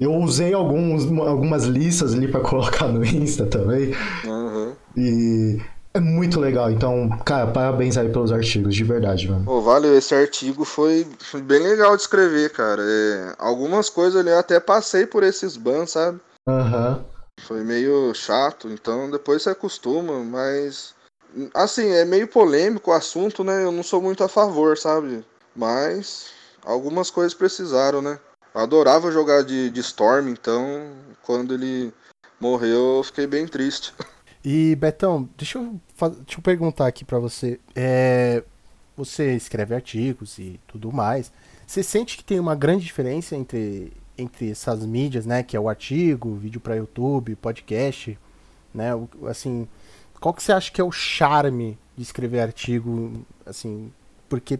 Eu 0.00 0.14
usei 0.14 0.54
alguns, 0.54 1.04
algumas 1.20 1.64
listas 1.64 2.14
ali 2.14 2.28
para 2.28 2.40
colocar 2.48 2.88
no 2.88 3.04
Insta 3.04 3.44
também. 3.44 3.94
Uhum. 4.24 4.72
E 4.96 5.60
é 5.94 6.00
muito 6.00 6.40
legal. 6.40 6.70
Então, 6.70 7.08
cara, 7.24 7.50
parabéns 7.50 7.96
aí 7.96 8.08
pelos 8.08 8.32
artigos, 8.32 8.74
de 8.74 8.84
verdade, 8.84 9.28
mano. 9.28 9.44
Pô, 9.44 9.60
valeu. 9.60 9.96
Esse 9.96 10.14
artigo 10.14 10.64
foi, 10.64 11.06
foi 11.18 11.40
bem 11.40 11.62
legal 11.62 11.94
de 11.96 12.02
escrever, 12.02 12.50
cara. 12.50 12.82
É, 12.82 13.34
algumas 13.38 13.90
coisas 13.90 14.20
ali 14.20 14.30
eu 14.30 14.38
até 14.38 14.58
passei 14.58 15.06
por 15.06 15.22
esses 15.22 15.56
bans, 15.56 15.90
sabe? 15.90 16.20
Aham. 16.48 16.96
Uhum. 16.96 17.12
Foi 17.40 17.64
meio 17.64 18.14
chato, 18.14 18.68
então 18.68 19.10
depois 19.10 19.42
você 19.42 19.50
acostuma, 19.50 20.22
mas. 20.22 20.94
Assim, 21.54 21.90
é 21.90 22.04
meio 22.04 22.28
polêmico 22.28 22.90
o 22.90 22.94
assunto, 22.94 23.42
né? 23.42 23.64
Eu 23.64 23.72
não 23.72 23.82
sou 23.82 24.00
muito 24.00 24.22
a 24.22 24.28
favor, 24.28 24.76
sabe? 24.76 25.24
Mas 25.56 26.30
algumas 26.64 27.10
coisas 27.10 27.34
precisaram, 27.34 28.00
né? 28.02 28.18
Eu 28.54 28.60
adorava 28.60 29.10
jogar 29.10 29.42
de, 29.42 29.70
de 29.70 29.80
Storm, 29.80 30.28
então 30.28 30.92
quando 31.22 31.54
ele 31.54 31.92
morreu 32.38 32.98
eu 32.98 33.02
fiquei 33.02 33.26
bem 33.26 33.46
triste. 33.46 33.94
E 34.44 34.74
Betão, 34.76 35.28
deixa 35.36 35.58
eu, 35.58 35.80
deixa 35.98 36.38
eu 36.38 36.42
perguntar 36.42 36.86
aqui 36.86 37.04
para 37.04 37.18
você. 37.18 37.60
É, 37.74 38.42
você 38.96 39.34
escreve 39.34 39.74
artigos 39.74 40.38
e 40.38 40.58
tudo 40.66 40.92
mais. 40.92 41.32
Você 41.66 41.82
sente 41.82 42.16
que 42.16 42.24
tem 42.24 42.40
uma 42.40 42.54
grande 42.54 42.84
diferença 42.84 43.36
entre, 43.36 43.92
entre 44.18 44.50
essas 44.50 44.84
mídias, 44.84 45.24
né? 45.26 45.42
Que 45.42 45.56
é 45.56 45.60
o 45.60 45.68
artigo, 45.68 46.34
vídeo 46.34 46.60
para 46.60 46.74
YouTube, 46.74 47.36
podcast, 47.36 48.18
né? 48.74 48.90
Assim, 49.28 49.68
qual 50.20 50.34
que 50.34 50.42
você 50.42 50.52
acha 50.52 50.70
que 50.70 50.80
é 50.80 50.84
o 50.84 50.92
charme 50.92 51.78
de 51.96 52.02
escrever 52.02 52.40
artigo, 52.40 53.24
assim? 53.46 53.92
Porque 54.28 54.58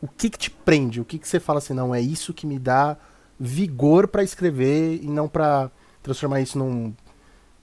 o 0.00 0.08
que, 0.08 0.30
que 0.30 0.38
te 0.38 0.50
prende? 0.50 1.00
O 1.00 1.04
que, 1.04 1.18
que 1.18 1.26
você 1.26 1.40
fala 1.40 1.58
assim, 1.58 1.74
não, 1.74 1.94
é 1.94 2.00
isso 2.00 2.34
que 2.34 2.46
me 2.46 2.58
dá 2.58 2.96
vigor 3.38 4.06
para 4.06 4.22
escrever 4.22 5.02
e 5.02 5.06
não 5.06 5.28
para 5.28 5.70
transformar 6.02 6.40
isso 6.40 6.58
num, 6.58 6.94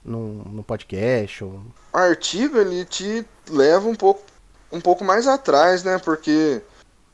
num, 0.04 0.42
num 0.44 0.62
podcast? 0.62 1.44
Ou... 1.44 1.62
O 1.92 1.96
artigo, 1.96 2.58
ele 2.58 2.84
te 2.84 3.26
leva 3.48 3.88
um 3.88 3.94
pouco, 3.94 4.22
um 4.70 4.80
pouco 4.80 5.04
mais 5.04 5.26
atrás, 5.26 5.84
né? 5.84 5.98
Porque 5.98 6.62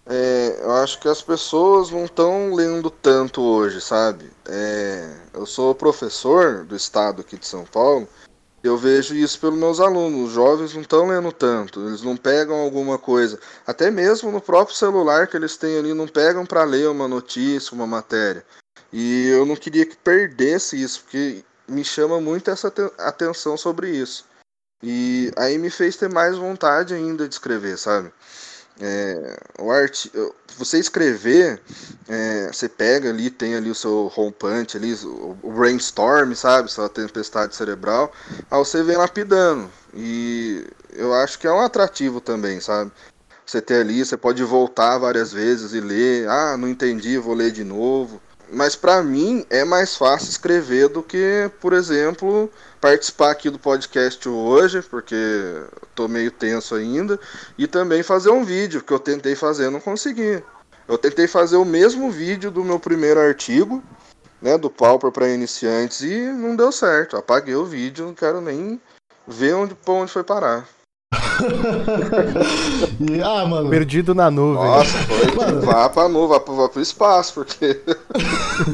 é, 0.07 0.61
eu 0.62 0.72
acho 0.72 1.01
que 1.01 1.09
as 1.09 1.22
pessoas 1.22 1.91
não 1.91 2.05
estão 2.05 2.55
lendo 2.55 2.91
tanto 2.91 3.43
hoje, 3.43 3.80
sabe? 3.80 4.30
É, 4.49 5.14
eu 5.34 5.47
sou 5.47 5.74
professor 5.74 6.64
do 6.64 6.74
estado 6.76 7.20
aqui 7.20 7.36
de 7.36 7.47
São 7.47 7.64
Paulo 7.64 8.09
eu 8.62 8.76
vejo 8.76 9.14
isso 9.14 9.39
pelos 9.41 9.59
meus 9.59 9.80
alunos. 9.80 10.28
Os 10.28 10.34
jovens 10.34 10.74
não 10.74 10.82
estão 10.82 11.07
lendo 11.07 11.32
tanto, 11.32 11.86
eles 11.86 12.03
não 12.03 12.16
pegam 12.16 12.57
alguma 12.57 12.99
coisa. 12.99 13.39
Até 13.66 13.91
mesmo 13.91 14.32
no 14.32 14.41
próprio 14.41 14.76
celular 14.76 15.26
que 15.26 15.36
eles 15.36 15.57
têm 15.57 15.78
ali, 15.78 15.95
não 15.95 16.09
pegam 16.09 16.45
para 16.45 16.64
ler 16.64 16.89
uma 16.89 17.07
notícia, 17.07 17.74
uma 17.74 17.86
matéria. 17.86 18.45
E 18.93 19.28
eu 19.28 19.47
não 19.47 19.55
queria 19.55 19.86
que 19.86 19.97
perdesse 19.97 20.80
isso, 20.80 21.03
porque 21.03 21.45
me 21.69 21.85
chama 21.85 22.21
muito 22.21 22.51
essa 22.51 22.73
atenção 22.99 23.57
sobre 23.57 23.91
isso. 23.91 24.25
E 24.83 25.33
aí 25.37 25.59
me 25.59 25.71
fez 25.71 25.97
ter 25.97 26.09
mais 26.09 26.37
vontade 26.37 26.95
ainda 26.95 27.29
de 27.29 27.35
escrever, 27.35 27.77
sabe? 27.77 28.12
É, 28.81 29.37
o 29.59 29.73
art, 29.73 30.07
você 30.57 30.79
escrever, 30.79 31.61
é, 32.09 32.47
você 32.53 32.69
pega 32.69 33.11
ali, 33.11 33.29
tem 33.29 33.57
ali 33.57 33.71
o 33.71 33.75
seu 33.75 34.12
punch, 34.39 34.77
ali, 34.77 34.95
o 35.05 35.53
brainstorm, 35.53 36.33
sabe? 36.35 36.71
Sua 36.71 36.89
tempestade 36.89 37.57
cerebral, 37.57 38.12
aí 38.49 38.59
você 38.59 38.83
vem 38.85 38.97
lapidando. 38.97 39.69
E 39.93 40.64
eu 40.93 41.12
acho 41.12 41.41
que 41.41 41.47
é 41.49 41.53
um 41.53 41.61
atrativo 41.61 42.21
também, 42.21 42.61
sabe? 42.61 42.93
Você 43.45 43.61
ter 43.61 43.81
ali, 43.81 44.05
você 44.05 44.16
pode 44.16 44.45
voltar 44.45 44.99
várias 44.99 45.33
vezes 45.33 45.73
e 45.73 45.81
ler, 45.81 46.29
ah, 46.29 46.57
não 46.57 46.69
entendi, 46.69 47.19
vou 47.19 47.35
ler 47.35 47.51
de 47.51 47.64
novo. 47.64 48.21
Mas 48.51 48.74
para 48.74 49.03
mim 49.03 49.44
é 49.51 49.64
mais 49.64 49.94
fácil 49.96 50.30
escrever 50.30 50.88
do 50.88 51.03
que, 51.03 51.51
por 51.61 51.72
exemplo, 51.72 52.51
participar 52.80 53.30
aqui 53.30 53.51
do 53.51 53.59
podcast 53.59 54.26
hoje, 54.26 54.80
porque 54.82 55.16
tô 55.94 56.09
meio 56.09 56.30
tenso 56.30 56.74
ainda, 56.74 57.20
e 57.59 57.66
também 57.66 58.03
fazer 58.03 58.30
um 58.30 58.44
vídeo 58.44 58.82
que 58.82 58.92
eu 58.92 58.99
tentei 58.99 59.34
fazer, 59.34 59.70
não 59.70 59.80
consegui. 59.80 60.42
Eu 60.86 60.96
tentei 60.96 61.26
fazer 61.26 61.57
o 61.57 61.64
mesmo 61.64 62.11
vídeo 62.11 62.51
do 62.51 62.64
meu 62.64 62.80
primeiro 62.80 63.20
artigo, 63.20 63.82
né, 64.40 64.57
do 64.57 64.70
Pauper 64.70 65.11
para 65.11 65.28
iniciantes 65.28 66.01
e 66.01 66.16
não 66.32 66.57
deu 66.57 66.72
certo. 66.72 67.16
Apaguei 67.16 67.55
o 67.55 67.66
vídeo, 67.66 68.07
não 68.07 68.14
quero 68.14 68.40
nem 68.40 68.80
ver 69.26 69.55
onde, 69.55 69.76
onde 69.86 70.11
foi 70.11 70.24
parar. 70.24 70.66
e, 73.01 73.23
ah, 73.23 73.47
mano. 73.47 73.71
Perdido 73.71 74.15
na 74.15 74.31
nuvem. 74.31 74.63
Nossa, 74.65 74.99
foi. 74.99 75.33
Mano. 75.37 75.61
Vá 75.63 75.89
pra 75.89 76.09
nuvem, 76.09 76.29
vá 76.29 76.41
pro, 76.41 76.57
vá 76.57 76.69
pro 76.69 76.83
espaço, 76.83 77.35
porque. 77.35 77.81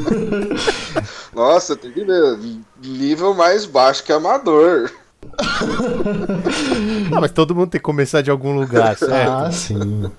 Nossa, 1.35 1.77
tem 1.77 1.93
que 1.93 2.05
ver. 2.05 2.39
Nível 2.83 3.35
mais 3.35 3.67
baixo 3.67 4.03
que 4.03 4.13
amador. 4.13 4.91
Não, 7.11 7.21
mas 7.21 7.33
todo 7.33 7.55
mundo 7.55 7.71
tem 7.71 7.81
que 7.81 7.85
começar 7.85 8.21
de 8.23 8.31
algum 8.31 8.55
lugar, 8.55 8.97
certo? 8.97 9.31
Ah, 9.31 9.51
sim. 9.51 10.11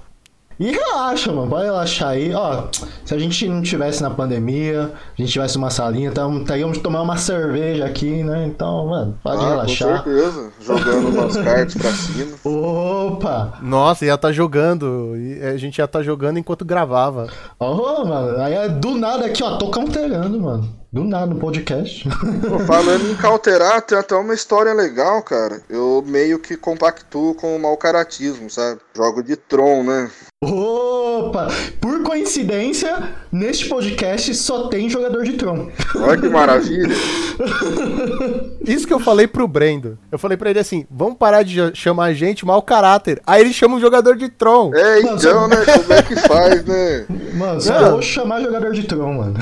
E 0.59 0.71
relaxa, 0.71 1.31
mano. 1.31 1.49
Pode 1.49 1.65
relaxar 1.65 2.09
aí. 2.09 2.33
Ó, 2.33 2.67
se 3.03 3.13
a 3.13 3.19
gente 3.19 3.47
não 3.47 3.61
tivesse 3.61 4.01
na 4.01 4.09
pandemia, 4.09 4.91
a 5.17 5.21
gente 5.21 5.31
tivesse 5.31 5.57
uma 5.57 5.69
salinha, 5.69 6.09
então 6.09 6.43
teríamos 6.43 6.77
de 6.77 6.83
tomar 6.83 7.01
uma 7.01 7.17
cerveja 7.17 7.85
aqui, 7.85 8.23
né? 8.23 8.45
Então, 8.45 8.87
mano, 8.87 9.19
pode 9.23 9.43
ah, 9.43 9.49
relaxar. 9.49 10.03
Com 10.03 10.09
certeza. 10.09 10.51
Jogando 10.61 11.09
umas 11.09 11.35
cartas 11.37 11.75
pra 11.75 11.91
cima. 11.91 12.37
Opa! 12.43 13.59
Nossa, 13.61 14.05
ia 14.05 14.17
tá 14.17 14.31
jogando. 14.31 15.13
A 15.53 15.57
gente 15.57 15.77
ia 15.77 15.87
tá 15.87 16.01
jogando 16.01 16.39
enquanto 16.39 16.63
gravava. 16.63 17.27
Ó, 17.59 18.01
oh, 18.01 18.05
mano. 18.05 18.41
Aí 18.41 18.53
é 18.53 18.69
do 18.69 18.95
nada 18.95 19.25
aqui, 19.25 19.43
ó, 19.43 19.57
tô 19.57 19.69
counterando, 19.69 20.39
mano. 20.39 20.85
Do 20.95 21.03
nada 21.03 21.25
no 21.25 21.35
podcast. 21.35 22.07
Pô, 22.47 22.57
falando 22.59 23.11
em 23.11 23.15
cauterar, 23.15 23.81
tem 23.81 23.97
até 23.97 24.15
uma 24.15 24.33
história 24.33 24.73
legal, 24.73 25.21
cara. 25.23 25.61
Eu 25.69 26.01
meio 26.07 26.39
que 26.39 26.55
compactuo 26.55 27.35
com 27.35 27.53
o 27.53 27.59
mau 27.59 27.75
caratismo, 27.75 28.49
sabe? 28.49 28.79
Jogo 28.95 29.21
de 29.21 29.35
Tron, 29.35 29.83
né? 29.83 30.09
Opa! 30.53 31.47
Por 31.81 32.03
coincidência, 32.03 33.09
neste 33.31 33.67
podcast 33.67 34.33
só 34.35 34.67
tem 34.67 34.89
jogador 34.89 35.23
de 35.23 35.33
Tron. 35.33 35.69
Olha 35.95 36.19
que 36.21 36.29
maravilha. 36.29 36.95
Isso 38.65 38.87
que 38.87 38.93
eu 38.93 38.99
falei 38.99 39.27
pro 39.27 39.47
Brendo. 39.47 39.97
Eu 40.11 40.17
falei 40.19 40.37
pra 40.37 40.49
ele 40.49 40.59
assim: 40.59 40.85
vamos 40.89 41.17
parar 41.17 41.43
de 41.43 41.55
chamar 41.75 42.05
a 42.05 42.13
gente 42.13 42.45
mau 42.45 42.61
caráter. 42.61 43.21
Aí 43.25 43.41
ele 43.41 43.53
chama 43.53 43.75
um 43.75 43.79
jogador 43.79 44.15
de 44.15 44.29
Tron. 44.29 44.71
É, 44.73 45.01
Mano, 45.01 45.17
então, 45.17 45.47
né? 45.47 45.57
Como 45.65 45.93
é 45.93 46.01
que 46.01 46.15
faz, 46.15 46.65
né? 46.65 47.05
Mano, 47.33 47.61
só 47.61 47.79
Não. 47.81 47.91
vou 47.91 48.01
chamar 48.01 48.41
jogador 48.41 48.71
de 48.73 48.83
Tron, 48.83 49.13
mano. 49.13 49.35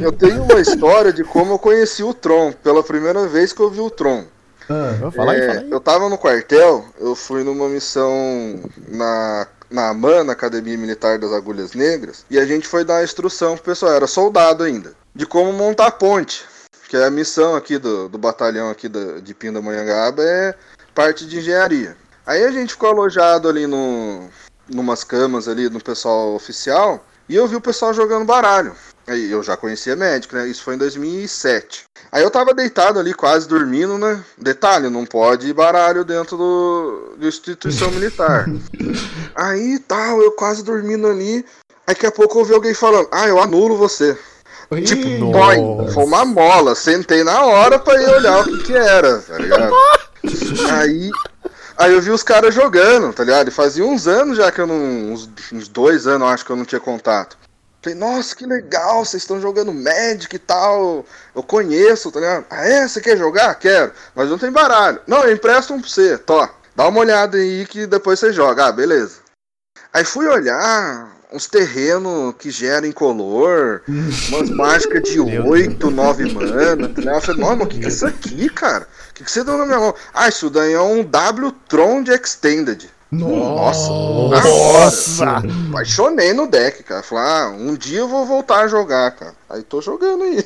Eu 0.00 0.12
tenho 0.12 0.42
uma 0.42 0.60
história 0.60 1.12
de 1.12 1.24
como 1.24 1.52
eu 1.54 1.58
conheci 1.58 2.02
o 2.02 2.14
Tron. 2.14 2.52
Pela 2.62 2.82
primeira 2.82 3.26
vez 3.28 3.52
que 3.52 3.60
eu 3.60 3.70
vi 3.70 3.80
o 3.80 3.90
Tron. 3.90 4.24
Ah, 4.68 4.94
É, 5.34 5.58
aí. 5.58 5.70
eu 5.70 5.78
tava 5.78 6.08
no 6.08 6.16
quartel, 6.16 6.86
eu 6.98 7.14
fui 7.14 7.44
numa 7.44 7.68
missão 7.68 8.10
na, 8.88 9.46
na 9.74 9.88
AMAN, 9.88 10.24
na 10.24 10.32
Academia 10.32 10.78
Militar 10.78 11.18
das 11.18 11.32
Agulhas 11.32 11.74
Negras, 11.74 12.24
e 12.30 12.38
a 12.38 12.46
gente 12.46 12.66
foi 12.68 12.84
dar 12.84 12.94
uma 12.94 13.04
instrução 13.04 13.56
pro 13.56 13.64
pessoal, 13.64 13.92
era 13.92 14.06
soldado 14.06 14.62
ainda, 14.62 14.94
de 15.14 15.26
como 15.26 15.52
montar 15.52 15.90
ponte. 15.90 16.44
Que 16.88 16.96
é 16.96 17.04
a 17.04 17.10
missão 17.10 17.56
aqui 17.56 17.76
do, 17.76 18.08
do 18.08 18.16
batalhão 18.16 18.70
aqui 18.70 18.88
da, 18.88 19.18
de 19.18 19.34
Pindamonhangaba 19.34 20.22
é 20.22 20.54
parte 20.94 21.26
de 21.26 21.38
engenharia. 21.38 21.96
Aí 22.24 22.44
a 22.44 22.52
gente 22.52 22.74
ficou 22.74 22.90
alojado 22.90 23.48
ali 23.48 23.66
no, 23.66 24.28
numas 24.68 25.02
camas 25.02 25.48
ali 25.48 25.68
no 25.68 25.80
pessoal 25.80 26.34
oficial, 26.34 27.04
e 27.28 27.34
eu 27.34 27.48
vi 27.48 27.56
o 27.56 27.60
pessoal 27.60 27.92
jogando 27.92 28.24
baralho. 28.24 28.76
Aí 29.06 29.30
eu 29.30 29.42
já 29.42 29.56
conhecia 29.56 29.94
médico, 29.94 30.34
né? 30.34 30.48
Isso 30.48 30.62
foi 30.62 30.74
em 30.74 30.78
2007. 30.78 31.84
Aí 32.10 32.22
eu 32.22 32.30
tava 32.30 32.54
deitado 32.54 32.98
ali, 32.98 33.12
quase 33.12 33.46
dormindo, 33.46 33.98
né? 33.98 34.22
Detalhe, 34.38 34.88
não 34.88 35.04
pode 35.04 35.48
ir 35.48 35.52
baralho 35.52 36.04
dentro 36.04 36.36
do, 36.36 37.14
de 37.18 37.26
instituição 37.26 37.90
militar. 37.90 38.46
Aí 39.34 39.78
tal, 39.80 40.22
eu 40.22 40.32
quase 40.32 40.62
dormindo 40.62 41.06
ali. 41.06 41.44
Aí 41.86 41.94
daqui 41.94 42.06
a 42.06 42.12
pouco 42.12 42.36
eu 42.36 42.40
ouvi 42.40 42.54
alguém 42.54 42.72
falando, 42.72 43.08
ah, 43.12 43.28
eu 43.28 43.40
anulo 43.40 43.76
você. 43.76 44.16
Tipo, 44.84 45.32
dói. 45.32 45.58
Foi 45.92 46.04
uma 46.04 46.24
mola. 46.24 46.74
Sentei 46.74 47.22
na 47.22 47.44
hora 47.44 47.78
pra 47.78 48.00
ir 48.00 48.08
olhar 48.08 48.40
o 48.40 48.44
que 48.44 48.64
que 48.64 48.72
era, 48.72 49.18
tá 49.18 49.38
ligado? 49.38 49.74
Aí, 50.72 51.10
aí 51.76 51.92
eu 51.92 52.00
vi 52.00 52.08
os 52.08 52.22
caras 52.22 52.54
jogando, 52.54 53.12
tá 53.12 53.22
ligado? 53.22 53.48
E 53.48 53.50
fazia 53.50 53.84
uns 53.84 54.06
anos 54.08 54.38
já 54.38 54.50
que 54.50 54.58
eu 54.58 54.66
não. 54.66 55.12
Uns, 55.12 55.28
uns 55.52 55.68
dois 55.68 56.06
anos, 56.06 56.28
acho 56.28 56.46
que 56.46 56.50
eu 56.50 56.56
não 56.56 56.64
tinha 56.64 56.80
contato. 56.80 57.36
Falei, 57.84 57.98
nossa, 57.98 58.34
que 58.34 58.46
legal, 58.46 59.04
vocês 59.04 59.22
estão 59.22 59.38
jogando 59.38 59.70
Magic 59.70 60.34
e 60.34 60.38
tal. 60.38 61.04
Eu 61.36 61.42
conheço, 61.42 62.10
tá 62.10 62.18
ligado? 62.18 62.46
Ah, 62.48 62.66
é? 62.66 62.88
Você 62.88 62.98
quer 62.98 63.18
jogar? 63.18 63.54
Quero. 63.56 63.92
Mas 64.14 64.30
não 64.30 64.38
tem 64.38 64.50
baralho. 64.50 65.02
Não, 65.06 65.22
eu 65.22 65.34
empresto 65.34 65.74
um 65.74 65.80
pra 65.80 65.90
você. 65.90 66.16
Tó, 66.16 66.48
dá 66.74 66.88
uma 66.88 67.00
olhada 67.00 67.36
aí 67.36 67.66
que 67.66 67.86
depois 67.86 68.18
você 68.18 68.32
joga. 68.32 68.68
Ah, 68.68 68.72
beleza. 68.72 69.16
Aí 69.92 70.02
fui 70.02 70.26
olhar 70.26 71.14
uns 71.30 71.46
terrenos 71.46 72.34
que 72.38 72.50
geram 72.50 72.88
incolor, 72.88 73.82
umas 74.30 74.48
mágicas 74.48 75.02
de 75.02 75.20
Meu 75.20 75.48
8, 75.48 75.90
9 75.90 76.32
mana. 76.32 76.88
Tá 76.88 77.00
ligado? 77.00 77.18
Eu 77.18 77.20
falei, 77.20 77.40
nossa, 77.40 77.56
mas 77.56 77.66
o 77.66 77.68
que, 77.68 77.80
que 77.80 77.84
é 77.84 77.88
isso 77.88 78.06
aqui, 78.06 78.48
cara? 78.48 78.88
O 79.10 79.14
que, 79.14 79.24
que 79.24 79.30
você 79.30 79.44
deu 79.44 79.58
na 79.58 79.66
minha 79.66 79.78
mão? 79.78 79.94
Ah, 80.14 80.26
isso 80.26 80.48
daí 80.48 80.72
é 80.72 80.80
um 80.80 81.04
W-Tron 81.04 82.02
de 82.02 82.12
Extended. 82.12 82.90
Nossa! 83.18 83.90
Nossa! 83.90 85.42
Apaixonei 85.68 86.32
no 86.32 86.46
deck, 86.46 86.82
cara. 86.82 87.02
Falei, 87.02 87.24
ah, 87.24 87.48
um 87.58 87.74
dia 87.76 88.00
eu 88.00 88.08
vou 88.08 88.26
voltar 88.26 88.64
a 88.64 88.68
jogar, 88.68 89.10
cara. 89.12 89.34
Aí 89.48 89.62
tô 89.62 89.80
jogando 89.80 90.24
aí. 90.24 90.44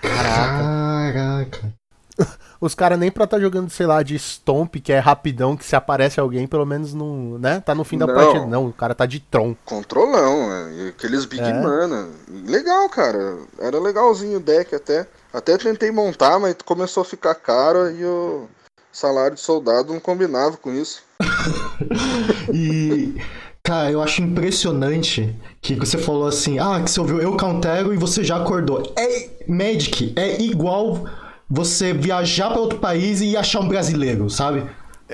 Caraca. 0.00 1.72
Os 2.60 2.76
caras 2.76 2.96
nem 2.98 3.10
pra 3.10 3.26
tá 3.26 3.40
jogando, 3.40 3.70
sei 3.70 3.86
lá, 3.86 4.04
de 4.04 4.16
Stomp, 4.16 4.76
que 4.76 4.92
é 4.92 4.98
rapidão, 5.00 5.56
que 5.56 5.64
se 5.64 5.74
aparece 5.74 6.20
alguém, 6.20 6.46
pelo 6.46 6.64
menos 6.64 6.94
não, 6.94 7.36
né? 7.38 7.60
Tá 7.60 7.74
no 7.74 7.82
fim 7.82 7.98
da 7.98 8.06
Não. 8.06 8.14
partida. 8.14 8.46
Não, 8.46 8.66
o 8.68 8.72
cara 8.72 8.94
tá 8.94 9.04
de 9.04 9.18
Tron. 9.18 9.56
Controlão? 9.64 10.70
E 10.72 10.88
aqueles 10.90 11.24
Big 11.24 11.42
É. 11.42 11.52
Mana. 11.52 12.08
Legal, 12.46 12.88
cara. 12.88 13.38
Era 13.58 13.80
legalzinho 13.80 14.36
o 14.36 14.40
deck 14.40 14.74
até. 14.76 15.08
Até 15.32 15.58
tentei 15.58 15.90
montar, 15.90 16.38
mas 16.38 16.54
começou 16.64 17.00
a 17.00 17.04
ficar 17.06 17.34
caro 17.34 17.90
e 17.90 18.04
o 18.04 18.46
salário 18.92 19.34
de 19.34 19.40
soldado 19.40 19.92
não 19.92 20.00
combinava 20.00 20.56
com 20.56 20.72
isso. 20.72 21.02
E, 22.52 23.14
cara, 23.62 23.90
eu 23.90 24.02
acho 24.02 24.22
impressionante 24.22 25.34
que 25.60 25.74
você 25.74 25.96
falou 25.98 26.26
assim, 26.26 26.58
ah, 26.58 26.80
que 26.82 26.90
você 26.90 27.00
ouviu 27.00 27.20
eu 27.20 27.36
countero 27.36 27.94
e 27.94 27.96
você 27.96 28.22
já 28.22 28.36
acordou. 28.36 28.92
É 28.96 29.30
Magic, 29.48 30.12
é 30.16 30.40
igual 30.42 31.06
você 31.48 31.92
viajar 31.92 32.50
para 32.50 32.60
outro 32.60 32.78
país 32.78 33.20
e 33.20 33.36
achar 33.36 33.60
um 33.60 33.68
brasileiro, 33.68 34.28
sabe? 34.30 34.66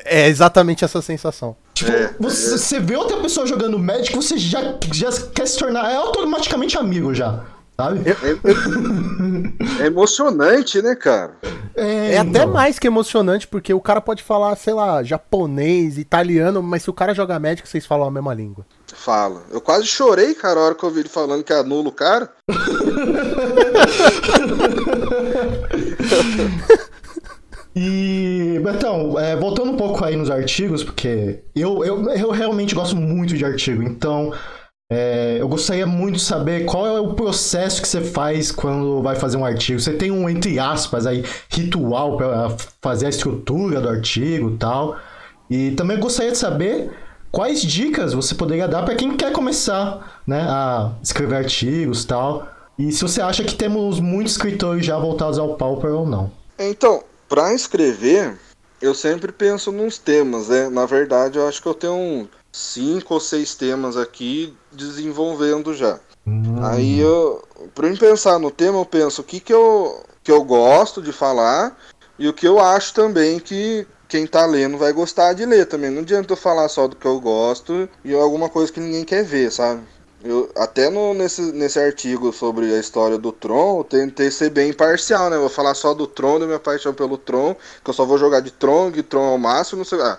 É 0.04 0.28
exatamente 0.28 0.84
essa 0.84 1.02
sensação. 1.02 1.56
Tipo, 1.74 1.90
É, 1.90 2.14
você, 2.18 2.58
você 2.58 2.80
vê 2.80 2.96
outra 2.96 3.18
pessoa 3.18 3.46
jogando 3.46 3.78
Magic, 3.78 4.14
você 4.14 4.38
já, 4.38 4.60
já 4.92 5.10
quer 5.34 5.46
se 5.46 5.58
tornar 5.58 5.90
é 5.90 5.96
automaticamente 5.96 6.76
amigo 6.76 7.14
já, 7.14 7.44
sabe? 7.80 8.00
É 9.80 9.86
emocionante, 9.86 10.82
né, 10.82 10.96
cara? 10.96 11.36
É 11.76 12.18
até 12.18 12.40
então. 12.40 12.48
mais 12.48 12.76
que 12.76 12.88
emocionante, 12.88 13.46
porque 13.46 13.72
o 13.72 13.80
cara 13.80 14.00
pode 14.00 14.20
falar, 14.20 14.56
sei 14.56 14.74
lá, 14.74 15.00
japonês, 15.04 15.96
italiano, 15.96 16.60
mas 16.60 16.82
se 16.82 16.90
o 16.90 16.92
cara 16.92 17.14
jogar 17.14 17.38
Magic, 17.38 17.68
vocês 17.68 17.86
falam 17.86 18.08
a 18.08 18.10
mesma 18.10 18.34
língua. 18.34 18.66
Fala. 18.92 19.44
Eu 19.52 19.60
quase 19.60 19.86
chorei, 19.86 20.34
cara, 20.34 20.58
a 20.58 20.64
hora 20.64 20.74
que 20.74 20.82
eu 20.82 20.88
ouvi 20.88 21.02
ele 21.02 21.08
falando 21.08 21.44
que 21.44 21.52
anula 21.52 21.88
o 21.88 21.92
cara. 21.92 22.28
E, 27.80 28.60
Betão, 28.64 29.16
é, 29.20 29.36
voltando 29.36 29.70
um 29.70 29.76
pouco 29.76 30.04
aí 30.04 30.16
nos 30.16 30.32
artigos, 30.32 30.82
porque 30.82 31.44
eu, 31.54 31.84
eu, 31.84 32.10
eu 32.10 32.30
realmente 32.32 32.74
gosto 32.74 32.96
muito 32.96 33.36
de 33.36 33.44
artigo, 33.44 33.84
então 33.84 34.32
é, 34.90 35.36
eu 35.38 35.46
gostaria 35.46 35.86
muito 35.86 36.16
de 36.16 36.22
saber 36.22 36.64
qual 36.64 36.86
é 36.86 36.98
o 36.98 37.12
processo 37.12 37.82
que 37.82 37.88
você 37.88 38.00
faz 38.00 38.50
quando 38.50 39.02
vai 39.02 39.16
fazer 39.16 39.36
um 39.36 39.44
artigo. 39.44 39.78
Você 39.78 39.92
tem 39.92 40.10
um, 40.10 40.28
entre 40.28 40.58
aspas, 40.58 41.06
aí, 41.06 41.22
ritual 41.50 42.16
para 42.16 42.56
fazer 42.80 43.06
a 43.06 43.10
estrutura 43.10 43.82
do 43.82 43.88
artigo 43.88 44.50
e 44.50 44.56
tal. 44.56 44.96
E 45.50 45.72
também 45.72 46.00
gostaria 46.00 46.32
de 46.32 46.38
saber 46.38 46.90
quais 47.30 47.60
dicas 47.60 48.14
você 48.14 48.34
poderia 48.34 48.66
dar 48.66 48.82
para 48.82 48.94
quem 48.94 49.14
quer 49.14 49.30
começar 49.30 50.22
né, 50.26 50.40
a 50.40 50.92
escrever 51.02 51.36
artigos 51.36 52.04
e 52.04 52.06
tal. 52.06 52.48
E 52.78 52.90
se 52.90 53.02
você 53.02 53.20
acha 53.20 53.44
que 53.44 53.54
temos 53.54 54.00
muitos 54.00 54.32
escritores 54.32 54.86
já 54.86 54.98
voltados 54.98 55.38
ao 55.38 55.54
Pauper 55.56 55.90
ou 55.90 56.06
não. 56.06 56.32
Então, 56.58 57.04
pra 57.28 57.52
escrever, 57.52 58.38
eu 58.80 58.94
sempre 58.94 59.32
penso 59.32 59.70
nos 59.70 59.98
temas, 59.98 60.48
né? 60.48 60.70
Na 60.70 60.86
verdade, 60.86 61.36
eu 61.36 61.46
acho 61.46 61.60
que 61.60 61.68
eu 61.68 61.74
tenho 61.74 62.26
cinco 62.52 63.14
ou 63.14 63.20
seis 63.20 63.54
temas 63.54 63.96
aqui 63.96 64.54
desenvolvendo 64.72 65.74
já. 65.74 65.98
Aí 66.62 67.00
eu, 67.00 67.42
pra 67.74 67.88
eu 67.88 67.96
pensar 67.96 68.38
no 68.38 68.50
tema, 68.50 68.78
eu 68.78 68.84
penso 68.84 69.22
o 69.22 69.24
que 69.24 69.40
que 69.40 69.52
eu, 69.52 70.02
que 70.22 70.30
eu 70.30 70.44
gosto 70.44 71.00
de 71.00 71.12
falar 71.12 71.76
e 72.18 72.28
o 72.28 72.32
que 72.32 72.46
eu 72.46 72.58
acho 72.58 72.92
também 72.92 73.38
que 73.38 73.86
quem 74.08 74.26
tá 74.26 74.44
lendo 74.46 74.76
vai 74.78 74.92
gostar 74.92 75.32
de 75.34 75.44
ler 75.46 75.66
também. 75.66 75.90
Não 75.90 76.02
adianta 76.02 76.32
eu 76.32 76.36
falar 76.36 76.68
só 76.68 76.88
do 76.88 76.96
que 76.96 77.06
eu 77.06 77.20
gosto 77.20 77.88
e 78.04 78.14
alguma 78.14 78.48
coisa 78.48 78.72
que 78.72 78.80
ninguém 78.80 79.04
quer 79.04 79.24
ver, 79.24 79.50
sabe? 79.52 79.82
Eu, 80.24 80.50
até 80.56 80.90
no, 80.90 81.14
nesse, 81.14 81.40
nesse 81.52 81.78
artigo 81.78 82.32
sobre 82.32 82.74
a 82.74 82.80
história 82.80 83.16
do 83.16 83.30
Tron, 83.30 83.78
eu 83.78 83.84
tentei 83.84 84.30
ser 84.32 84.50
bem 84.50 84.70
imparcial, 84.70 85.30
né? 85.30 85.36
Eu 85.36 85.42
vou 85.42 85.48
falar 85.48 85.74
só 85.74 85.94
do 85.94 86.08
Tron, 86.08 86.40
da 86.40 86.46
minha 86.46 86.58
paixão 86.58 86.92
pelo 86.92 87.16
Tron, 87.16 87.54
que 87.84 87.90
eu 87.90 87.94
só 87.94 88.04
vou 88.04 88.18
jogar 88.18 88.40
de 88.40 88.50
Tron, 88.50 88.90
que 88.90 89.02
Tron 89.02 89.32
é 89.32 89.36
o 89.36 89.38
máximo, 89.38 89.78
não 89.78 89.84
sei 89.84 90.00
ah, 90.00 90.18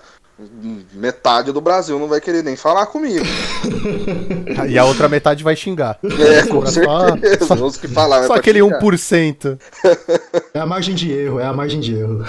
Metade 0.94 1.52
do 1.52 1.60
Brasil 1.60 2.00
não 2.00 2.08
vai 2.08 2.22
querer 2.22 2.44
nem 2.44 2.56
falar 2.56 2.86
comigo. 2.86 3.26
E 4.70 4.78
a 4.78 4.86
outra 4.86 5.08
metade 5.10 5.44
vai 5.44 5.56
xingar. 5.56 6.00
É, 6.04 6.46
com 6.46 6.66
Só- 6.66 7.08
certeza. 7.10 7.46
só- 7.46 7.66
Os 7.66 7.78
que 7.78 7.88
falaram 7.88 8.24
é 8.26 8.28
Só 8.28 8.34
aquele 8.36 8.60
xingar. 8.62 8.80
1%. 8.80 9.60
É 10.54 10.60
a 10.60 10.66
margem 10.66 10.96
de 10.96 11.12
erro, 11.12 11.40
é 11.40 11.46
a 11.46 11.54
margem 11.54 11.80
de 11.80 11.96
erro. 11.96 12.24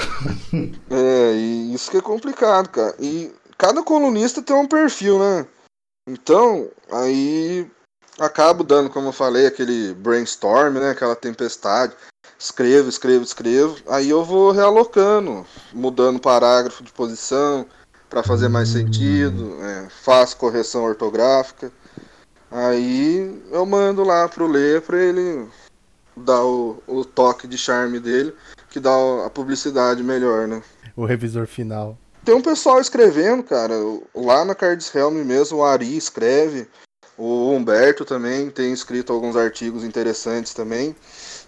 É, 0.90 1.32
e 1.34 1.74
isso 1.74 1.90
que 1.90 1.96
é 1.96 2.00
complicado, 2.00 2.68
cara. 2.68 2.94
E 2.98 3.32
cada 3.58 3.82
colunista 3.82 4.42
tem 4.42 4.54
um 4.56 4.66
perfil, 4.66 5.18
né? 5.18 5.46
Então, 6.08 6.68
aí 6.90 7.66
acabo 8.18 8.64
dando, 8.64 8.90
como 8.90 9.08
eu 9.08 9.12
falei, 9.12 9.46
aquele 9.46 9.94
brainstorm, 9.94 10.74
né? 10.74 10.90
Aquela 10.90 11.14
tempestade. 11.16 11.92
Escrevo, 12.38 12.88
escrevo, 12.88 13.22
escrevo. 13.24 13.76
Aí 13.88 14.08
eu 14.10 14.24
vou 14.24 14.50
realocando, 14.50 15.44
mudando 15.72 16.18
parágrafo 16.20 16.82
de 16.82 16.90
posição 16.92 17.66
para 18.10 18.24
fazer 18.24 18.48
mais 18.48 18.68
sentido. 18.68 19.56
é, 19.62 19.88
faço 19.88 20.36
correção 20.36 20.82
ortográfica. 20.82 21.72
Aí 22.50 23.40
eu 23.52 23.64
mando 23.64 24.02
lá 24.02 24.28
pro 24.28 24.48
ler 24.48 24.82
pra 24.82 24.98
ele 24.98 25.48
dar 26.16 26.42
o, 26.42 26.82
o 26.88 27.04
toque 27.04 27.46
de 27.46 27.56
charme 27.56 28.00
dele, 28.00 28.34
que 28.68 28.80
dá 28.80 28.90
a 29.24 29.30
publicidade 29.30 30.02
melhor, 30.02 30.48
né? 30.48 30.60
O 30.96 31.04
revisor 31.04 31.46
final. 31.46 31.96
Tem 32.24 32.34
um 32.34 32.42
pessoal 32.42 32.80
escrevendo, 32.80 33.44
cara. 33.44 33.74
Lá 34.14 34.44
na 34.44 34.54
Cards 34.54 34.92
Helm 34.94 35.14
mesmo, 35.24 35.58
o 35.58 35.64
Ari 35.64 35.96
escreve. 35.96 36.66
O 37.16 37.50
Humberto 37.52 38.04
também 38.04 38.50
tem 38.50 38.72
escrito 38.72 39.12
alguns 39.12 39.36
artigos 39.36 39.84
interessantes 39.84 40.52
também. 40.52 40.94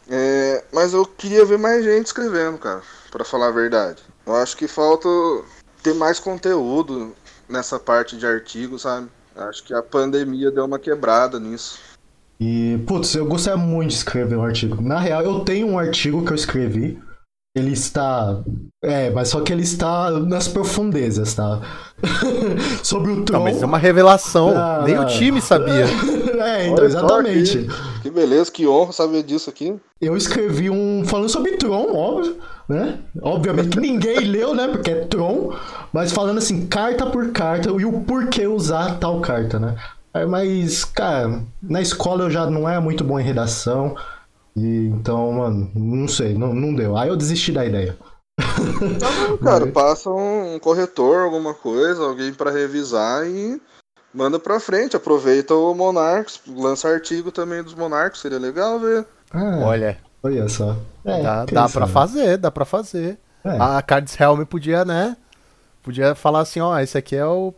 É, 0.08 0.64
mas 0.72 0.92
eu 0.94 1.04
queria 1.04 1.44
ver 1.44 1.58
mais 1.58 1.84
gente 1.84 2.06
escrevendo, 2.06 2.58
cara, 2.58 2.82
para 3.10 3.24
falar 3.24 3.48
a 3.48 3.52
verdade. 3.52 4.02
Eu 4.24 4.36
acho 4.36 4.56
que 4.56 4.68
falta 4.68 5.08
ter 5.82 5.94
mais 5.94 6.18
conteúdo 6.20 7.14
nessa 7.48 7.78
parte 7.78 8.16
de 8.16 8.26
artigos, 8.26 8.82
sabe? 8.82 9.08
Acho 9.34 9.64
que 9.64 9.74
a 9.74 9.82
pandemia 9.82 10.50
deu 10.50 10.64
uma 10.64 10.78
quebrada 10.78 11.40
nisso. 11.40 11.78
E, 12.40 12.78
putz, 12.86 13.14
eu 13.14 13.26
gostaria 13.26 13.56
muito 13.56 13.90
de 13.90 13.96
escrever 13.96 14.36
um 14.36 14.44
artigo. 14.44 14.82
Na 14.82 14.98
real, 14.98 15.22
eu 15.22 15.40
tenho 15.40 15.68
um 15.68 15.78
artigo 15.78 16.24
que 16.24 16.32
eu 16.32 16.36
escrevi. 16.36 16.98
Ele 17.54 17.72
está. 17.72 18.42
É, 18.82 19.10
mas 19.10 19.28
só 19.28 19.42
que 19.42 19.52
ele 19.52 19.62
está 19.62 20.10
nas 20.10 20.48
profundezas, 20.48 21.34
tá? 21.34 21.60
Sobre 22.82 23.12
o 23.12 23.24
Tron. 23.24 23.38
Não, 23.38 23.44
mas 23.44 23.62
é 23.62 23.66
uma 23.66 23.78
revelação. 23.78 24.56
Ah, 24.56 24.82
Nem 24.84 24.98
o 24.98 25.06
time 25.06 25.40
sabia. 25.40 25.86
É, 26.42 26.66
então, 26.66 26.78
Olha 26.78 26.86
exatamente. 26.86 27.58
Que, 27.58 28.00
que 28.02 28.10
beleza, 28.10 28.50
que 28.50 28.66
honra 28.66 28.90
saber 28.90 29.22
disso 29.22 29.48
aqui. 29.48 29.76
Eu 30.00 30.16
escrevi 30.16 30.68
um 30.68 31.04
falando 31.06 31.28
sobre 31.28 31.52
Tron, 31.52 31.94
óbvio, 31.94 32.36
né? 32.72 32.98
Obviamente 33.20 33.68
que 33.68 33.80
ninguém 33.80 34.20
leu, 34.20 34.54
né? 34.54 34.68
Porque 34.68 34.90
é 34.90 35.04
Tron, 35.04 35.54
mas 35.92 36.12
falando 36.12 36.38
assim, 36.38 36.66
carta 36.66 37.06
por 37.06 37.30
carta 37.32 37.70
e 37.70 37.84
o 37.84 38.00
porquê 38.00 38.46
usar 38.46 38.98
tal 38.98 39.20
carta, 39.20 39.58
né? 39.58 39.76
É, 40.14 40.26
Mas, 40.26 40.84
cara, 40.84 41.42
na 41.62 41.80
escola 41.80 42.24
eu 42.24 42.30
já 42.30 42.46
não 42.46 42.68
era 42.68 42.80
muito 42.80 43.02
bom 43.02 43.18
em 43.18 43.24
redação. 43.24 43.96
E 44.54 44.86
então, 44.86 45.32
mano, 45.32 45.70
não 45.74 46.06
sei, 46.06 46.34
não, 46.34 46.52
não 46.52 46.74
deu. 46.74 46.96
Aí 46.96 47.08
eu 47.08 47.16
desisti 47.16 47.52
da 47.52 47.64
ideia. 47.64 47.96
Cara, 49.42 49.66
passa 49.68 50.10
um, 50.10 50.58
corretor, 50.58 51.22
alguma 51.22 51.54
coisa, 51.54 52.02
alguém 52.02 52.32
pra 52.34 52.50
revisar 52.50 53.26
e 53.26 53.60
manda 54.12 54.38
pra 54.38 54.60
frente. 54.60 54.96
Aproveita 54.96 55.54
o 55.54 55.74
Monarchs, 55.74 56.40
lança 56.46 56.88
artigo 56.88 57.32
também 57.32 57.62
dos 57.62 57.74
Monarchs, 57.74 58.20
seria 58.20 58.38
legal 58.38 58.78
ver. 58.78 59.06
Ah, 59.30 59.60
Olha, 59.62 59.98
olha 60.22 60.48
só. 60.48 60.76
É, 61.04 61.22
dá, 61.22 61.44
dá 61.44 61.68
pra 61.68 61.86
fazer, 61.86 62.36
dá 62.38 62.50
pra 62.50 62.64
fazer. 62.64 63.18
É. 63.44 63.56
A 63.58 63.82
Cards 63.82 64.18
Helm 64.20 64.44
podia, 64.44 64.84
né? 64.84 65.16
Podia 65.82 66.14
falar 66.14 66.40
assim, 66.40 66.60
ó, 66.60 66.78
esse 66.78 66.96
aqui 66.96 67.16
é 67.16 67.26
o. 67.26 67.52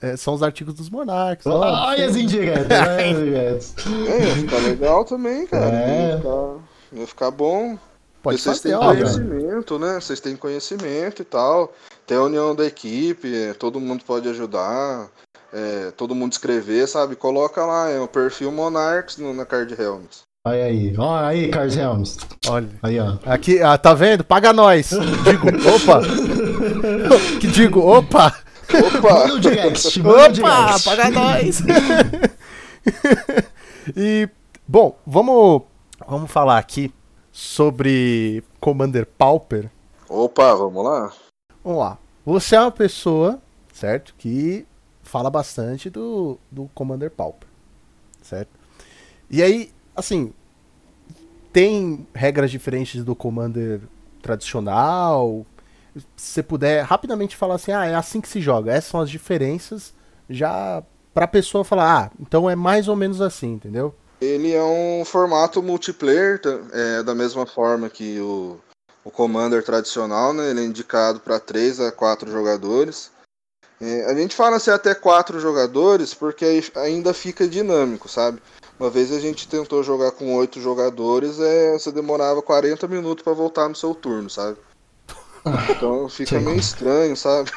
é, 0.00 0.16
são 0.16 0.32
os 0.34 0.42
artigos 0.42 0.72
dos 0.74 0.88
Monarchs. 0.88 1.46
ó, 1.46 1.60
Olha 1.60 2.06
as 2.06 2.16
indiretas, 2.16 2.66
olha 2.80 2.96
as 2.96 3.18
indiretas. 3.18 3.74
É, 4.08 4.28
ia 4.28 4.34
ficar 4.36 4.58
legal 4.58 5.04
também, 5.04 5.46
cara. 5.46 5.76
É. 5.76 6.10
Ia, 6.12 6.16
ficar, 6.16 6.54
ia 6.92 7.06
ficar 7.06 7.30
bom. 7.30 7.78
Pode 8.22 8.36
Porque 8.36 8.38
vocês 8.38 8.60
têm 8.60 8.74
ó, 8.74 8.80
conhecimento, 8.80 9.78
né? 9.78 9.94
Vocês 10.00 10.18
têm 10.18 10.34
conhecimento 10.34 11.22
e 11.22 11.24
tal. 11.24 11.72
Tem 12.06 12.16
a 12.16 12.22
união 12.22 12.54
da 12.54 12.64
equipe, 12.64 13.32
é, 13.34 13.52
todo 13.52 13.78
mundo 13.78 14.02
pode 14.04 14.28
ajudar. 14.30 15.08
é, 15.52 15.90
todo 15.92 16.14
mundo 16.14 16.32
escrever, 16.32 16.88
sabe? 16.88 17.14
Coloca 17.16 17.64
lá, 17.64 17.88
é 17.90 18.00
o 18.00 18.08
perfil 18.08 18.50
Monarchs 18.50 19.18
no, 19.18 19.32
na 19.34 19.44
Card 19.46 19.74
Helms. 19.80 20.22
Olha 20.48 20.64
aí, 20.64 20.94
olha 20.96 21.26
aí, 21.26 21.50
Carlos 21.50 21.76
Helms. 21.76 22.16
Olha. 22.48 22.70
Aí, 22.82 22.98
ó. 22.98 23.18
Aqui, 23.26 23.60
ah, 23.60 23.76
tá 23.76 23.92
vendo? 23.92 24.24
Paga 24.24 24.50
nós. 24.50 24.92
Digo, 25.22 25.48
opa. 25.68 26.00
que 27.38 27.46
digo, 27.48 27.80
opa. 27.80 28.34
Opa! 28.72 29.14
Manda 29.14 29.34
o 29.34 29.40
direct, 29.40 30.02
manda 30.02 30.22
Opa, 30.22 30.28
direct. 30.30 30.84
paga 30.84 31.10
nós. 31.10 31.60
e, 33.94 34.26
bom, 34.66 34.98
vamos, 35.06 35.64
vamos 36.06 36.30
falar 36.30 36.56
aqui 36.56 36.94
sobre 37.30 38.42
Commander 38.58 39.04
Pauper. 39.04 39.70
Opa, 40.08 40.54
vamos 40.54 40.82
lá? 40.82 41.12
Vamos 41.62 41.78
lá. 41.78 41.98
Você 42.24 42.56
é 42.56 42.60
uma 42.62 42.70
pessoa, 42.70 43.38
certo? 43.70 44.14
Que 44.16 44.66
fala 45.02 45.28
bastante 45.28 45.90
do, 45.90 46.38
do 46.50 46.70
Commander 46.74 47.10
Pauper, 47.10 47.46
certo? 48.22 48.48
E 49.30 49.42
aí, 49.42 49.70
assim, 49.94 50.32
tem 51.58 52.06
regras 52.14 52.52
diferentes 52.52 53.02
do 53.02 53.16
Commander 53.16 53.80
tradicional? 54.22 55.44
Se 56.16 56.34
você 56.34 56.40
puder 56.40 56.84
rapidamente 56.84 57.36
falar 57.36 57.56
assim, 57.56 57.72
ah, 57.72 57.84
é 57.84 57.96
assim 57.96 58.20
que 58.20 58.28
se 58.28 58.40
joga, 58.40 58.70
essas 58.70 58.92
são 58.92 59.00
as 59.00 59.10
diferenças, 59.10 59.92
já 60.30 60.84
pra 61.12 61.26
pessoa 61.26 61.64
falar, 61.64 62.04
ah, 62.04 62.10
então 62.20 62.48
é 62.48 62.54
mais 62.54 62.86
ou 62.86 62.94
menos 62.94 63.20
assim, 63.20 63.54
entendeu? 63.54 63.92
Ele 64.20 64.52
é 64.52 64.62
um 64.62 65.04
formato 65.04 65.60
multiplayer, 65.60 66.40
tá? 66.40 66.60
é, 66.72 67.02
da 67.02 67.12
mesma 67.12 67.44
forma 67.44 67.90
que 67.90 68.20
o, 68.20 68.60
o 69.04 69.10
Commander 69.10 69.64
tradicional, 69.64 70.32
né? 70.32 70.50
Ele 70.50 70.60
é 70.60 70.64
indicado 70.64 71.18
para 71.18 71.40
3 71.40 71.80
a 71.80 71.90
4 71.90 72.30
jogadores. 72.30 73.10
É, 73.80 74.04
a 74.04 74.14
gente 74.14 74.36
fala 74.36 74.58
assim 74.58 74.70
até 74.70 74.94
4 74.94 75.40
jogadores 75.40 76.14
porque 76.14 76.62
ainda 76.76 77.12
fica 77.12 77.48
dinâmico, 77.48 78.08
sabe? 78.08 78.40
Uma 78.78 78.90
vez 78.90 79.12
a 79.12 79.18
gente 79.18 79.48
tentou 79.48 79.82
jogar 79.82 80.12
com 80.12 80.34
8 80.36 80.60
jogadores, 80.60 81.40
é, 81.40 81.72
você 81.72 81.90
demorava 81.90 82.40
40 82.40 82.86
minutos 82.86 83.24
para 83.24 83.32
voltar 83.32 83.68
no 83.68 83.74
seu 83.74 83.94
turno, 83.94 84.30
sabe? 84.30 84.56
Então 85.70 86.08
fica 86.08 86.38
Sim. 86.38 86.44
meio 86.44 86.58
estranho, 86.58 87.16
sabe? 87.16 87.50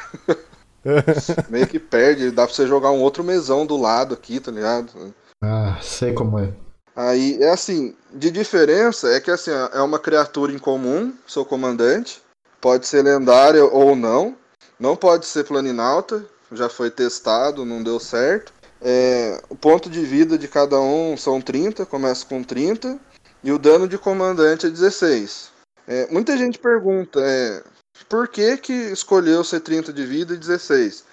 meio 1.50 1.66
que 1.66 1.78
perde, 1.78 2.30
dá 2.30 2.46
pra 2.46 2.54
você 2.54 2.66
jogar 2.66 2.90
um 2.90 3.00
outro 3.00 3.22
mesão 3.22 3.66
do 3.66 3.76
lado 3.76 4.14
aqui, 4.14 4.40
tá 4.40 4.50
ligado? 4.50 5.14
Ah, 5.42 5.78
sei 5.82 6.12
como 6.12 6.38
é. 6.38 6.52
Aí 6.94 7.42
é 7.42 7.50
assim, 7.50 7.94
de 8.12 8.30
diferença 8.30 9.08
é 9.08 9.20
que 9.20 9.30
assim, 9.30 9.50
é 9.50 9.80
uma 9.80 9.98
criatura 9.98 10.52
incomum, 10.52 11.12
seu 11.26 11.44
comandante. 11.44 12.22
Pode 12.60 12.86
ser 12.86 13.02
lendária 13.02 13.64
ou 13.64 13.96
não. 13.96 14.36
Não 14.78 14.96
pode 14.96 15.26
ser 15.26 15.44
planinauta, 15.44 16.24
já 16.50 16.68
foi 16.68 16.90
testado, 16.90 17.64
não 17.64 17.82
deu 17.82 17.98
certo. 17.98 18.52
É, 18.84 19.40
o 19.48 19.54
ponto 19.54 19.88
de 19.88 20.00
vida 20.04 20.36
de 20.36 20.48
cada 20.48 20.80
um 20.80 21.16
são 21.16 21.40
30, 21.40 21.86
começa 21.86 22.26
com 22.26 22.42
30. 22.42 22.98
E 23.44 23.52
o 23.52 23.58
dano 23.58 23.88
de 23.88 23.98
comandante 23.98 24.66
é 24.66 24.70
16. 24.70 25.50
É, 25.86 26.06
muita 26.12 26.36
gente 26.36 26.58
pergunta, 26.58 27.20
é, 27.20 27.62
por 28.08 28.28
que 28.28 28.56
que 28.56 28.72
escolheu 28.72 29.42
ser 29.42 29.60
30 29.60 29.92
de 29.92 30.04
vida 30.06 30.34
e 30.34 30.38
16? 30.38 31.04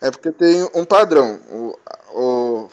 É 0.00 0.10
porque 0.10 0.32
tem 0.32 0.68
um 0.74 0.84
padrão. 0.84 1.40
O, 1.50 1.78
o, 2.14 2.70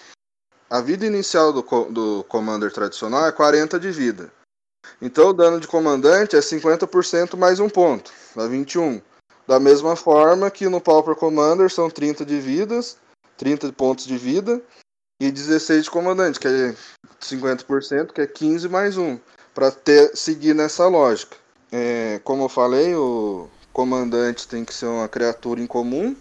a 0.70 0.82
vida 0.82 1.06
inicial 1.06 1.54
do, 1.54 1.62
do 1.62 2.24
Commander 2.26 2.72
tradicional 2.72 3.28
é 3.28 3.32
40 3.32 3.80
de 3.80 3.92
vida. 3.92 4.32
Então 5.02 5.30
o 5.30 5.34
dano 5.34 5.60
de 5.60 5.68
comandante 5.68 6.36
é 6.36 6.40
50% 6.40 7.36
mais 7.36 7.60
um 7.60 7.70
ponto, 7.70 8.12
dá 8.36 8.48
21. 8.48 9.02
Da 9.48 9.60
mesma 9.60 9.96
forma 9.96 10.50
que 10.50 10.68
no 10.68 10.82
Pauper 10.82 11.16
Commander 11.16 11.70
são 11.70 11.90
30 11.90 12.26
de 12.26 12.40
vidas, 12.40 12.98
30 13.38 13.72
pontos 13.74 14.06
de 14.06 14.18
vida, 14.18 14.62
e 15.20 15.32
16 15.32 15.86
de 15.86 15.92
comandante, 15.92 16.40
que 16.40 16.48
é 16.48 16.76
50%, 17.22 18.14
que 18.14 18.22
é 18.22 18.28
15 18.28 18.68
mais 18.68 18.98
um, 18.98 19.18
para 19.54 19.72
ter 19.72 20.16
seguir 20.16 20.54
nessa 20.54 20.88
lógica. 20.88 21.38
É, 21.72 22.20
como 22.24 22.44
eu 22.44 22.50
falei, 22.50 22.94
o 22.96 23.48
comandante 23.72 24.48
tem 24.48 24.64
que 24.66 24.74
ser 24.74 24.86
uma 24.88 25.08
criatura 25.08 25.62
incomum. 25.62 26.16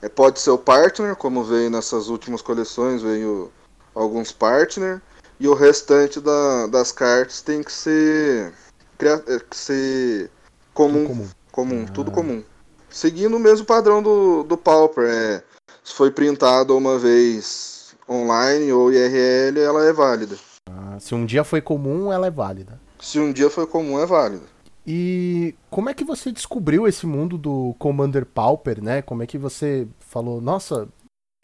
É, 0.00 0.08
pode 0.08 0.40
ser 0.40 0.50
o 0.50 0.58
partner, 0.58 1.16
como 1.16 1.42
veio 1.42 1.70
nessas 1.70 2.08
últimas 2.08 2.40
coleções, 2.40 3.02
veio 3.02 3.50
alguns 3.94 4.30
partner. 4.30 5.00
E 5.40 5.48
o 5.48 5.54
restante 5.54 6.20
da- 6.20 6.66
das 6.66 6.92
cartas 6.92 7.40
tem 7.40 7.62
que 7.62 7.72
ser, 7.72 8.52
é, 9.00 9.38
que 9.48 9.56
ser 9.56 10.30
comum, 10.74 11.06
Comum. 11.06 11.28
comum, 11.52 11.86
tudo 11.86 12.10
comum. 12.10 12.42
Seguindo 12.90 13.36
o 13.36 13.40
mesmo 13.40 13.66
padrão 13.66 14.02
do, 14.02 14.42
do 14.44 14.56
Pauper. 14.56 15.04
É, 15.08 15.42
se 15.88 15.94
foi 15.94 16.10
printado 16.10 16.76
uma 16.76 16.98
vez 16.98 17.94
online 18.06 18.70
ou 18.70 18.92
IRL, 18.92 19.58
ela 19.58 19.86
é 19.86 19.92
válida. 19.92 20.36
Ah, 20.70 20.98
se 21.00 21.14
um 21.14 21.24
dia 21.24 21.42
foi 21.42 21.62
comum, 21.62 22.12
ela 22.12 22.26
é 22.26 22.30
válida. 22.30 22.78
Se 23.00 23.18
um 23.18 23.32
dia 23.32 23.48
foi 23.48 23.66
comum, 23.66 23.98
é 23.98 24.04
válida. 24.04 24.44
E 24.86 25.54
como 25.70 25.88
é 25.88 25.94
que 25.94 26.04
você 26.04 26.30
descobriu 26.30 26.86
esse 26.86 27.06
mundo 27.06 27.38
do 27.38 27.74
Commander 27.78 28.26
Pauper, 28.26 28.82
né? 28.82 29.00
Como 29.00 29.22
é 29.22 29.26
que 29.26 29.38
você 29.38 29.88
falou, 29.98 30.42
nossa, 30.42 30.86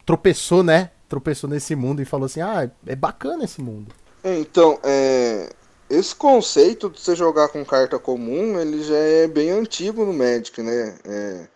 tropeçou, 0.05 0.61
né? 0.61 0.91
Tropeçou 1.09 1.49
nesse 1.49 1.75
mundo 1.75 2.03
e 2.03 2.05
falou 2.05 2.27
assim, 2.27 2.41
ah, 2.41 2.69
é 2.85 2.95
bacana 2.95 3.45
esse 3.45 3.61
mundo. 3.61 3.91
Então, 4.23 4.77
é, 4.83 5.49
esse 5.89 6.15
conceito 6.15 6.91
de 6.91 7.01
você 7.01 7.15
jogar 7.15 7.47
com 7.47 7.65
carta 7.65 7.97
comum, 7.97 8.59
ele 8.59 8.83
já 8.83 8.95
é 8.95 9.27
bem 9.27 9.49
antigo 9.49 10.05
no 10.05 10.13
Magic, 10.13 10.61
né? 10.61 10.95
É, 11.03 11.47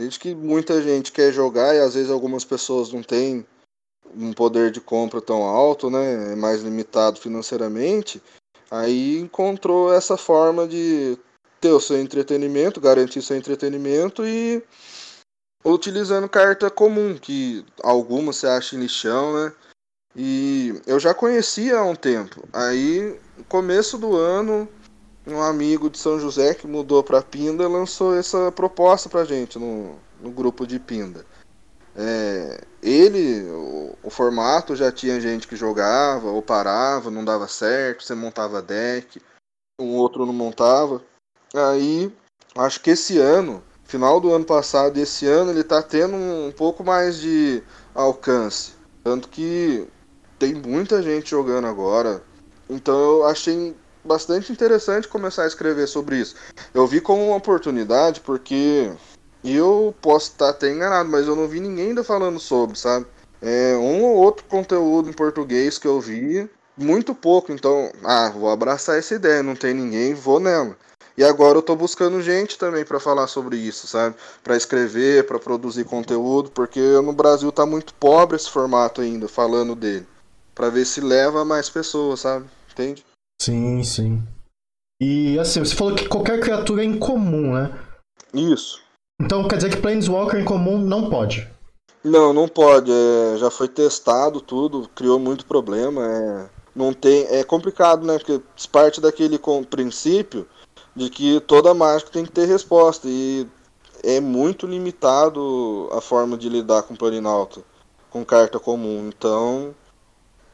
desde 0.00 0.18
que 0.18 0.34
muita 0.34 0.80
gente 0.80 1.12
quer 1.12 1.30
jogar 1.30 1.74
e 1.74 1.78
às 1.78 1.92
vezes 1.92 2.10
algumas 2.10 2.42
pessoas 2.42 2.90
não 2.90 3.02
têm 3.02 3.44
um 4.16 4.32
poder 4.32 4.70
de 4.70 4.80
compra 4.80 5.20
tão 5.20 5.42
alto, 5.42 5.90
né? 5.90 6.32
É 6.32 6.34
mais 6.34 6.62
limitado 6.62 7.20
financeiramente. 7.20 8.20
Aí 8.70 9.18
encontrou 9.18 9.92
essa 9.92 10.16
forma 10.16 10.66
de 10.66 11.18
ter 11.60 11.72
o 11.72 11.80
seu 11.80 12.00
entretenimento, 12.00 12.80
garantir 12.80 13.20
seu 13.20 13.36
entretenimento 13.36 14.24
e 14.24 14.62
utilizando 15.62 16.30
carta 16.30 16.70
comum, 16.70 17.18
que 17.18 17.62
algumas 17.82 18.36
você 18.36 18.46
acha 18.46 18.76
em 18.76 18.80
lixão, 18.80 19.34
né? 19.34 19.52
E 20.16 20.80
eu 20.86 20.98
já 20.98 21.12
conhecia 21.12 21.76
há 21.76 21.84
um 21.84 21.94
tempo. 21.94 22.42
Aí, 22.54 23.20
começo 23.50 23.98
do 23.98 24.16
ano, 24.16 24.66
um 25.26 25.42
amigo 25.42 25.90
de 25.90 25.98
São 25.98 26.18
José 26.18 26.54
que 26.54 26.66
mudou 26.66 27.02
para 27.02 27.22
Pinda 27.22 27.68
lançou 27.68 28.16
essa 28.16 28.50
proposta 28.52 29.08
pra 29.08 29.24
gente 29.24 29.58
no, 29.58 29.96
no 30.20 30.30
grupo 30.30 30.66
de 30.66 30.78
Pinda. 30.78 31.24
É, 31.96 32.64
ele, 32.82 33.42
o, 33.50 33.96
o 34.04 34.10
formato 34.10 34.76
já 34.76 34.90
tinha 34.90 35.20
gente 35.20 35.46
que 35.46 35.56
jogava 35.56 36.28
ou 36.28 36.40
parava, 36.40 37.10
não 37.10 37.24
dava 37.24 37.48
certo, 37.48 38.04
você 38.04 38.14
montava 38.14 38.62
deck. 38.62 39.20
um 39.80 39.96
outro 39.96 40.24
não 40.24 40.32
montava. 40.32 41.02
Aí, 41.54 42.12
acho 42.56 42.80
que 42.80 42.90
esse 42.90 43.18
ano, 43.18 43.62
final 43.84 44.20
do 44.20 44.32
ano 44.32 44.44
passado 44.44 44.98
e 44.98 45.02
esse 45.02 45.26
ano, 45.26 45.50
ele 45.50 45.64
tá 45.64 45.82
tendo 45.82 46.14
um 46.16 46.52
pouco 46.52 46.84
mais 46.84 47.18
de 47.20 47.62
alcance. 47.94 48.72
Tanto 49.02 49.28
que 49.28 49.86
tem 50.38 50.54
muita 50.54 51.02
gente 51.02 51.30
jogando 51.30 51.66
agora. 51.66 52.22
Então 52.68 52.98
eu 52.98 53.26
achei 53.26 53.76
bastante 54.04 54.52
interessante 54.52 55.08
começar 55.08 55.44
a 55.44 55.46
escrever 55.46 55.86
sobre 55.86 56.18
isso. 56.18 56.34
Eu 56.72 56.86
vi 56.86 57.00
como 57.00 57.26
uma 57.26 57.36
oportunidade 57.36 58.20
porque 58.20 58.90
eu 59.44 59.94
posso 60.00 60.32
estar 60.32 60.50
até 60.50 60.70
enganado, 60.70 61.08
mas 61.08 61.26
eu 61.26 61.36
não 61.36 61.48
vi 61.48 61.60
ninguém 61.60 61.88
ainda 61.88 62.04
falando 62.04 62.38
sobre, 62.38 62.78
sabe? 62.78 63.06
É, 63.42 63.74
um 63.76 64.02
ou 64.04 64.16
outro 64.16 64.44
conteúdo 64.46 65.08
em 65.08 65.14
português 65.14 65.78
que 65.78 65.88
eu 65.88 66.00
vi, 66.00 66.48
muito 66.76 67.14
pouco, 67.14 67.52
então, 67.52 67.90
ah, 68.04 68.30
vou 68.30 68.50
abraçar 68.50 68.98
essa 68.98 69.14
ideia, 69.14 69.42
não 69.42 69.54
tem 69.54 69.74
ninguém, 69.74 70.14
vou 70.14 70.40
nela. 70.40 70.76
E 71.16 71.24
agora 71.24 71.58
eu 71.58 71.62
tô 71.62 71.76
buscando 71.76 72.22
gente 72.22 72.56
também 72.56 72.84
para 72.84 73.00
falar 73.00 73.26
sobre 73.26 73.56
isso, 73.56 73.86
sabe? 73.86 74.16
Para 74.42 74.56
escrever, 74.56 75.26
para 75.26 75.38
produzir 75.38 75.84
conteúdo, 75.84 76.50
porque 76.50 76.80
no 76.80 77.12
Brasil 77.12 77.50
tá 77.52 77.66
muito 77.66 77.92
pobre 77.94 78.36
esse 78.36 78.50
formato 78.50 79.00
ainda, 79.00 79.28
falando 79.28 79.74
dele. 79.74 80.06
Para 80.54 80.70
ver 80.70 80.86
se 80.86 81.00
leva 81.00 81.44
mais 81.44 81.68
pessoas, 81.68 82.20
sabe? 82.20 82.46
Entende? 82.72 83.04
Sim, 83.40 83.82
sim. 83.82 84.22
E 85.00 85.38
assim, 85.38 85.60
você 85.60 85.74
falou 85.74 85.94
que 85.94 86.06
qualquer 86.06 86.40
criatura 86.40 86.82
é 86.82 86.84
incomum, 86.84 87.54
né? 87.54 87.72
Isso. 88.34 88.82
Então 89.18 89.48
quer 89.48 89.56
dizer 89.56 89.70
que 89.70 89.80
Planeswalker 89.80 90.38
incomum 90.38 90.76
não 90.76 91.08
pode. 91.08 91.48
Não, 92.04 92.34
não 92.34 92.46
pode. 92.46 92.92
É, 92.92 93.38
já 93.38 93.50
foi 93.50 93.66
testado 93.66 94.42
tudo, 94.42 94.90
criou 94.94 95.18
muito 95.18 95.46
problema. 95.46 96.02
É, 96.06 96.50
não 96.76 96.92
tem, 96.92 97.24
é 97.30 97.42
complicado, 97.42 98.06
né? 98.06 98.18
Porque 98.18 98.42
parte 98.70 99.00
daquele 99.00 99.38
com, 99.38 99.64
princípio 99.64 100.46
de 100.94 101.08
que 101.08 101.40
toda 101.40 101.72
mágica 101.72 102.10
tem 102.10 102.26
que 102.26 102.32
ter 102.32 102.46
resposta. 102.46 103.08
E 103.08 103.48
é 104.02 104.20
muito 104.20 104.66
limitado 104.66 105.88
a 105.92 106.02
forma 106.02 106.36
de 106.36 106.46
lidar 106.50 106.82
com 106.82 106.94
Planinauta, 106.94 107.62
com 108.10 108.22
carta 108.22 108.60
comum. 108.60 109.08
Então 109.08 109.74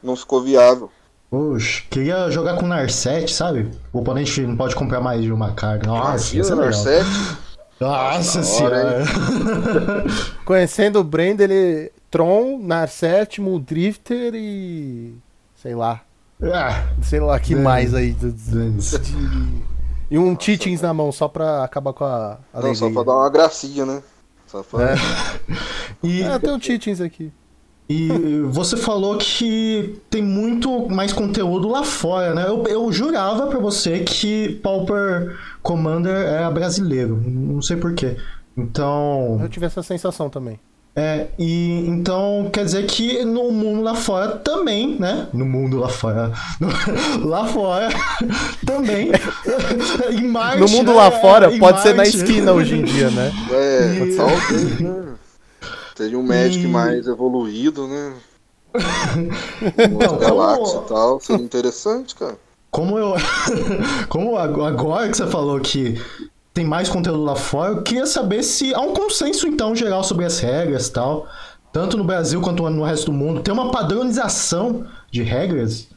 não 0.01 0.15
ficou 0.15 0.41
viável. 0.41 0.89
Puxa, 1.29 1.83
queria 1.89 2.29
jogar 2.31 2.55
com 2.57 2.65
Narset, 2.67 3.31
sabe? 3.33 3.69
O 3.91 3.99
oponente 3.99 4.39
não 4.41 4.55
pode 4.55 4.75
comprar 4.75 5.01
mais 5.01 5.21
de 5.21 5.31
uma 5.31 5.51
carta. 5.53 5.87
Nossa, 5.87 6.37
isso 6.37 6.51
é 6.53 6.55
legal. 6.55 6.65
Narset? 6.71 7.05
Nossa 7.79 8.43
senhora. 8.43 9.03
Conhecendo 10.45 10.99
o 10.99 11.03
Brand, 11.03 11.39
ele. 11.39 11.91
Tron, 12.09 12.57
Narset, 12.59 13.39
Drifter 13.65 14.33
e. 14.33 15.13
sei 15.61 15.75
lá. 15.75 16.01
Ah, 16.41 16.87
Sei 17.01 17.19
lá 17.19 17.37
que 17.39 17.53
mais 17.55 17.93
aí. 17.93 18.13
do- 18.13 18.31
dane-se. 18.31 18.97
de- 18.99 19.63
E 20.09 20.17
um 20.17 20.33
Teachings 20.35 20.81
na 20.81 20.93
mão, 20.93 21.11
só 21.11 21.27
pra 21.27 21.63
acabar 21.65 21.91
com 21.93 22.05
a 22.05 22.37
Não, 22.53 22.73
só 22.73 22.89
pra 22.89 23.03
dar 23.03 23.13
uma 23.15 23.29
gracinha, 23.29 23.85
né? 23.85 24.01
Só 24.47 24.63
pra... 24.63 24.91
É. 24.91 24.95
e, 26.01 26.21
É, 26.23 26.39
tem 26.39 26.51
um 26.53 26.59
Teachings 26.59 27.01
aqui. 27.01 27.31
E 27.89 28.41
você 28.49 28.75
falou 28.75 29.17
que 29.17 29.97
tem 30.09 30.21
muito 30.21 30.89
mais 30.89 31.13
conteúdo 31.13 31.67
lá 31.69 31.83
fora, 31.83 32.33
né? 32.33 32.45
Eu, 32.47 32.63
eu 32.67 32.91
jurava 32.91 33.47
pra 33.47 33.59
você 33.59 33.99
que 33.99 34.59
Pauper 34.61 35.35
Commander 35.61 36.13
era 36.15 36.51
brasileiro. 36.51 37.21
Não 37.25 37.61
sei 37.61 37.77
porquê. 37.77 38.17
Então. 38.57 39.39
Eu 39.41 39.47
tive 39.49 39.65
essa 39.65 39.81
sensação 39.83 40.29
também. 40.29 40.59
É, 40.99 41.27
e 41.37 41.85
então 41.87 42.49
quer 42.51 42.65
dizer 42.65 42.87
que 42.87 43.23
no 43.23 43.51
mundo 43.51 43.83
lá 43.83 43.93
fora 43.93 44.29
também, 44.29 44.97
né? 44.99 45.27
No 45.31 45.45
mundo 45.45 45.77
lá 45.77 45.89
fora. 45.89 46.31
no- 46.59 46.69
lá 47.29 47.45
fora 47.45 47.87
também. 48.65 49.11
em 50.11 50.27
Marte, 50.27 50.59
No 50.59 50.67
mundo 50.69 50.89
né? 50.91 50.97
lá 50.97 51.11
fora, 51.11 51.53
Em 51.53 51.59
pode 51.59 51.81
ser 51.81 51.89
na 51.89 51.97
Marte. 51.97 52.17
esquina 52.17 52.51
hoje 52.51 52.75
em 52.79 52.83
dia, 52.83 53.11
né? 53.11 53.31
É, 53.51 54.03
E- 54.05 54.15
talvez, 54.15 54.79
né? 54.79 55.03
Seria 55.97 56.17
um 56.19 56.23
Magic 56.23 56.63
E- 56.63 56.67
mais 56.67 57.07
evoluído, 57.07 57.87
né? 57.87 58.13
Outra 59.93 60.17
galáxia 60.29 60.65
como- 60.75 60.85
e 60.85 60.87
tal. 60.89 61.19
Seria 61.19 61.43
interessante, 61.45 62.15
cara. 62.15 62.37
Como 62.71 62.97
eu. 62.99 63.13
Como 64.09 64.37
ag- 64.37 64.61
agora 64.61 65.09
que 65.09 65.17
você 65.17 65.25
falou 65.27 65.59
que 65.59 65.99
tem 66.53 66.65
mais 66.65 66.89
conteúdo 66.89 67.23
lá 67.23 67.35
fora, 67.35 67.71
eu 67.73 67.81
queria 67.83 68.05
saber 68.05 68.43
se 68.43 68.73
há 68.73 68.79
um 68.81 68.93
consenso, 68.93 69.47
então, 69.47 69.75
geral 69.75 70.03
sobre 70.03 70.25
as 70.25 70.39
regras 70.39 70.87
e 70.87 70.91
tal. 70.93 71.27
Tanto 71.73 71.97
no 71.97 72.03
Brasil 72.03 72.41
quanto 72.41 72.67
no 72.69 72.83
resto 72.83 73.07
do 73.07 73.13
mundo. 73.13 73.41
Tem 73.41 73.53
uma 73.53 73.71
padronização 73.71 74.87
de 75.11 75.21
regras? 75.23 75.87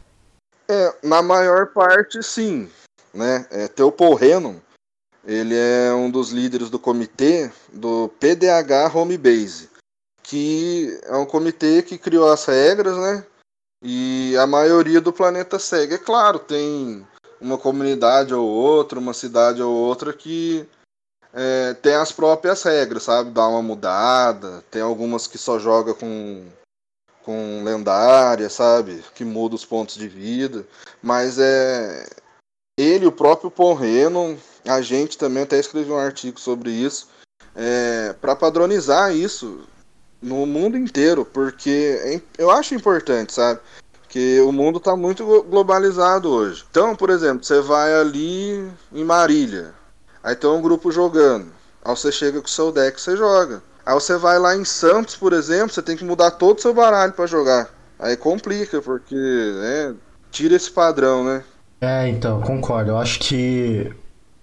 É, 0.68 0.94
na 1.02 1.22
maior 1.22 1.68
parte, 1.72 2.22
sim. 2.22 2.68
Né? 3.12 3.46
É, 3.50 3.66
Teu 3.68 3.90
Paul 3.90 4.14
Rennon, 4.14 4.54
ele 5.26 5.54
é 5.56 5.92
um 5.92 6.10
dos 6.10 6.30
líderes 6.30 6.70
do 6.70 6.78
comitê 6.78 7.50
do 7.72 8.10
PDH 8.20 8.94
Home 8.94 9.16
Base, 9.18 9.68
que 10.30 11.00
é 11.02 11.16
um 11.16 11.26
comitê 11.26 11.82
que 11.82 11.98
criou 11.98 12.30
as 12.30 12.44
regras, 12.44 12.96
né? 12.96 13.26
E 13.82 14.36
a 14.38 14.46
maioria 14.46 15.00
do 15.00 15.12
planeta 15.12 15.58
segue. 15.58 15.94
É 15.94 15.98
claro, 15.98 16.38
tem 16.38 17.04
uma 17.40 17.58
comunidade 17.58 18.32
ou 18.32 18.46
outra, 18.48 19.00
uma 19.00 19.12
cidade 19.12 19.60
ou 19.60 19.74
outra 19.74 20.12
que 20.12 20.64
é, 21.32 21.74
tem 21.74 21.94
as 21.94 22.12
próprias 22.12 22.62
regras, 22.62 23.02
sabe? 23.02 23.32
Dá 23.32 23.44
uma 23.48 23.60
mudada. 23.60 24.62
Tem 24.70 24.80
algumas 24.80 25.26
que 25.26 25.36
só 25.36 25.58
joga 25.58 25.94
com, 25.94 26.46
com 27.24 27.64
lendária, 27.64 28.48
sabe? 28.48 29.02
Que 29.16 29.24
muda 29.24 29.56
os 29.56 29.64
pontos 29.64 29.96
de 29.96 30.06
vida. 30.06 30.64
Mas 31.02 31.40
é. 31.40 32.08
Ele, 32.78 33.04
o 33.04 33.12
próprio 33.12 33.50
Paul 33.50 33.74
Rennon, 33.74 34.36
a 34.64 34.80
gente 34.80 35.18
também 35.18 35.42
até 35.42 35.58
escreveu 35.58 35.96
um 35.96 35.98
artigo 35.98 36.38
sobre 36.38 36.70
isso. 36.70 37.08
É, 37.56 38.12
para 38.12 38.36
padronizar 38.36 39.12
isso 39.12 39.66
no 40.22 40.44
mundo 40.46 40.76
inteiro, 40.76 41.24
porque 41.24 41.98
é 42.04 42.20
eu 42.38 42.50
acho 42.50 42.74
importante, 42.74 43.32
sabe? 43.32 43.60
Que 44.08 44.40
o 44.40 44.50
mundo 44.52 44.78
está 44.78 44.96
muito 44.96 45.24
glo- 45.24 45.42
globalizado 45.44 46.28
hoje. 46.28 46.64
Então, 46.70 46.96
por 46.96 47.10
exemplo, 47.10 47.44
você 47.44 47.60
vai 47.60 47.94
ali 47.94 48.68
em 48.92 49.04
Marília, 49.04 49.72
aí 50.22 50.34
tem 50.34 50.50
um 50.50 50.60
grupo 50.60 50.90
jogando, 50.90 51.46
aí 51.84 51.96
você 51.96 52.10
chega 52.10 52.40
com 52.40 52.46
o 52.46 52.50
seu 52.50 52.72
deck, 52.72 53.00
você 53.00 53.16
joga. 53.16 53.62
Aí 53.86 53.94
você 53.94 54.16
vai 54.16 54.38
lá 54.38 54.54
em 54.56 54.64
Santos, 54.64 55.16
por 55.16 55.32
exemplo, 55.32 55.72
você 55.72 55.80
tem 55.82 55.96
que 55.96 56.04
mudar 56.04 56.32
todo 56.32 56.58
o 56.58 56.60
seu 56.60 56.74
baralho 56.74 57.12
para 57.12 57.26
jogar. 57.26 57.70
Aí 57.98 58.16
complica, 58.16 58.80
porque 58.82 59.14
né, 59.14 59.94
tira 60.30 60.54
esse 60.54 60.70
padrão, 60.70 61.24
né? 61.24 61.42
É, 61.80 62.08
então, 62.08 62.40
concordo. 62.42 62.90
Eu 62.90 62.98
acho 62.98 63.18
que 63.20 63.90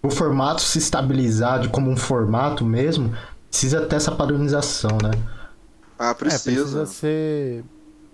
o 0.02 0.10
formato 0.10 0.62
se 0.62 0.80
estabilizar 0.80 1.60
de 1.60 1.70
como 1.70 1.90
um 1.92 1.98
formato 1.98 2.66
mesmo, 2.66 3.16
precisa 3.50 3.82
ter 3.86 3.96
essa 3.98 4.12
padronização, 4.12 4.98
né? 5.04 5.12
Ah, 5.98 6.12
É, 6.12 6.14
precisa. 6.14 6.44
precisa 6.52 6.86
ser, 6.86 7.64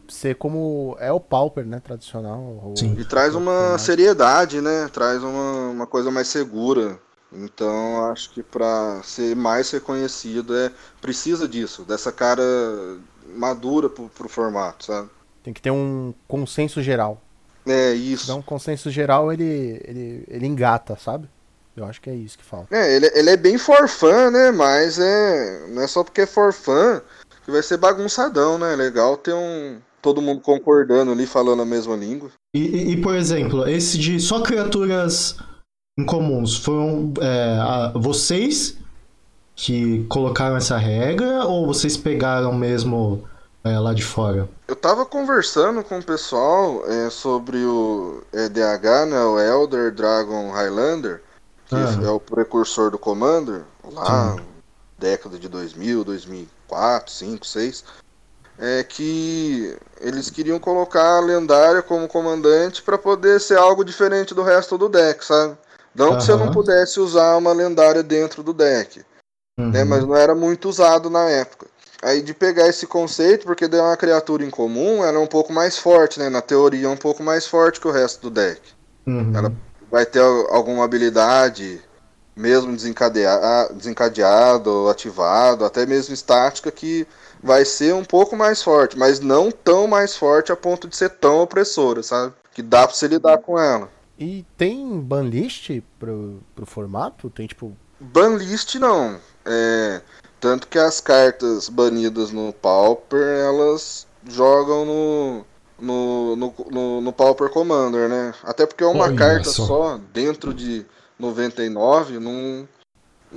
ser 0.08 0.36
como 0.36 0.96
é 1.00 1.12
o 1.12 1.20
Pauper, 1.20 1.66
né? 1.66 1.82
Tradicional. 1.84 2.74
Sim. 2.78 2.96
E 2.98 3.06
traz 3.06 3.36
uma 3.36 3.78
seriedade, 3.78 4.62
né? 4.62 4.90
Traz 4.92 5.24
uma, 5.24 5.70
uma 5.70 5.88
coisa 5.88 6.10
mais 6.12 6.28
segura. 6.28 7.00
Então 7.36 8.12
acho 8.12 8.32
que 8.32 8.44
para 8.44 9.02
ser 9.04 9.36
mais 9.36 9.72
reconhecido 9.72 10.56
é 10.56 10.72
precisa 11.02 11.48
disso, 11.48 11.84
dessa 11.84 12.12
cara 12.12 12.44
madura 13.36 13.90
pro, 13.90 14.08
pro 14.10 14.30
formato, 14.30 14.86
sabe? 14.86 15.10
Tem 15.44 15.54
que 15.54 15.62
ter 15.62 15.72
um 15.72 16.14
consenso 16.28 16.82
geral. 16.82 17.20
É 17.66 17.92
isso. 17.94 18.28
dá 18.28 18.36
um 18.36 18.42
consenso 18.42 18.90
geral, 18.92 19.32
ele, 19.32 19.82
ele, 19.84 20.24
ele 20.28 20.46
engata, 20.46 20.96
sabe? 20.96 21.28
Eu 21.76 21.86
acho 21.86 22.00
que 22.00 22.10
é 22.10 22.14
isso 22.14 22.38
que 22.38 22.44
falta. 22.44 22.76
É, 22.76 22.96
ele, 22.96 23.12
ele 23.16 23.30
é 23.32 23.38
bem 23.38 23.58
for 23.58 23.88
fun, 23.88 24.30
né? 24.30 24.52
Mas 24.52 25.00
é 25.00 25.68
não 25.70 25.82
é 25.82 25.88
só 25.88 26.04
porque 26.04 26.22
é 26.22 26.26
for 26.28 26.54
fun 26.54 27.02
que 27.46 27.52
vai 27.52 27.62
ser 27.64 27.78
bagunçadão, 27.78 28.58
né? 28.58 28.74
É 28.74 28.76
legal 28.76 29.18
ter 29.18 29.34
um 29.34 29.78
todo 30.02 30.22
mundo 30.22 30.42
concordando 30.42 31.12
ali, 31.12 31.26
falando 31.26 31.62
a 31.62 31.66
mesma 31.66 31.96
língua. 31.96 32.30
E, 32.56 32.92
e- 32.94 33.02
por 33.02 33.16
exemplo, 33.16 33.68
esse 33.68 33.98
de 33.98 34.20
só 34.20 34.42
criaturas 34.42 35.38
incomuns, 35.98 36.58
foram 36.58 37.14
é, 37.22 37.58
a- 37.60 37.92
vocês 37.96 38.78
que 39.56 40.04
colocaram 40.10 40.58
essa 40.58 40.78
regra 40.78 41.46
ou 41.46 41.66
vocês 41.68 41.96
pegaram 41.96 42.52
mesmo 42.54 43.24
é, 43.64 43.78
lá 43.80 43.94
de 43.94 44.04
fora? 44.04 44.50
Eu 44.68 44.76
tava 44.76 45.06
conversando 45.06 45.84
com 45.84 46.00
o 46.00 46.04
pessoal 46.04 46.84
é, 46.88 47.10
sobre 47.10 47.58
o 47.64 48.22
EDH, 48.34 49.06
né? 49.08 49.24
O 49.24 49.40
Elder 49.40 49.94
Dragon 49.94 50.52
Highlander, 50.52 51.22
que 51.68 51.76
Ah. 51.76 52.00
é 52.04 52.10
o 52.10 52.20
precursor 52.20 52.92
do 52.92 52.98
Commander, 52.98 53.62
lá 53.92 54.36
década 55.00 55.38
de 55.40 55.48
2000, 55.48 56.04
2004, 56.74 57.12
5, 57.14 57.46
6. 57.46 57.84
É 58.60 58.84
que 58.84 59.76
eles 60.00 60.30
queriam 60.30 60.60
colocar 60.60 61.18
a 61.18 61.22
lendária 61.22 61.82
como 61.82 62.08
comandante 62.08 62.82
para 62.84 62.98
poder 62.98 63.40
ser 63.40 63.58
algo 63.58 63.84
diferente 63.84 64.34
do 64.36 64.44
resto 64.44 64.78
do 64.78 64.88
deck, 64.88 65.26
sabe? 65.26 65.58
Não 65.96 66.18
que 66.18 66.24
você 66.24 66.36
não 66.36 66.52
pudesse 66.52 67.00
usar 67.00 67.36
uma 67.38 67.52
lendária 67.52 68.04
dentro 68.04 68.44
do 68.44 68.54
deck 68.54 69.04
né? 69.58 69.84
Uhum. 69.84 69.90
Mas 69.90 70.04
não 70.04 70.16
era 70.16 70.34
muito 70.36 70.68
usado 70.68 71.10
na 71.10 71.30
época. 71.30 71.68
Aí 72.02 72.22
de 72.22 72.34
pegar 72.34 72.68
esse 72.68 72.86
conceito, 72.86 73.46
porque 73.46 73.68
deu 73.68 73.84
uma 73.84 73.96
criatura 73.96 74.44
incomum, 74.44 75.04
ela 75.04 75.18
é 75.18 75.22
um 75.22 75.28
pouco 75.28 75.54
mais 75.54 75.78
forte, 75.78 76.20
né? 76.20 76.30
Na 76.30 76.42
teoria, 76.42 76.88
é 76.88 76.90
um 76.90 76.98
pouco 76.98 77.24
mais 77.24 77.46
forte 77.46 77.80
que 77.80 77.88
o 77.88 77.92
resto 77.92 78.22
do 78.22 78.30
deck. 78.30 78.62
Uhum. 79.06 79.36
ela- 79.36 79.54
vai 79.92 80.06
ter 80.06 80.22
alguma 80.22 80.84
habilidade, 80.84 81.80
mesmo 82.36 82.76
desencadeado, 82.76 83.74
desencadeado, 83.76 84.90
ativado, 84.90 85.66
até 85.66 85.86
mesmo 85.86 86.14
estática, 86.14 86.72
que 86.72 87.08
vai 87.42 87.66
ser 87.66 87.94
um 87.94 88.04
pouco 88.04 88.36
mais 88.36 88.64
forte, 88.64 88.98
mas 88.98 89.20
não 89.20 89.52
tão 89.52 89.88
mais 89.88 90.16
forte 90.16 90.52
a 90.52 90.56
ponto 90.56 90.88
de 90.88 90.96
ser 90.96 91.10
tão 91.10 91.42
opressora, 91.42 92.02
sabe? 92.02 92.34
Que 92.54 92.62
dá 92.62 92.88
pra 92.88 92.96
você 92.96 93.08
lidar 93.08 93.38
com 93.40 93.60
ela. 93.60 93.90
E 94.18 94.46
tem 94.58 95.00
banlist 95.00 95.82
pro, 96.00 96.40
pro 96.56 96.66
formato? 96.66 97.30
Tem 97.30 97.48
tipo. 97.48 97.76
Banlist 98.00 98.76
não. 98.76 99.20
É, 99.46 100.02
tanto 100.40 100.68
que 100.68 100.78
as 100.78 101.02
cartas 101.02 101.68
banidas 101.68 102.32
no 102.32 102.54
Pauper, 102.54 103.22
elas 103.22 104.08
jogam 104.28 104.86
no, 104.86 105.46
no, 105.80 106.36
no, 106.36 106.54
no, 106.72 107.02
no 107.02 107.14
Pauper 107.14 107.50
Commander, 107.50 108.08
né? 108.08 108.34
Até 108.44 108.66
porque 108.66 108.84
é 108.84 108.88
uma 108.88 109.06
Olha 109.06 109.16
carta 109.16 109.50
só. 109.50 109.66
só 109.66 110.00
dentro 110.14 110.54
de 110.54 110.86
99, 111.20 112.20
não. 112.20 112.68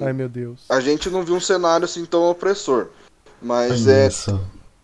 Ai 0.01 0.12
meu 0.12 0.29
Deus. 0.29 0.64
A 0.68 0.81
gente 0.81 1.09
não 1.09 1.22
viu 1.22 1.37
um 1.37 1.41
cenário 1.41 1.85
assim 1.85 2.05
tão 2.05 2.29
opressor. 2.31 2.89
Mas 3.41 3.87
é. 3.87 4.09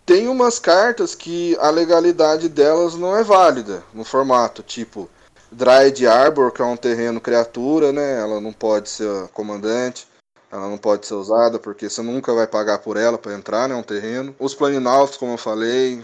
Tem 0.05 0.29
umas 0.29 0.59
cartas 0.59 1.15
que 1.15 1.57
a 1.61 1.71
legalidade 1.71 2.49
delas 2.49 2.95
não 2.95 3.17
é 3.17 3.23
válida 3.23 3.83
no 3.95 4.05
formato, 4.05 4.63
tipo 4.63 5.09
Dryad 5.51 6.05
Arbor, 6.07 6.51
que 6.51 6.61
é 6.61 6.65
um 6.65 6.77
terreno 6.77 7.21
criatura, 7.21 7.93
né? 7.93 8.19
Ela 8.19 8.41
não 8.41 8.53
pode 8.53 8.89
ser 8.89 9.29
comandante. 9.29 10.07
Ela 10.51 10.69
não 10.69 10.77
pode 10.77 11.07
ser 11.07 11.15
usada 11.15 11.59
porque 11.59 11.89
você 11.89 12.03
nunca 12.03 12.35
vai 12.35 12.47
pagar 12.47 12.79
por 12.79 12.97
ela 12.97 13.17
para 13.17 13.35
entrar, 13.35 13.69
né? 13.69 13.75
Um 13.75 13.83
terreno. 13.83 14.35
Os 14.39 14.55
Planinauts, 14.55 15.17
como 15.17 15.33
eu 15.33 15.39
falei, 15.39 16.03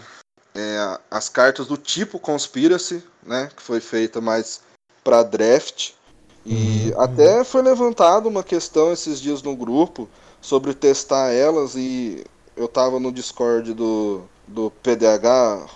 é, 0.55 0.99
as 1.11 1.29
cartas 1.29 1.67
do 1.67 1.77
tipo 1.77 2.19
Conspiracy, 2.19 3.03
né? 3.21 3.49
Que 3.55 3.61
foi 3.61 3.79
feita 3.79 4.19
mais 4.19 4.61
para 5.03 5.23
draft. 5.23 5.91
E 6.45 6.91
uhum. 6.91 7.01
até 7.01 7.43
foi 7.43 7.61
levantada 7.61 8.27
uma 8.27 8.43
questão 8.43 8.91
esses 8.91 9.19
dias 9.19 9.43
no 9.43 9.55
grupo 9.55 10.07
sobre 10.41 10.73
testar 10.73 11.31
elas 11.31 11.75
e 11.75 12.23
eu 12.55 12.67
tava 12.67 12.99
no 12.99 13.11
Discord 13.11 13.73
do, 13.73 14.21
do 14.47 14.71
PDH 14.83 15.67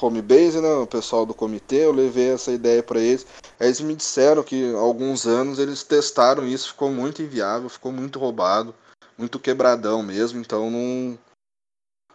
Homebase, 0.00 0.60
né, 0.60 0.72
o 0.74 0.86
pessoal 0.86 1.26
do 1.26 1.34
comitê, 1.34 1.84
eu 1.84 1.92
levei 1.92 2.30
essa 2.30 2.52
ideia 2.52 2.82
para 2.82 3.00
eles. 3.00 3.26
Eles 3.58 3.80
me 3.80 3.94
disseram 3.94 4.42
que 4.42 4.72
há 4.74 4.78
alguns 4.78 5.26
anos 5.26 5.58
eles 5.58 5.82
testaram 5.82 6.46
isso, 6.46 6.68
ficou 6.68 6.90
muito 6.90 7.22
inviável, 7.22 7.68
ficou 7.68 7.92
muito 7.92 8.18
roubado, 8.18 8.74
muito 9.18 9.38
quebradão 9.38 10.02
mesmo, 10.02 10.40
então 10.40 10.70
não. 10.70 11.18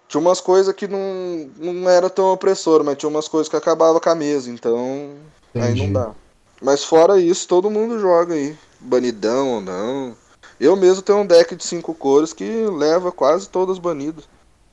Tinha 0.07 0.21
umas 0.21 0.39
coisas 0.39 0.73
que 0.73 0.87
não, 0.87 1.49
não 1.57 1.89
era 1.89 2.09
tão 2.09 2.31
opressor, 2.31 2.83
mas 2.83 2.97
tinha 2.97 3.09
umas 3.09 3.27
coisas 3.27 3.49
que 3.49 3.55
acabava 3.55 3.99
com 3.99 4.09
a 4.09 4.15
mesa, 4.15 4.49
então 4.49 5.15
Entendi. 5.53 5.65
aí 5.65 5.75
não 5.75 5.93
dá. 5.93 6.15
Mas 6.61 6.83
fora 6.83 7.19
isso, 7.19 7.47
todo 7.47 7.69
mundo 7.69 7.99
joga 7.99 8.33
aí, 8.33 8.55
banidão 8.79 9.55
ou 9.55 9.61
não. 9.61 10.15
Eu 10.59 10.75
mesmo 10.75 11.01
tenho 11.01 11.19
um 11.19 11.25
deck 11.25 11.55
de 11.55 11.63
cinco 11.63 11.93
cores 11.93 12.31
que 12.31 12.65
leva 12.67 13.11
quase 13.11 13.49
todas 13.49 13.77
banidas. 13.77 14.23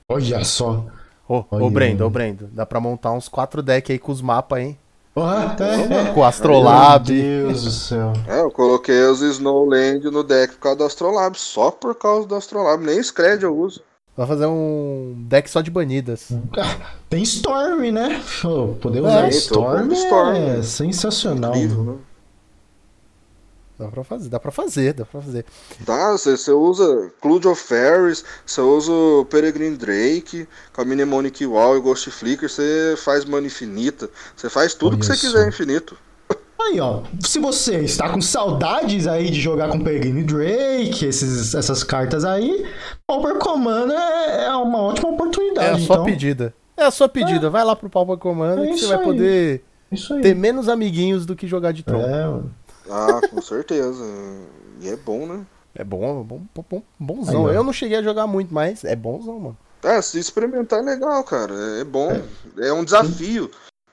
Olha 0.09 0.45
só. 0.45 0.85
Ô, 1.29 1.45
ô 1.51 1.71
Brendo, 1.71 2.05
ô 2.05 2.11
Brendo, 2.11 2.49
dá 2.53 2.65
pra 2.65 2.81
montar 2.81 3.13
uns 3.13 3.29
quatro 3.29 3.63
decks 3.63 3.91
aí 3.91 3.99
com 3.99 4.13
os 4.13 4.21
mapas, 4.21 4.61
hein? 4.61 4.79
Uhum, 5.15 6.09
é, 6.09 6.13
com 6.13 6.21
o 6.21 6.25
Astrolab. 6.25 7.13
Meu 7.13 7.49
Deus 7.49 7.65
do 7.65 7.71
céu. 7.71 8.13
É, 8.27 8.41
eu 8.41 8.51
coloquei 8.51 9.03
os 9.05 9.21
Snowland 9.21 10.11
no 10.11 10.23
deck 10.23 10.55
por 10.55 10.61
causa 10.61 10.79
do 10.79 10.85
Astrolab, 10.85 11.39
só 11.39 11.71
por 11.71 11.95
causa 11.95 12.27
do 12.27 12.35
Astrolab, 12.35 12.83
nem 12.83 13.03
Scred 13.03 13.43
eu 13.43 13.57
uso. 13.57 13.83
Vai 14.17 14.27
fazer 14.27 14.47
um 14.47 15.15
deck 15.27 15.49
só 15.49 15.63
de 15.63 15.71
banidas. 15.71 16.29
Ah, 16.59 16.93
tem 17.09 17.23
Storm, 17.23 17.91
né? 17.91 18.23
poder 18.81 19.01
usar 19.01 19.27
é, 19.27 19.29
Storm, 19.31 19.91
Storm 19.93 20.37
é 20.37 20.63
sensacional. 20.63 21.55
Incrível, 21.57 21.85
né? 21.85 21.99
Dá 23.79 23.89
pra 23.89 24.05
fazer, 24.05 24.29
dá 24.29 24.39
pra 24.39 24.53
fazer, 24.53 24.93
dá 24.93 25.05
pra 25.05 25.21
fazer. 25.21 25.45
Tá, 25.85 26.13
você, 26.13 26.53
usa 26.53 27.11
Cloud 27.21 27.49
of 27.49 27.61
Fairies, 27.61 28.23
você 28.47 28.61
usa 28.61 28.93
o 28.93 29.25
Peregrine 29.25 29.77
Drake, 29.77 30.47
com 30.73 30.83
a 30.83 30.85
Mnemonic 30.85 31.45
Wall 31.47 31.79
e 31.79 31.81
Ghost 31.81 32.11
Flicker, 32.11 32.49
você 32.49 32.95
faz 32.99 33.25
mana 33.25 33.47
infinita, 33.47 34.09
você 34.37 34.49
faz 34.49 34.75
tudo 34.75 34.93
Olha 34.93 35.01
que 35.01 35.07
você 35.07 35.17
quiser 35.17 35.49
infinito. 35.49 35.97
Aí, 36.67 36.81
ó, 36.81 37.03
se 37.21 37.39
você 37.39 37.81
está 37.81 38.09
com 38.09 38.21
saudades 38.21 39.07
aí 39.07 39.31
de 39.31 39.41
jogar 39.41 39.69
com 39.69 39.81
Peregrine 39.81 40.23
Drake, 40.23 41.05
esses, 41.05 41.55
essas 41.55 41.83
cartas 41.83 42.25
aí, 42.25 42.67
Pauper 43.07 43.39
Commander 43.39 43.97
é, 43.99 44.47
é 44.47 44.57
uma 44.57 44.79
ótima 44.79 45.11
oportunidade. 45.11 45.67
É 45.67 45.73
a 45.73 45.79
sua 45.79 45.97
então. 45.97 46.05
pedida. 46.05 46.55
É 46.77 46.85
a 46.85 46.91
sua 46.91 47.09
pedida. 47.09 47.47
É. 47.47 47.51
Vai 47.51 47.65
lá 47.65 47.77
pro 47.77 47.91
Pauper 47.91 48.17
Commander 48.17 48.69
é 48.69 48.73
que 48.73 48.79
você 48.79 48.87
vai 48.87 48.99
aí. 48.99 49.05
poder 49.05 49.65
ter 50.23 50.35
menos 50.35 50.69
amiguinhos 50.69 51.27
do 51.27 51.37
que 51.37 51.47
jogar 51.47 51.73
de 51.73 51.83
Tron. 51.83 52.03
É, 52.03 52.27
mano. 52.27 52.55
Ah, 52.91 53.21
com 53.29 53.43
certeza. 53.43 54.05
E 54.81 54.89
é 54.89 54.97
bom, 54.97 55.27
né? 55.27 55.45
É 55.75 55.85
bom, 55.85 56.21
é 56.21 56.25
bom, 56.25 56.43
bom 56.69 56.83
bonzão. 56.99 57.47
Aí, 57.47 57.57
eu 57.57 57.65
não 57.65 57.73
cheguei 57.73 57.99
a 57.99 58.03
jogar 58.03 58.27
muito, 58.27 58.53
mas 58.53 58.85
é 58.85 58.95
bonzão, 58.95 59.39
mano. 59.39 59.57
É, 59.83 60.01
se 60.01 60.19
experimentar 60.19 60.81
é 60.81 60.83
legal, 60.83 61.23
cara. 61.25 61.55
É 61.81 61.85
bom. 61.85 62.13
É, 62.59 62.69
é 62.69 62.73
um 62.73 62.85
desafio. 62.85 63.51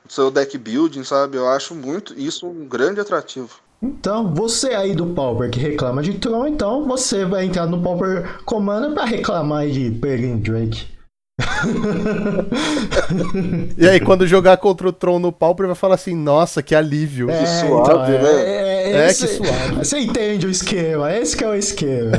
Seu 0.09 0.29
deck 0.29 0.57
building, 0.57 1.03
sabe? 1.03 1.37
Eu 1.37 1.47
acho 1.47 1.73
muito 1.73 2.13
isso 2.19 2.47
um 2.47 2.67
grande 2.67 2.99
atrativo. 2.99 3.49
Então, 3.81 4.33
você 4.33 4.69
aí 4.69 4.93
do 4.93 5.05
Pauper 5.05 5.49
que 5.49 5.59
reclama 5.59 6.01
de 6.01 6.15
Tron, 6.15 6.47
então 6.47 6.85
você 6.85 7.23
vai 7.23 7.45
entrar 7.45 7.65
no 7.65 7.81
Pauper 7.81 8.43
Commander 8.43 8.91
para 8.91 9.05
reclamar 9.05 9.67
de 9.67 9.91
Peregrine 9.91 10.41
Drake 10.41 10.99
e 13.77 13.87
aí, 13.87 13.99
quando 13.99 14.25
jogar 14.27 14.57
contra 14.57 14.89
o 14.89 14.91
Tron 14.91 15.19
no 15.19 15.31
Pauper, 15.31 15.67
vai 15.67 15.75
falar 15.75 15.93
assim: 15.95 16.13
Nossa, 16.15 16.61
que 16.61 16.75
alívio. 16.75 17.29
É, 17.29 17.39
que 17.39 17.47
suave, 17.47 17.81
então, 17.81 18.05
é, 18.05 18.21
né? 18.21 18.29
É, 18.29 18.91
é, 18.91 19.05
é 19.05 19.07
que 19.07 19.27
suave. 19.27 19.75
Você 19.77 19.99
entende 19.99 20.45
o 20.45 20.49
esquema, 20.49 21.15
esse 21.15 21.37
que 21.37 21.43
é 21.43 21.47
o 21.47 21.55
esquema. 21.55 22.11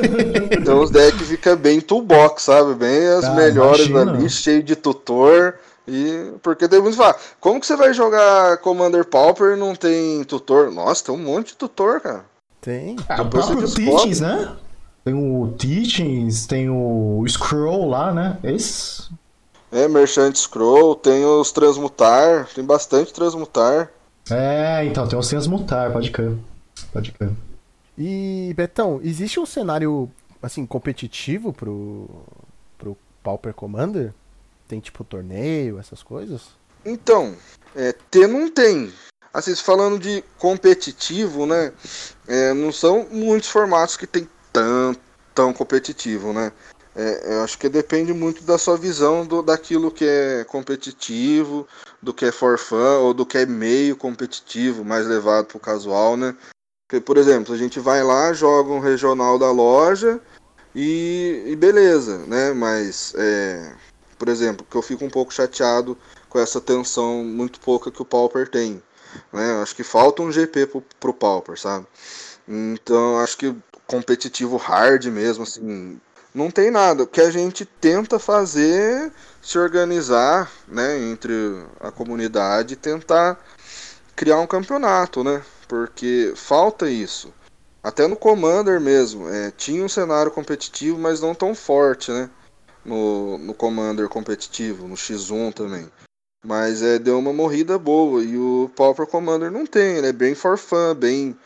então 0.50 0.80
os 0.80 0.90
decks 0.90 1.28
ficam 1.28 1.56
bem 1.56 1.80
toolbox, 1.80 2.42
sabe? 2.44 2.74
Bem 2.74 3.06
as 3.08 3.24
ah, 3.24 3.34
melhores 3.34 3.86
imagina. 3.86 4.12
ali, 4.12 4.30
cheio 4.30 4.62
de 4.62 4.74
tutor. 4.74 5.56
E 5.92 6.32
porque 6.42 6.66
tem 6.66 6.80
muitos 6.80 6.96
falar, 6.96 7.16
como 7.38 7.60
que 7.60 7.66
você 7.66 7.76
vai 7.76 7.92
jogar 7.92 8.56
Commander 8.58 9.04
Pauper 9.04 9.54
e 9.54 9.60
não 9.60 9.74
tem 9.74 10.24
tutor? 10.24 10.72
Nossa, 10.72 11.04
tem 11.04 11.14
um 11.14 11.18
monte 11.18 11.48
de 11.48 11.56
tutor, 11.56 12.00
cara. 12.00 12.24
Tem. 12.62 12.96
Ah, 13.06 13.20
o 13.20 13.28
próprio 13.28 13.68
Teachings, 13.70 14.20
né? 14.20 14.56
Tem 15.04 15.12
o 15.12 15.52
Teachings, 15.58 16.46
tem 16.46 16.70
o 16.70 17.22
Scroll 17.28 17.90
lá, 17.90 18.14
né? 18.14 18.38
Esse. 18.42 19.10
É, 19.70 19.86
Merchant 19.86 20.34
Scroll, 20.34 20.94
tem 20.94 21.26
os 21.26 21.52
Transmutar, 21.52 22.48
tem 22.54 22.64
bastante 22.64 23.12
Transmutar. 23.12 23.90
É, 24.30 24.84
então, 24.86 25.06
tem 25.06 25.18
os 25.18 25.28
Transmutar, 25.28 25.92
pode 25.92 26.10
crer. 26.10 26.38
Pode 26.90 27.12
crer. 27.12 27.32
E, 27.98 28.54
Betão, 28.56 28.98
existe 29.02 29.38
um 29.38 29.44
cenário, 29.44 30.10
assim, 30.42 30.64
competitivo 30.64 31.52
pro, 31.52 32.08
pro 32.78 32.96
Pauper 33.22 33.52
Commander? 33.52 34.14
Tem, 34.68 34.80
tipo, 34.80 35.04
torneio, 35.04 35.78
essas 35.78 36.02
coisas? 36.02 36.50
Então, 36.84 37.36
é, 37.74 37.92
ter 38.10 38.26
não 38.26 38.50
tem. 38.50 38.92
Assim, 39.32 39.54
falando 39.56 39.98
de 39.98 40.22
competitivo, 40.38 41.46
né? 41.46 41.72
É, 42.26 42.52
não 42.52 42.70
são 42.70 43.06
muitos 43.10 43.48
formatos 43.48 43.96
que 43.96 44.06
tem 44.06 44.28
tão, 44.52 44.94
tão 45.34 45.52
competitivo, 45.52 46.32
né? 46.32 46.52
É, 46.94 47.36
eu 47.36 47.42
acho 47.42 47.58
que 47.58 47.68
depende 47.70 48.12
muito 48.12 48.44
da 48.44 48.58
sua 48.58 48.76
visão 48.76 49.24
do, 49.24 49.42
daquilo 49.42 49.90
que 49.90 50.04
é 50.04 50.44
competitivo, 50.44 51.66
do 52.02 52.12
que 52.12 52.26
é 52.26 52.32
for 52.32 52.58
fun, 52.58 53.00
ou 53.00 53.14
do 53.14 53.24
que 53.24 53.38
é 53.38 53.46
meio 53.46 53.96
competitivo, 53.96 54.84
mais 54.84 55.06
levado 55.06 55.46
para 55.46 55.56
o 55.56 55.60
casual, 55.60 56.16
né? 56.16 56.36
Porque, 56.86 57.00
por 57.00 57.16
exemplo, 57.16 57.54
a 57.54 57.56
gente 57.56 57.80
vai 57.80 58.02
lá, 58.02 58.34
joga 58.34 58.70
um 58.70 58.80
regional 58.80 59.38
da 59.38 59.50
loja 59.50 60.20
e, 60.74 61.42
e 61.46 61.56
beleza, 61.56 62.18
né? 62.26 62.52
Mas, 62.52 63.14
é, 63.16 63.74
por 64.22 64.28
exemplo, 64.28 64.64
que 64.70 64.76
eu 64.76 64.82
fico 64.82 65.04
um 65.04 65.10
pouco 65.10 65.34
chateado 65.34 65.98
com 66.28 66.38
essa 66.38 66.60
tensão 66.60 67.24
muito 67.24 67.58
pouca 67.58 67.90
que 67.90 68.00
o 68.00 68.04
Pauper 68.04 68.48
tem. 68.48 68.80
Né? 69.32 69.60
Acho 69.60 69.74
que 69.74 69.82
falta 69.82 70.22
um 70.22 70.30
GP 70.30 70.66
pro, 70.66 70.84
pro 71.00 71.12
Pauper, 71.12 71.58
sabe? 71.58 71.88
Então, 72.46 73.18
acho 73.18 73.36
que 73.36 73.52
competitivo 73.84 74.56
hard 74.58 75.06
mesmo, 75.06 75.42
assim, 75.42 76.00
não 76.32 76.52
tem 76.52 76.70
nada. 76.70 77.02
O 77.02 77.06
que 77.08 77.20
a 77.20 77.32
gente 77.32 77.64
tenta 77.64 78.16
fazer 78.16 79.12
se 79.42 79.58
organizar, 79.58 80.48
né, 80.68 81.00
entre 81.00 81.34
a 81.80 81.90
comunidade 81.90 82.74
e 82.74 82.76
tentar 82.76 83.44
criar 84.14 84.38
um 84.38 84.46
campeonato, 84.46 85.24
né? 85.24 85.42
Porque 85.66 86.32
falta 86.36 86.88
isso. 86.88 87.34
Até 87.82 88.06
no 88.06 88.14
Commander 88.14 88.80
mesmo, 88.80 89.28
é, 89.28 89.50
tinha 89.50 89.84
um 89.84 89.88
cenário 89.88 90.30
competitivo, 90.30 90.96
mas 90.96 91.20
não 91.20 91.34
tão 91.34 91.56
forte, 91.56 92.12
né? 92.12 92.30
No, 92.84 93.38
no 93.38 93.54
Commander 93.54 94.08
competitivo, 94.08 94.88
no 94.88 94.96
X1 94.96 95.52
também. 95.52 95.88
Mas 96.44 96.82
é, 96.82 96.98
deu 96.98 97.18
uma 97.18 97.32
morrida 97.32 97.78
boa. 97.78 98.22
E 98.22 98.36
o 98.36 98.70
Pauper 98.74 99.06
Commander 99.06 99.50
não 99.50 99.64
tem, 99.64 99.96
ele 99.96 100.08
é 100.08 100.12
bem 100.12 100.34
for 100.34 100.58
fun, 100.58 100.94
bem 100.94 101.36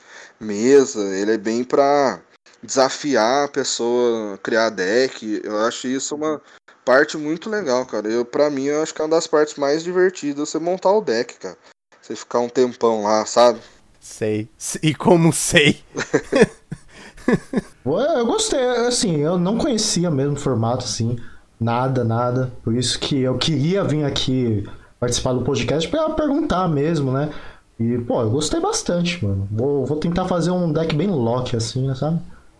mesa, 0.40 1.02
ele 1.14 1.32
é 1.32 1.38
bem 1.38 1.62
pra 1.62 2.20
desafiar 2.62 3.44
a 3.44 3.48
pessoa 3.48 4.34
a 4.34 4.38
criar 4.38 4.70
deck. 4.70 5.40
Eu 5.44 5.58
acho 5.64 5.86
isso 5.86 6.14
uma 6.14 6.40
parte 6.84 7.16
muito 7.16 7.50
legal, 7.50 7.84
cara. 7.84 8.08
Eu, 8.08 8.24
pra 8.24 8.48
mim, 8.48 8.64
eu 8.64 8.82
acho 8.82 8.94
que 8.94 9.00
é 9.00 9.04
uma 9.04 9.10
das 9.10 9.26
partes 9.26 9.56
mais 9.56 9.82
divertidas 9.82 10.48
você 10.48 10.58
montar 10.58 10.92
o 10.92 11.02
deck, 11.02 11.34
cara. 11.38 11.58
Você 12.00 12.16
ficar 12.16 12.40
um 12.40 12.48
tempão 12.48 13.02
lá, 13.02 13.26
sabe? 13.26 13.60
Sei. 14.00 14.48
E 14.82 14.94
como 14.94 15.32
sei. 15.32 15.82
Eu 17.84 18.26
gostei, 18.26 18.60
assim, 18.86 19.16
eu 19.16 19.38
não 19.38 19.56
conhecia 19.58 20.10
mesmo 20.10 20.34
o 20.34 20.40
formato, 20.40 20.84
assim, 20.84 21.16
nada, 21.60 22.02
nada. 22.04 22.50
Por 22.62 22.74
isso 22.74 22.98
que 22.98 23.20
eu 23.20 23.36
queria 23.38 23.84
vir 23.84 24.04
aqui 24.04 24.64
participar 24.98 25.32
do 25.34 25.42
podcast 25.42 25.88
pra 25.88 26.10
perguntar 26.10 26.66
mesmo, 26.68 27.12
né? 27.12 27.30
E, 27.78 27.98
pô, 27.98 28.22
eu 28.22 28.30
gostei 28.30 28.58
bastante, 28.60 29.24
mano. 29.24 29.46
Vou, 29.50 29.84
vou 29.86 29.98
tentar 29.98 30.24
fazer 30.26 30.50
um 30.50 30.72
deck 30.72 30.94
bem 30.96 31.08
lock, 31.08 31.54
assim, 31.54 31.94
sabe? 31.94 32.18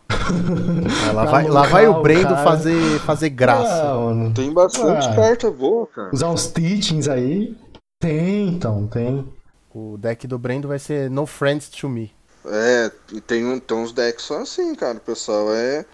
Ah, 0.08 1.12
lá, 1.12 1.24
vai, 1.30 1.48
lá 1.48 1.62
vai 1.62 1.88
o 1.88 2.02
Brendo 2.02 2.36
fazer, 2.36 2.98
fazer 3.00 3.30
graça. 3.30 3.94
Mano. 3.94 4.32
Tem 4.32 4.52
bastante 4.52 5.08
Ah. 5.08 5.14
carta 5.14 5.50
boa, 5.50 5.86
cara. 5.86 6.10
Usar 6.12 6.28
uns 6.30 6.46
teachings 6.46 7.08
aí. 7.08 7.56
Tem, 7.98 8.48
então, 8.48 8.86
tem. 8.86 9.26
O 9.74 9.96
deck 9.98 10.26
do 10.26 10.38
Brendo 10.38 10.68
vai 10.68 10.78
ser 10.78 11.10
No 11.10 11.26
Friends 11.26 11.68
to 11.68 11.88
Me. 11.88 12.12
É, 12.48 12.90
e 13.12 13.20
tem, 13.20 13.44
um, 13.44 13.58
tem 13.58 13.76
uns 13.76 13.92
decks 13.92 14.24
só 14.24 14.40
assim, 14.42 14.74
cara. 14.74 14.98
O 14.98 15.00
pessoal 15.00 15.52
é 15.54 15.84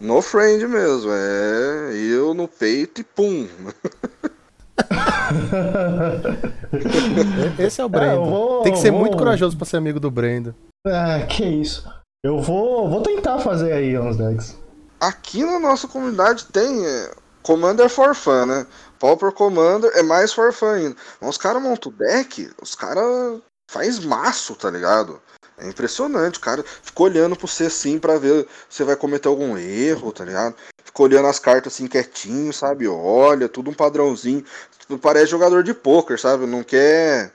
no 0.00 0.22
friend 0.22 0.66
mesmo. 0.66 1.10
É 1.12 1.92
eu 1.94 2.32
no 2.34 2.48
peito 2.48 3.00
e 3.00 3.04
pum. 3.04 3.46
Esse 7.58 7.80
é 7.80 7.84
o 7.84 7.86
É, 7.86 7.90
Brendo. 7.90 8.14
eu 8.16 8.24
vou- 8.26 8.62
Tem 8.62 8.72
que 8.72 8.78
ser 8.78 8.90
vou- 8.90 9.00
muito 9.00 9.16
corajoso 9.16 9.56
pra 9.56 9.66
ser 9.66 9.76
amigo 9.76 10.00
do 10.00 10.10
Brendo. 10.10 10.54
Ah, 10.86 11.20
que 11.28 11.44
isso. 11.44 11.84
Eu 12.24 12.40
vou, 12.40 12.88
vou 12.88 13.02
tentar 13.02 13.38
fazer 13.40 13.72
aí 13.72 13.98
uns 13.98 14.16
decks. 14.16 14.56
Aqui 15.00 15.44
na 15.44 15.58
nossa 15.58 15.86
comunidade 15.86 16.46
tem 16.46 16.84
é, 16.86 17.10
Commander 17.42 17.88
for 17.88 18.14
Fun, 18.14 18.46
né? 18.46 18.66
Pauper 18.98 19.30
Commander 19.32 19.90
é 19.94 20.02
mais 20.02 20.32
for 20.32 20.52
fun 20.52 20.66
ainda. 20.70 20.96
Mas 21.20 21.30
os 21.30 21.38
caras 21.38 21.62
montam 21.62 21.92
o 21.92 21.94
deck, 21.94 22.50
os 22.60 22.74
caras 22.74 23.38
faz 23.70 24.00
maço, 24.04 24.56
tá 24.56 24.70
ligado? 24.70 25.20
É 25.58 25.68
impressionante, 25.68 26.38
cara 26.38 26.64
fica 26.82 27.02
olhando 27.02 27.36
pro 27.36 27.46
você 27.46 27.64
assim 27.64 27.98
pra 27.98 28.18
ver 28.18 28.46
se 28.68 28.76
você 28.76 28.84
vai 28.84 28.96
cometer 28.96 29.28
algum 29.28 29.56
erro, 29.56 30.12
tá 30.12 30.24
ligado? 30.24 30.54
Fica 30.84 31.02
olhando 31.02 31.28
as 31.28 31.38
cartas 31.38 31.74
assim 31.74 31.86
quietinho, 31.86 32.52
sabe? 32.52 32.88
Olha, 32.88 33.48
tudo 33.48 33.70
um 33.70 33.74
padrãozinho. 33.74 34.44
Parece 35.02 35.26
jogador 35.26 35.62
de 35.62 35.74
pôquer, 35.74 36.18
sabe? 36.18 36.46
Não 36.46 36.62
quer 36.62 37.32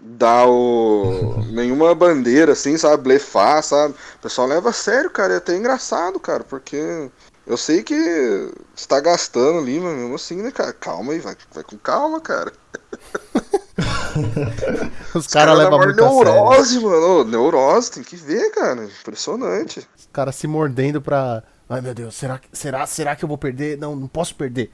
dar 0.00 0.46
o... 0.48 1.38
nenhuma 1.52 1.94
bandeira 1.94 2.52
assim, 2.52 2.76
sabe? 2.76 3.02
Blefar, 3.02 3.62
sabe? 3.62 3.94
O 4.16 4.18
pessoal 4.20 4.46
leva 4.46 4.70
a 4.70 4.72
sério, 4.72 5.10
cara. 5.10 5.34
É 5.34 5.36
até 5.38 5.56
engraçado, 5.56 6.20
cara, 6.20 6.44
porque 6.44 7.10
eu 7.46 7.56
sei 7.56 7.82
que 7.82 7.94
você 8.74 8.86
tá 8.86 9.00
gastando 9.00 9.58
ali, 9.58 9.80
mas 9.80 9.96
mesmo 9.96 10.14
assim, 10.14 10.42
né, 10.42 10.50
cara? 10.50 10.72
Calma 10.72 11.12
aí, 11.12 11.18
vai, 11.18 11.36
vai 11.52 11.64
com 11.64 11.76
calma, 11.78 12.20
cara. 12.20 12.52
Os 15.14 15.26
caras 15.26 15.56
levam 15.56 15.78
levam 15.78 15.86
muito 15.86 16.04
a 16.04 16.08
sério. 16.08 16.24
neurose, 16.44 16.80
mano. 16.80 17.24
Neurose, 17.24 17.90
tem 17.92 18.02
que 18.02 18.16
ver, 18.16 18.50
cara. 18.50 18.84
Impressionante. 18.84 19.86
Os 19.98 20.08
caras 20.12 20.34
se 20.36 20.46
mordendo 20.46 21.00
pra. 21.00 21.42
Ai 21.68 21.80
meu 21.80 21.94
Deus, 21.94 22.14
será, 22.14 22.38
que- 22.38 22.48
será, 22.52 22.86
será 22.86 23.16
que 23.16 23.24
eu 23.24 23.28
vou 23.28 23.38
perder? 23.38 23.78
Não, 23.78 23.96
não 23.96 24.06
posso 24.08 24.34
perder. 24.34 24.70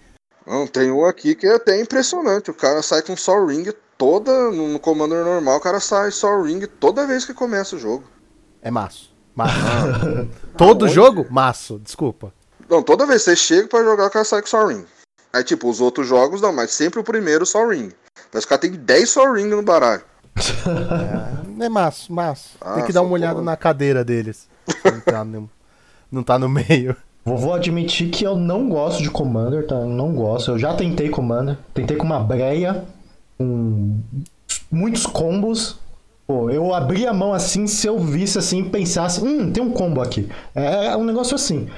Não, 0.47 0.67
tem 0.67 0.91
um 0.91 1.05
aqui 1.05 1.35
que 1.35 1.47
é 1.47 1.55
até 1.55 1.81
impressionante. 1.81 2.51
O 2.51 2.55
cara 2.55 2.83
sai 2.83 3.03
com 3.03 3.17
Sol 3.17 3.47
Ring 3.47 3.67
toda. 3.97 4.51
No, 4.51 4.79
Commander 4.81 5.25
normal, 5.25 5.59
o 5.59 5.61
cara 5.61 5.79
sai 5.81 6.11
Sol 6.11 6.43
Ring 6.43 6.67
toda 6.81 7.07
vez 7.07 7.25
que 7.25 7.35
começa 7.35 7.77
o 7.77 7.79
jogo. 7.79 8.05
É 8.63 8.71
maço. 8.71 9.15
Maço. 9.35 9.55
Todo 10.57 10.85
Aonde? 10.87 10.95
jogo? 10.95 11.27
Maço, 11.31 11.79
desculpa. 11.79 12.33
Não, 12.69 12.83
toda 12.83 13.07
vez 13.07 13.23
que 13.25 13.31
você 13.31 13.37
chega 13.37 13.69
pra 13.69 13.85
jogar, 13.85 14.07
o 14.07 14.11
cara 14.11 14.25
sai 14.25 14.41
com 14.43 14.49
Sol 14.49 14.67
Ring. 14.67 14.85
Aí, 15.33 15.45
tipo, 15.45 15.69
os 15.69 15.81
outros 15.81 16.07
jogos 16.09 16.41
não, 16.41 16.53
mas 16.53 16.71
sempre 16.73 16.99
o 16.99 17.05
primeiro 17.05 17.47
Sol 17.47 17.69
Ring. 17.69 17.91
Mas 18.33 18.45
o 18.45 18.49
cara 18.49 18.61
tem 18.61 18.71
10 18.73 19.11
Sol 19.11 19.33
Ring 19.35 19.47
no 19.47 19.63
baralho. 19.63 20.03
É, 21.61 21.65
é 21.65 21.69
maço, 21.69 22.13
maço. 22.13 22.51
Tem 22.75 22.83
Ah, 22.83 22.87
que 22.87 22.93
dar 22.93 23.03
uma 23.03 23.13
olhada 23.13 23.35
porra. 23.35 23.45
na 23.45 23.57
cadeira 23.57 24.05
deles. 24.05 24.49
Não 24.85 25.01
tá 25.01 25.25
no, 25.25 25.51
não 26.13 26.23
tá 26.23 26.39
no 26.39 26.49
meio. 26.49 26.97
Vou, 27.25 27.53
admitir 27.53 28.09
que 28.11 28.25
eu 28.25 28.37
não 28.37 28.69
gosto 28.71 29.03
de 29.03 29.11
Commander, 29.11 29.67
tá? 29.67 29.75
Eu 29.75 29.87
Não 29.87 30.15
gosto. 30.15 30.53
Eu 30.53 30.59
já 30.59 30.73
tentei 30.75 31.11
Commander. 31.11 31.59
Tentei 31.75 31.95
com 31.97 32.07
uma 32.07 32.21
breia, 32.21 32.85
com 33.37 34.01
muitos 34.71 35.05
combos. 35.05 35.79
Pô, 36.27 36.51
eu 36.51 36.73
abri 36.75 37.07
a 37.07 37.13
mão 37.13 37.33
assim, 37.35 37.67
se 37.67 37.87
eu 37.87 37.99
visse 37.99 38.39
assim, 38.39 38.65
pensasse, 38.69 39.23
hum, 39.23 39.51
tem 39.53 39.63
um 39.63 39.71
combo 39.73 40.01
aqui. 40.03 40.31
É, 40.55 40.87
é 40.89 40.97
um 40.97 41.05
negócio 41.05 41.35
assim. 41.35 41.69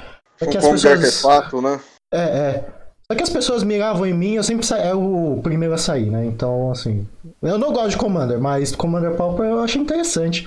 É 0.41 0.47
que 0.47 0.57
Um 0.57 0.59
as 0.59 0.65
combo 0.65 0.77
de 0.77 0.83
pessoas. 0.89 1.25
artefato, 1.25 1.63
né? 1.63 1.81
É, 2.13 2.19
é. 2.21 2.65
Só 3.11 3.17
que 3.17 3.25
as 3.25 3.31
pessoas 3.31 3.65
miravam 3.65 4.07
em 4.07 4.15
mim, 4.15 4.35
eu 4.35 4.45
sempre 4.45 4.65
sa... 4.65 4.79
era 4.79 4.97
o 4.97 5.41
primeiro 5.43 5.75
a 5.75 5.79
sair, 5.79 6.09
né? 6.09 6.25
Então, 6.27 6.71
assim. 6.71 7.05
Eu 7.43 7.59
não 7.59 7.73
gosto 7.73 7.91
de 7.91 7.97
Commander, 7.97 8.39
mas 8.39 8.71
Commander 8.77 9.17
Pauper 9.17 9.47
eu 9.47 9.59
achei 9.59 9.83
interessante. 9.83 10.47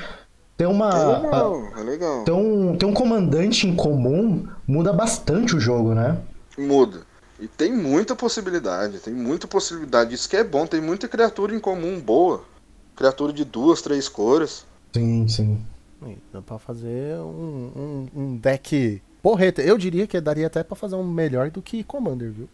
Tem 0.56 0.66
uma. 0.66 0.90
É 0.90 1.20
legal, 1.20 1.64
é 1.76 1.84
legal. 1.84 2.24
Ter 2.24 2.32
um, 2.32 2.78
ter 2.78 2.86
um 2.86 2.94
comandante 2.94 3.68
em 3.68 3.76
comum 3.76 4.48
muda 4.66 4.94
bastante 4.94 5.58
o 5.58 5.60
jogo, 5.60 5.94
né? 5.94 6.18
Muda. 6.58 7.02
E 7.38 7.50
tem 7.50 7.76
muita 7.76 8.16
possibilidade, 8.16 9.00
tem 9.00 9.14
muita 9.14 9.46
possibilidade. 9.46 10.16
Isso 10.16 10.30
que 10.30 10.38
é 10.38 10.44
bom, 10.44 10.66
tem 10.66 10.80
muita 10.80 11.10
criatura 11.10 11.54
em 11.54 11.60
comum 11.60 12.00
boa. 12.00 12.46
Criatura 12.96 13.34
de 13.34 13.44
duas, 13.44 13.82
três 13.82 14.08
cores. 14.08 14.66
Sim, 14.94 15.28
sim. 15.28 15.62
Dá 16.32 16.42
pra 16.42 16.58
fazer 16.58 17.18
um, 17.18 18.08
um, 18.16 18.22
um 18.22 18.38
deck 18.38 19.02
porreta. 19.24 19.62
Eu 19.62 19.78
diria 19.78 20.06
que 20.06 20.20
daria 20.22 20.46
até 20.48 20.62
pra 20.64 20.76
fazer 20.76 20.96
um 20.96 21.04
melhor 21.04 21.50
do 21.50 21.62
que 21.62 21.84
Commander, 21.84 22.30
viu? 22.32 22.48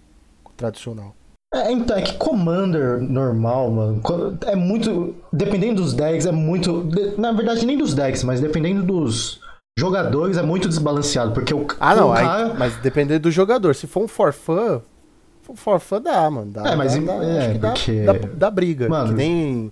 Tradicional. 0.55 1.15
É, 1.53 1.71
então, 1.71 1.97
é 1.97 2.01
que 2.03 2.13
Commander 2.13 3.01
normal, 3.01 3.71
mano, 3.71 4.01
é 4.45 4.55
muito. 4.55 5.15
Dependendo 5.33 5.81
dos 5.81 5.93
decks, 5.95 6.27
é 6.27 6.31
muito. 6.31 6.87
Na 7.17 7.31
verdade, 7.31 7.65
nem 7.65 7.75
dos 7.77 7.95
decks, 7.95 8.23
mas 8.23 8.39
dependendo 8.39 8.83
dos 8.83 9.41
jogadores, 9.77 10.37
é 10.37 10.43
muito 10.43 10.67
desbalanceado. 10.69 11.31
Porque 11.31 11.51
o, 11.53 11.65
Ah, 11.79 11.95
não, 11.95 12.09
o 12.09 12.13
aí- 12.13 12.23
cara. 12.23 12.53
mas 12.53 12.75
dependendo 12.77 13.21
do 13.21 13.31
jogador. 13.31 13.73
Se 13.73 13.87
for 13.87 14.03
um 14.03 14.07
forfã, 14.07 14.79
for 15.41 15.55
forfã 15.55 15.99
dá, 15.99 16.29
mano. 16.29 16.51
Dá, 16.51 16.69
É, 16.71 16.75
mas 16.75 16.93
dá, 17.03 17.13
é, 17.15 17.39
acho 17.39 17.51
que 17.53 17.57
dá, 17.57 17.71
porque- 17.71 18.01
dá, 18.03 18.13
dá 18.35 18.51
briga. 18.51 18.87
Mano- 18.87 19.07
que 19.09 19.13
nem 19.15 19.71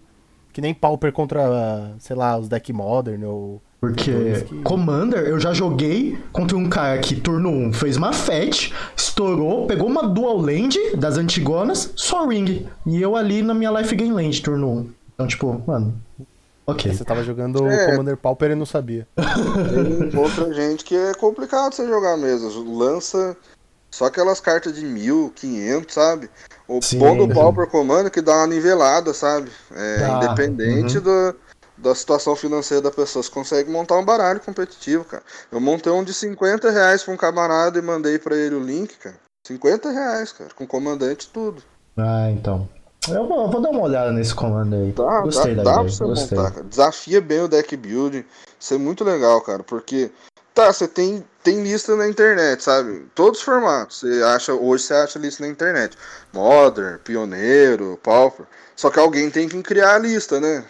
que 0.54 0.62
nem 0.62 0.74
Pauper 0.74 1.12
contra, 1.14 1.94
sei 2.00 2.16
lá, 2.16 2.36
os 2.36 2.48
deck 2.50 2.74
Modern 2.74 3.24
ou 3.26 3.62
Porque 3.80 4.12
dois 4.12 4.42
que- 4.44 4.62
Commander, 4.64 5.20
eu 5.20 5.40
já 5.40 5.54
joguei 5.54 6.18
contra 6.32 6.58
um 6.58 6.68
cara 6.68 6.98
que 7.00 7.16
turno 7.16 7.50
1 7.50 7.74
fez 7.74 7.96
uma 7.96 8.12
fetch, 8.12 8.72
estourou, 8.96 9.68
pegou 9.68 9.88
uma 9.88 10.08
dual 10.08 10.38
land 10.38 10.78
das 10.96 11.18
antigonas, 11.18 11.92
só 11.96 12.26
ring. 12.28 12.68
E 12.86 13.02
eu 13.02 13.16
ali 13.16 13.44
na 13.44 13.54
minha 13.54 13.70
life 13.72 13.96
gain 13.96 14.12
land, 14.12 14.42
turno 14.42 14.70
1. 14.70 14.90
Então, 15.14 15.28
tipo, 15.28 15.62
mano. 15.66 15.94
Ok. 16.66 16.94
você 16.94 17.06
tava 17.06 17.24
jogando 17.24 17.66
É. 17.66 17.86
Commander 17.92 18.18
Pauper 18.18 18.52
e 18.52 18.56
não 18.56 18.66
sabia. 18.66 19.08
Tem 19.16 20.20
outra 20.20 20.54
gente 20.54 20.84
que 20.84 20.96
é 20.96 21.14
complicado 21.14 21.74
você 21.74 21.88
jogar 21.88 22.18
mesmo. 22.18 22.50
Lança 22.78 23.38
só 23.90 24.06
aquelas 24.06 24.42
cartas 24.42 24.76
de 24.76 24.84
mil, 24.86 25.32
quinhentos, 25.34 25.94
sabe? 25.94 26.30
O 26.68 26.82
Sim. 26.82 27.00
bom 27.00 27.16
do 27.16 27.34
Pauper 27.34 27.68
Commander 27.68 28.08
é 28.08 28.10
que 28.10 28.22
dá 28.22 28.36
uma 28.36 28.48
nivelada, 28.48 29.14
sabe? 29.14 29.50
É, 29.74 30.10
independente 30.18 30.98
uhum. 30.98 31.04
da, 31.04 31.36
da 31.78 31.94
situação 31.94 32.36
financeira 32.36 32.82
da 32.82 32.92
pessoa. 32.92 33.24
Você 33.24 33.30
consegue 33.30 33.70
montar 33.70 33.98
um 33.98 34.06
baralho 34.06 34.40
competitivo, 34.40 35.06
cara. 35.06 35.24
Eu 35.52 35.60
montei 35.60 35.92
um 35.92 36.04
de 36.04 36.14
50 36.14 36.70
reais 36.72 37.04
pra 37.04 37.14
um 37.14 37.18
camarada 37.18 37.78
e 37.78 37.82
mandei 37.82 38.18
pra 38.18 38.36
ele 38.36 38.56
o 38.56 38.64
link, 38.64 38.98
cara. 38.98 39.16
50 39.46 39.92
reais, 39.92 40.34
cara, 40.34 40.50
com 40.56 40.68
comandante 40.68 41.26
e 41.26 41.30
tudo. 41.30 41.64
Ah, 41.98 42.30
então. 42.30 42.68
Eu 43.08 43.26
vou, 43.26 43.44
eu 43.44 43.50
vou 43.50 43.62
dar 43.62 43.70
uma 43.70 43.84
olhada 43.84 44.12
nesse 44.12 44.36
Commander 44.36 44.80
aí. 44.80 44.92
Dá, 44.92 45.22
gostei 45.22 45.56
dá, 45.56 45.64
da 45.64 45.72
dá 45.72 45.72
ideia, 45.72 45.86
pra 45.86 45.94
você 45.94 46.04
gostei. 46.04 46.38
montar, 46.38 46.52
cara. 46.52 46.66
Desafia 46.66 47.22
bem 47.22 47.42
o 47.42 47.48
deck 47.48 47.78
building. 47.78 48.26
Isso 48.60 48.74
é 48.74 48.78
muito 48.78 49.04
legal, 49.04 49.40
cara, 49.42 49.64
porque 49.64 50.12
tá, 50.54 50.74
você 50.74 50.88
tem, 50.88 51.24
tem 51.42 51.64
lista 51.64 51.96
na 51.96 52.08
internet, 52.08 52.62
sabe? 52.62 53.08
Todos 53.16 53.40
os 53.40 53.46
formatos. 53.46 54.00
Você 54.00 54.22
acha, 54.24 54.54
hoje 54.54 54.84
você 54.84 54.94
acha 54.94 55.20
lista 55.20 55.44
na 55.44 55.50
internet. 55.50 55.98
Modern, 56.34 56.98
Pioneiro, 57.00 57.98
Pauper. 58.04 58.46
Só 58.76 58.90
que 58.90 59.00
alguém 59.00 59.30
tem 59.30 59.48
que 59.48 59.62
criar 59.64 59.96
a 59.96 60.00
lista, 60.00 60.42
né? 60.42 60.66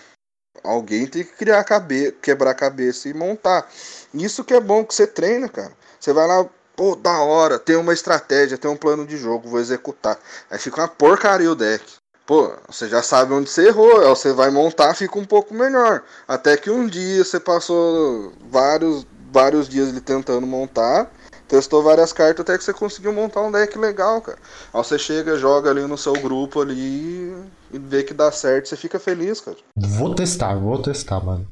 Alguém 0.63 1.07
tem 1.07 1.23
que 1.23 1.33
criar 1.33 1.63
cabeça, 1.63 2.13
quebrar 2.21 2.51
a 2.51 2.55
cabeça 2.55 3.09
e 3.09 3.13
montar. 3.13 3.69
Isso 4.13 4.43
que 4.43 4.53
é 4.53 4.59
bom 4.59 4.83
que 4.83 4.93
você 4.93 5.07
treina, 5.07 5.47
cara. 5.47 5.71
Você 5.99 6.13
vai 6.13 6.27
lá, 6.27 6.45
pô, 6.75 6.95
da 6.95 7.21
hora, 7.21 7.57
tem 7.59 7.75
uma 7.75 7.93
estratégia, 7.93 8.57
tem 8.57 8.69
um 8.69 8.77
plano 8.77 9.05
de 9.05 9.17
jogo, 9.17 9.49
vou 9.49 9.59
executar. 9.59 10.19
Aí 10.49 10.59
fica 10.59 10.81
uma 10.81 10.87
porcaria 10.87 11.51
o 11.51 11.55
deck. 11.55 11.83
Pô, 12.25 12.51
você 12.67 12.89
já 12.89 13.01
sabe 13.01 13.33
onde 13.33 13.49
você 13.49 13.67
errou, 13.67 14.01
aí 14.01 14.09
você 14.09 14.33
vai 14.33 14.51
montar, 14.51 14.93
fica 14.93 15.17
um 15.17 15.23
pouco 15.25 15.53
melhor. 15.53 16.03
Até 16.27 16.57
que 16.57 16.69
um 16.69 16.85
dia 16.85 17.23
você 17.23 17.39
passou 17.39 18.33
vários, 18.51 19.07
vários 19.31 19.69
dias 19.69 19.89
ali 19.89 20.01
tentando 20.01 20.45
montar, 20.45 21.09
testou 21.47 21.81
várias 21.81 22.11
cartas 22.11 22.41
até 22.41 22.57
que 22.57 22.63
você 22.65 22.73
conseguiu 22.73 23.13
montar 23.13 23.41
um 23.41 23.51
deck 23.51 23.77
legal, 23.79 24.21
cara. 24.21 24.37
Aí 24.73 24.83
você 24.83 24.99
chega, 24.99 25.37
joga 25.37 25.69
ali 25.69 25.81
no 25.81 25.97
seu 25.97 26.13
grupo 26.13 26.61
ali 26.61 27.33
e 27.71 27.77
vê 27.79 28.03
que 28.03 28.13
dá 28.13 28.31
certo, 28.31 28.69
você 28.69 28.77
fica 28.77 28.99
feliz, 28.99 29.41
cara. 29.41 29.57
Vou 29.75 30.13
testar, 30.15 30.55
vou 30.55 30.81
testar, 30.81 31.19
mano. 31.23 31.47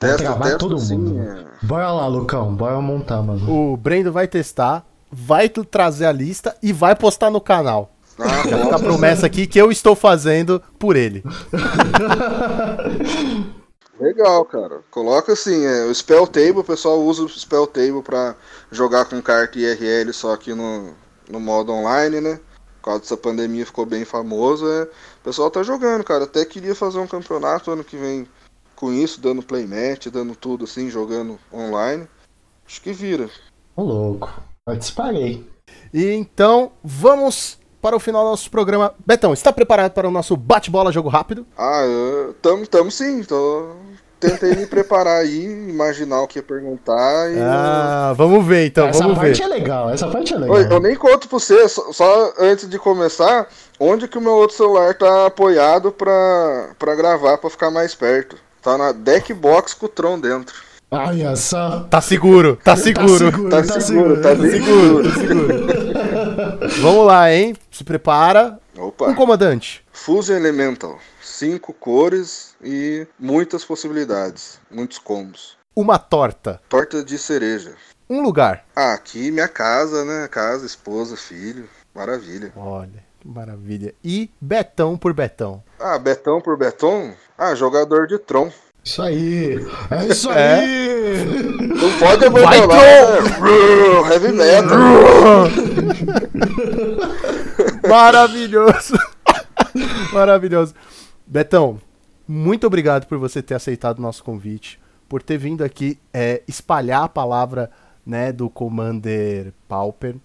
Vou 0.00 0.10
Testa, 0.10 0.22
travar 0.24 0.42
testa 0.42 0.58
todo 0.58 0.80
mundo. 0.80 1.18
é. 1.20 1.66
Bora 1.66 1.90
lá, 1.92 2.06
Lucão, 2.06 2.54
bora 2.54 2.80
montar, 2.80 3.22
mano. 3.22 3.72
O 3.72 3.76
Brendo 3.76 4.12
vai 4.12 4.28
testar, 4.28 4.84
vai 5.10 5.48
trazer 5.48 6.06
a 6.06 6.12
lista 6.12 6.54
e 6.62 6.72
vai 6.72 6.94
postar 6.94 7.30
no 7.30 7.40
canal. 7.40 7.90
Ah, 8.18 8.46
Já 8.48 8.58
fica 8.58 8.76
a 8.76 8.78
promessa 8.78 9.26
aqui 9.26 9.46
que 9.46 9.58
eu 9.60 9.72
estou 9.72 9.96
fazendo 9.96 10.62
por 10.78 10.94
ele. 10.94 11.24
Legal, 13.98 14.44
cara. 14.44 14.80
Coloca 14.90 15.32
assim, 15.32 15.64
é, 15.64 15.84
o 15.84 15.94
Spell 15.94 16.26
Table, 16.26 16.58
o 16.58 16.64
pessoal 16.64 17.00
usa 17.00 17.22
o 17.22 17.28
Spell 17.28 17.66
Table 17.66 18.02
pra 18.02 18.34
jogar 18.70 19.04
com 19.04 19.20
carta 19.22 19.58
IRL 19.58 20.12
só 20.12 20.34
aqui 20.34 20.52
no, 20.52 20.90
no 21.30 21.40
modo 21.40 21.72
online, 21.72 22.20
né? 22.20 22.40
Por 22.80 22.86
causa 22.86 23.00
dessa 23.00 23.16
pandemia 23.16 23.64
ficou 23.64 23.86
bem 23.86 24.04
famoso. 24.04 24.66
É. 24.68 24.88
O 25.24 25.30
pessoal 25.32 25.50
tá 25.50 25.62
jogando, 25.62 26.04
cara. 26.04 26.24
Até 26.24 26.44
queria 26.44 26.74
fazer 26.74 26.98
um 26.98 27.06
campeonato 27.06 27.70
ano 27.70 27.82
que 27.82 27.96
vem 27.96 28.28
com 28.76 28.92
isso, 28.92 29.18
dando 29.18 29.42
playmatch, 29.42 30.08
dando 30.08 30.36
tudo 30.36 30.64
assim, 30.64 30.90
jogando 30.90 31.38
online. 31.50 32.06
Acho 32.66 32.82
que 32.82 32.92
vira. 32.92 33.30
Ô 33.74 33.82
louco, 33.82 34.30
participarei. 34.66 35.42
E 35.94 36.12
então, 36.12 36.72
vamos 36.84 37.58
para 37.80 37.96
o 37.96 38.00
final 38.00 38.22
do 38.22 38.32
nosso 38.32 38.50
programa. 38.50 38.94
Betão, 39.06 39.32
está 39.32 39.50
preparado 39.50 39.92
para 39.92 40.06
o 40.06 40.10
nosso 40.10 40.36
bate-bola 40.36 40.92
jogo 40.92 41.08
rápido? 41.08 41.46
Ah, 41.56 41.86
eu, 41.86 42.34
tamo, 42.42 42.66
tamo 42.66 42.90
sim. 42.90 43.24
Tô, 43.24 43.76
tentei 44.28 44.54
me 44.54 44.66
preparar 44.66 45.20
aí, 45.20 45.44
imaginar 45.68 46.22
o 46.22 46.26
que 46.26 46.38
ia 46.38 46.42
perguntar. 46.42 47.30
E 47.32 47.38
Ah, 47.40 48.12
vamos 48.16 48.44
ver 48.46 48.66
então, 48.66 48.86
essa 48.88 49.00
vamos 49.02 49.18
parte 49.18 49.38
ver. 49.38 49.44
é 49.44 49.48
legal, 49.48 49.90
essa 49.90 50.06
parte 50.08 50.32
é 50.34 50.36
legal. 50.38 50.56
Oi, 50.56 50.66
eu 50.70 50.80
nem 50.80 50.94
conto 50.96 51.28
pra 51.28 51.38
você, 51.38 51.68
só, 51.68 51.92
só 51.92 52.32
antes 52.38 52.68
de 52.68 52.78
começar, 52.78 53.46
onde 53.78 54.08
que 54.08 54.16
o 54.18 54.20
meu 54.20 54.32
outro 54.32 54.56
celular 54.56 54.94
tá 54.94 55.26
apoiado 55.26 55.92
pra, 55.92 56.70
pra 56.78 56.94
gravar, 56.94 57.38
pra 57.38 57.50
ficar 57.50 57.70
mais 57.70 57.94
perto. 57.94 58.36
Tá 58.62 58.78
na 58.78 58.92
deck 58.92 59.32
box 59.34 59.74
com 59.74 59.86
o 59.86 59.88
Tron 59.88 60.18
dentro. 60.18 60.54
Olha 60.90 61.34
só. 61.36 61.80
Tá 61.90 62.00
seguro, 62.00 62.56
tá 62.62 62.76
seguro. 62.76 63.48
Tá, 63.50 63.64
seguro, 63.80 64.22
tá 64.22 64.34
bem 64.34 64.50
seguro, 64.50 65.10
seguro. 65.12 65.48
Vamos 66.80 67.06
lá, 67.06 67.32
hein? 67.32 67.54
Se 67.70 67.82
prepara. 67.84 68.58
Opa, 68.78 69.06
Um 69.08 69.14
comandante. 69.14 69.84
Fusion 69.92 70.36
Elemental. 70.36 70.98
Cinco 71.38 71.72
cores 71.72 72.54
e 72.62 73.08
muitas 73.18 73.64
possibilidades, 73.64 74.60
muitos 74.70 74.98
combos. 74.98 75.56
Uma 75.74 75.98
torta. 75.98 76.60
Torta 76.68 77.02
de 77.02 77.18
cereja. 77.18 77.74
Um 78.08 78.22
lugar. 78.22 78.64
Ah, 78.76 78.92
aqui 78.94 79.32
minha 79.32 79.48
casa, 79.48 80.04
né? 80.04 80.28
Casa, 80.28 80.64
esposa, 80.64 81.16
filho. 81.16 81.68
Maravilha. 81.92 82.52
Olha, 82.56 83.02
que 83.20 83.26
maravilha. 83.26 83.92
E 84.04 84.30
Betão 84.40 84.96
por 84.96 85.12
Betão. 85.12 85.60
Ah, 85.80 85.98
Betão 85.98 86.40
por 86.40 86.56
Beton? 86.56 87.12
Ah, 87.36 87.52
jogador 87.56 88.06
de 88.06 88.16
Tron. 88.16 88.52
Isso 88.84 89.02
aí. 89.02 89.56
É 89.90 90.04
isso 90.06 90.30
É. 90.30 90.54
aí. 90.60 91.24
Não 91.66 91.98
pode 91.98 92.26
abandonar. 92.26 92.68
né? 92.68 94.12
Heavy 94.12 94.32
metal. 94.32 95.48
Maravilhoso. 97.88 98.94
Maravilhoso. 100.12 100.74
Betão, 101.26 101.80
muito 102.26 102.66
obrigado 102.66 103.06
por 103.06 103.18
você 103.18 103.42
ter 103.42 103.54
aceitado 103.54 103.98
o 103.98 104.02
nosso 104.02 104.22
convite, 104.22 104.80
por 105.08 105.22
ter 105.22 105.38
vindo 105.38 105.64
aqui 105.64 105.98
é, 106.12 106.42
espalhar 106.46 107.04
a 107.04 107.08
palavra 107.08 107.70
né, 108.04 108.32
do 108.32 108.50
Commander 108.50 109.52
Pauper. 109.66 110.16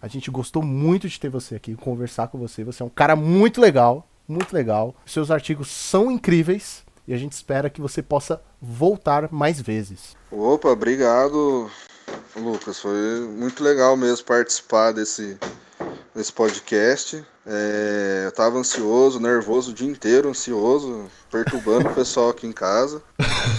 A 0.00 0.08
gente 0.08 0.30
gostou 0.30 0.62
muito 0.62 1.08
de 1.08 1.18
ter 1.18 1.28
você 1.28 1.56
aqui, 1.56 1.74
conversar 1.74 2.28
com 2.28 2.38
você. 2.38 2.64
Você 2.64 2.82
é 2.82 2.86
um 2.86 2.90
cara 2.90 3.16
muito 3.16 3.60
legal, 3.60 4.08
muito 4.26 4.52
legal. 4.52 4.94
Seus 5.06 5.30
artigos 5.30 5.68
são 5.68 6.10
incríveis 6.10 6.84
e 7.06 7.14
a 7.14 7.16
gente 7.16 7.32
espera 7.32 7.70
que 7.70 7.80
você 7.80 8.02
possa 8.02 8.40
voltar 8.60 9.32
mais 9.32 9.60
vezes. 9.60 10.16
Opa, 10.30 10.68
obrigado, 10.68 11.70
Lucas. 12.36 12.78
Foi 12.78 13.28
muito 13.28 13.62
legal 13.62 13.96
mesmo 13.96 14.26
participar 14.26 14.92
desse, 14.92 15.38
desse 16.18 16.32
podcast. 16.32 17.24
É, 17.46 18.24
eu 18.26 18.32
tava 18.32 18.58
ansioso, 18.58 19.20
nervoso 19.20 19.70
o 19.70 19.74
dia 19.74 19.88
inteiro, 19.88 20.28
ansioso, 20.28 21.06
perturbando 21.30 21.88
o 21.88 21.94
pessoal 21.94 22.30
aqui 22.30 22.46
em 22.46 22.52
casa. 22.52 23.00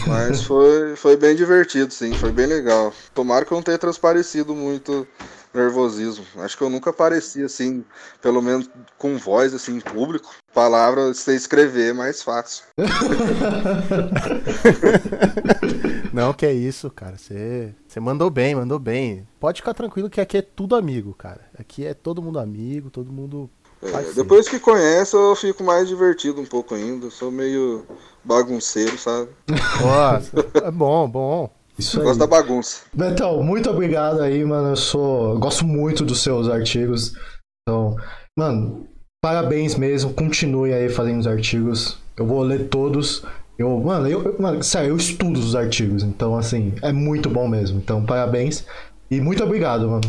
Mas 0.05 0.43
foi, 0.43 0.95
foi 0.95 1.18
bem 1.18 1.36
divertido, 1.36 1.93
sim, 1.93 2.14
foi 2.14 2.32
bem 2.32 2.45
legal. 2.45 2.93
Tomara 3.16 3.45
que 3.45 3.51
eu 3.51 3.55
não 3.55 3.64
tenha 3.64 3.78
transparecido 3.78 4.53
muito 4.53 5.07
nervosismo. 5.53 6.26
Acho 6.38 6.57
que 6.57 6.64
eu 6.64 6.70
nunca 6.70 6.91
apareci 6.91 7.41
assim, 7.41 7.84
pelo 8.22 8.41
menos 8.41 8.70
com 8.97 9.18
voz 9.18 9.53
assim 9.53 9.78
em 9.78 9.80
público. 9.80 10.36
Palavra 10.53 11.14
você 11.14 11.36
escrever 11.36 11.91
é 11.91 11.93
mais 11.93 12.22
fácil. 12.22 12.66
Não, 16.14 16.34
que 16.34 16.45
é 16.45 16.53
isso, 16.53 16.89
cara. 16.89 17.18
Você 17.18 17.74
você 17.88 17.99
mandou 17.99 18.30
bem, 18.30 18.55
mandou 18.55 18.80
bem. 18.80 19.28
Pode 19.39 19.62
ficar 19.62 19.74
tranquilo 19.74 20.10
que 20.10 20.22
aqui 20.22 20.38
é 20.38 20.41
tudo 20.41 20.76
amigo, 20.76 21.14
cara. 21.14 21.41
Aqui 21.57 21.86
é 21.86 21.93
todo 21.93 22.22
mundo 22.22 22.39
amigo, 22.39 22.89
todo 22.89 23.12
mundo. 23.12 23.49
É, 23.82 24.14
depois 24.14 24.49
que 24.49 24.60
conhece, 24.60 25.16
eu 25.16 25.36
fico 25.36 25.64
mais 25.64 25.88
divertido 25.88 26.41
um 26.41 26.45
pouco 26.45 26.76
ainda. 26.76 27.05
Eu 27.05 27.12
sou 27.12 27.32
meio 27.32 27.86
bagunceiro, 28.24 28.97
sabe? 28.97 29.30
Nossa, 29.82 30.32
é 30.64 30.72
bom, 30.72 31.10
bom. 31.10 31.49
Isso 31.78 31.97
Eu 31.97 32.01
aí. 32.01 32.07
gosto 32.07 32.20
da 32.20 32.28
bagunça. 32.28 32.82
Betão, 32.93 33.41
muito 33.41 33.70
obrigado 33.70 34.22
aí, 34.22 34.43
mano. 34.43 34.70
Eu 34.70 34.76
sou. 34.76 35.34
eu 35.34 35.39
gosto 35.39 35.64
muito 35.66 36.03
dos 36.03 36.22
seus 36.22 36.49
artigos. 36.49 37.14
Então, 37.62 37.95
mano, 38.38 38.86
parabéns 39.24 39.76
mesmo. 39.76 40.14
Continue 40.14 40.74
aí 40.74 40.89
fazendo 40.89 41.20
os 41.20 41.28
artigos. 41.28 41.97
Eu 42.18 42.28
vou 42.28 42.41
ler 42.41 42.68
todos. 42.68 43.24
Eu, 43.60 43.78
mano, 43.82 44.07
eu, 44.07 44.36
mano, 44.39 44.64
sério, 44.64 44.91
eu 44.91 44.95
estudo 44.95 45.38
os 45.38 45.53
artigos. 45.53 46.01
Então, 46.01 46.38
assim, 46.38 46.74
é 46.82 46.93
muito 46.93 47.30
bom 47.30 47.45
mesmo. 47.45 47.78
Então, 47.78 48.05
parabéns. 48.05 48.64
E 49.12 49.20
muito 49.20 49.43
obrigado, 49.43 49.89
mano. 49.89 50.03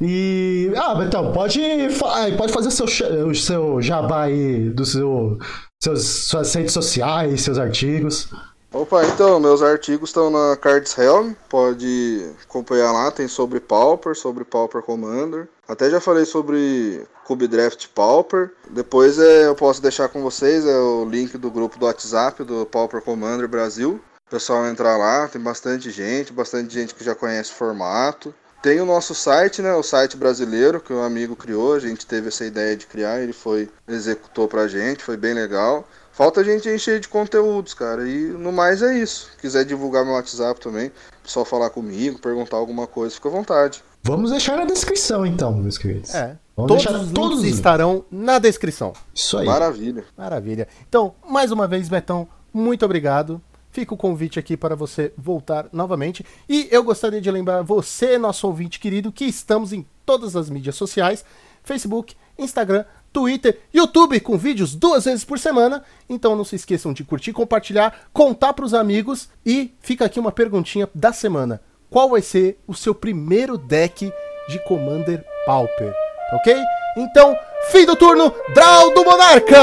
E. 0.00 0.72
Ah, 0.76 0.94
Betão, 0.96 1.32
pode, 1.32 1.60
fa- 1.90 2.30
pode 2.36 2.52
fazer 2.52 2.70
seu, 2.72 2.86
o 3.28 3.34
seu 3.34 3.80
jabá 3.80 4.22
aí 4.24 4.70
do 4.70 4.84
seu, 4.84 5.38
seus, 5.80 6.04
suas 6.04 6.52
redes 6.52 6.72
sociais, 6.72 7.42
seus 7.42 7.58
artigos. 7.58 8.28
Opa, 8.72 9.04
então, 9.04 9.38
meus 9.38 9.62
artigos 9.62 10.10
estão 10.10 10.30
na 10.30 10.56
Cards 10.56 10.96
Helm, 10.96 11.32
pode 11.48 12.24
acompanhar 12.48 12.92
lá, 12.92 13.10
tem 13.10 13.28
sobre 13.28 13.60
Pauper, 13.60 14.16
sobre 14.16 14.44
Pauper 14.44 14.80
Commander. 14.82 15.48
Até 15.68 15.90
já 15.90 16.00
falei 16.00 16.24
sobre 16.24 17.02
Cube 17.30 17.46
Draft 17.46 17.86
Pauper. 17.94 18.50
Depois 18.68 19.16
é, 19.16 19.46
eu 19.46 19.54
posso 19.54 19.80
deixar 19.80 20.08
com 20.08 20.20
vocês 20.20 20.66
é 20.66 20.76
o 20.76 21.04
link 21.04 21.38
do 21.38 21.48
grupo 21.48 21.78
do 21.78 21.86
WhatsApp 21.86 22.42
do 22.42 22.66
Pauper 22.66 23.00
Commander 23.00 23.46
Brasil. 23.46 24.00
O 24.26 24.30
pessoal 24.30 24.66
entrar 24.66 24.96
lá, 24.96 25.28
tem 25.28 25.40
bastante 25.40 25.92
gente, 25.92 26.32
bastante 26.32 26.74
gente 26.74 26.92
que 26.92 27.04
já 27.04 27.14
conhece 27.14 27.52
o 27.52 27.54
formato. 27.54 28.34
Tem 28.60 28.80
o 28.80 28.84
nosso 28.84 29.14
site, 29.14 29.62
né? 29.62 29.72
O 29.74 29.82
site 29.84 30.16
brasileiro 30.16 30.80
que 30.80 30.92
um 30.92 31.04
amigo 31.04 31.36
criou. 31.36 31.74
A 31.74 31.78
gente 31.78 32.04
teve 32.04 32.26
essa 32.26 32.44
ideia 32.44 32.76
de 32.76 32.88
criar, 32.88 33.20
ele 33.20 33.32
foi 33.32 33.70
executou 33.86 34.48
pra 34.48 34.66
gente, 34.66 35.04
foi 35.04 35.16
bem 35.16 35.32
legal. 35.32 35.86
Falta 36.10 36.40
a 36.40 36.44
gente 36.44 36.68
encher 36.68 36.98
de 36.98 37.06
conteúdos, 37.06 37.74
cara. 37.74 38.08
E 38.08 38.24
no 38.24 38.50
mais 38.50 38.82
é 38.82 38.98
isso. 38.98 39.30
Quiser 39.40 39.64
divulgar 39.64 40.04
meu 40.04 40.14
WhatsApp 40.14 40.60
também, 40.60 40.90
só 41.22 41.44
falar 41.44 41.70
comigo, 41.70 42.18
perguntar 42.18 42.56
alguma 42.56 42.88
coisa, 42.88 43.14
fica 43.14 43.28
à 43.28 43.32
vontade. 43.32 43.84
Vamos 44.02 44.32
deixar 44.32 44.56
na 44.56 44.64
descrição, 44.64 45.24
então, 45.24 45.54
meus 45.54 45.78
queridos. 45.78 46.12
É. 46.12 46.36
Vamos 46.66 46.84
Todos 46.84 47.12
todos 47.12 47.44
estarão 47.44 48.04
na 48.10 48.38
descrição. 48.38 48.92
Isso 49.14 49.38
aí. 49.38 49.46
Maravilha. 49.46 50.04
Maravilha. 50.16 50.68
Então, 50.88 51.14
mais 51.28 51.50
uma 51.52 51.66
vez, 51.66 51.88
Betão, 51.88 52.28
muito 52.52 52.84
obrigado. 52.84 53.40
Fica 53.70 53.94
o 53.94 53.96
convite 53.96 54.38
aqui 54.38 54.56
para 54.56 54.74
você 54.74 55.12
voltar 55.16 55.68
novamente. 55.72 56.24
E 56.48 56.68
eu 56.70 56.82
gostaria 56.82 57.20
de 57.20 57.30
lembrar 57.30 57.62
você, 57.62 58.18
nosso 58.18 58.46
ouvinte 58.46 58.80
querido, 58.80 59.12
que 59.12 59.24
estamos 59.24 59.72
em 59.72 59.86
todas 60.04 60.34
as 60.34 60.50
mídias 60.50 60.74
sociais: 60.74 61.24
Facebook, 61.62 62.16
Instagram, 62.36 62.84
Twitter, 63.12 63.60
YouTube, 63.72 64.18
com 64.20 64.36
vídeos 64.36 64.74
duas 64.74 65.04
vezes 65.04 65.24
por 65.24 65.38
semana. 65.38 65.84
Então 66.08 66.34
não 66.34 66.44
se 66.44 66.56
esqueçam 66.56 66.92
de 66.92 67.04
curtir, 67.04 67.32
compartilhar, 67.32 68.08
contar 68.12 68.52
para 68.54 68.64
os 68.64 68.74
amigos. 68.74 69.28
E 69.46 69.72
fica 69.80 70.04
aqui 70.04 70.18
uma 70.18 70.32
perguntinha 70.32 70.88
da 70.92 71.12
semana: 71.12 71.60
qual 71.88 72.10
vai 72.10 72.22
ser 72.22 72.58
o 72.66 72.74
seu 72.74 72.94
primeiro 72.94 73.56
deck 73.56 74.12
de 74.48 74.64
Commander 74.64 75.24
Pauper? 75.46 76.09
Ok? 76.32 76.56
Então, 76.96 77.36
fim 77.70 77.84
do 77.86 77.96
turno, 77.96 78.32
Draw 78.54 78.94
do 78.94 79.04
Monarca! 79.04 79.56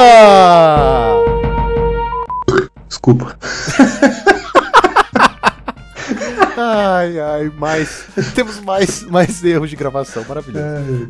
Desculpa. 2.88 3.38
Ai, 6.60 7.19
ai, 7.19 7.52
mais. 7.56 8.06
Temos 8.34 8.60
mais, 8.61 9.03
mais 9.03 9.44
erros 9.44 9.69
de 9.69 9.76
gravação. 9.76 10.26
Maravilhoso. 10.27 11.07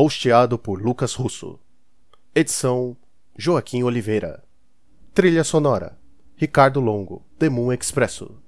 Hosteado 0.00 0.56
por 0.56 0.80
Lucas 0.80 1.14
Russo. 1.14 1.58
Edição 2.32 2.96
Joaquim 3.36 3.82
Oliveira. 3.82 4.44
Trilha 5.12 5.42
sonora 5.42 5.98
Ricardo 6.36 6.78
Longo, 6.78 7.26
The 7.36 7.48
Moon 7.48 7.72
Expresso. 7.72 8.40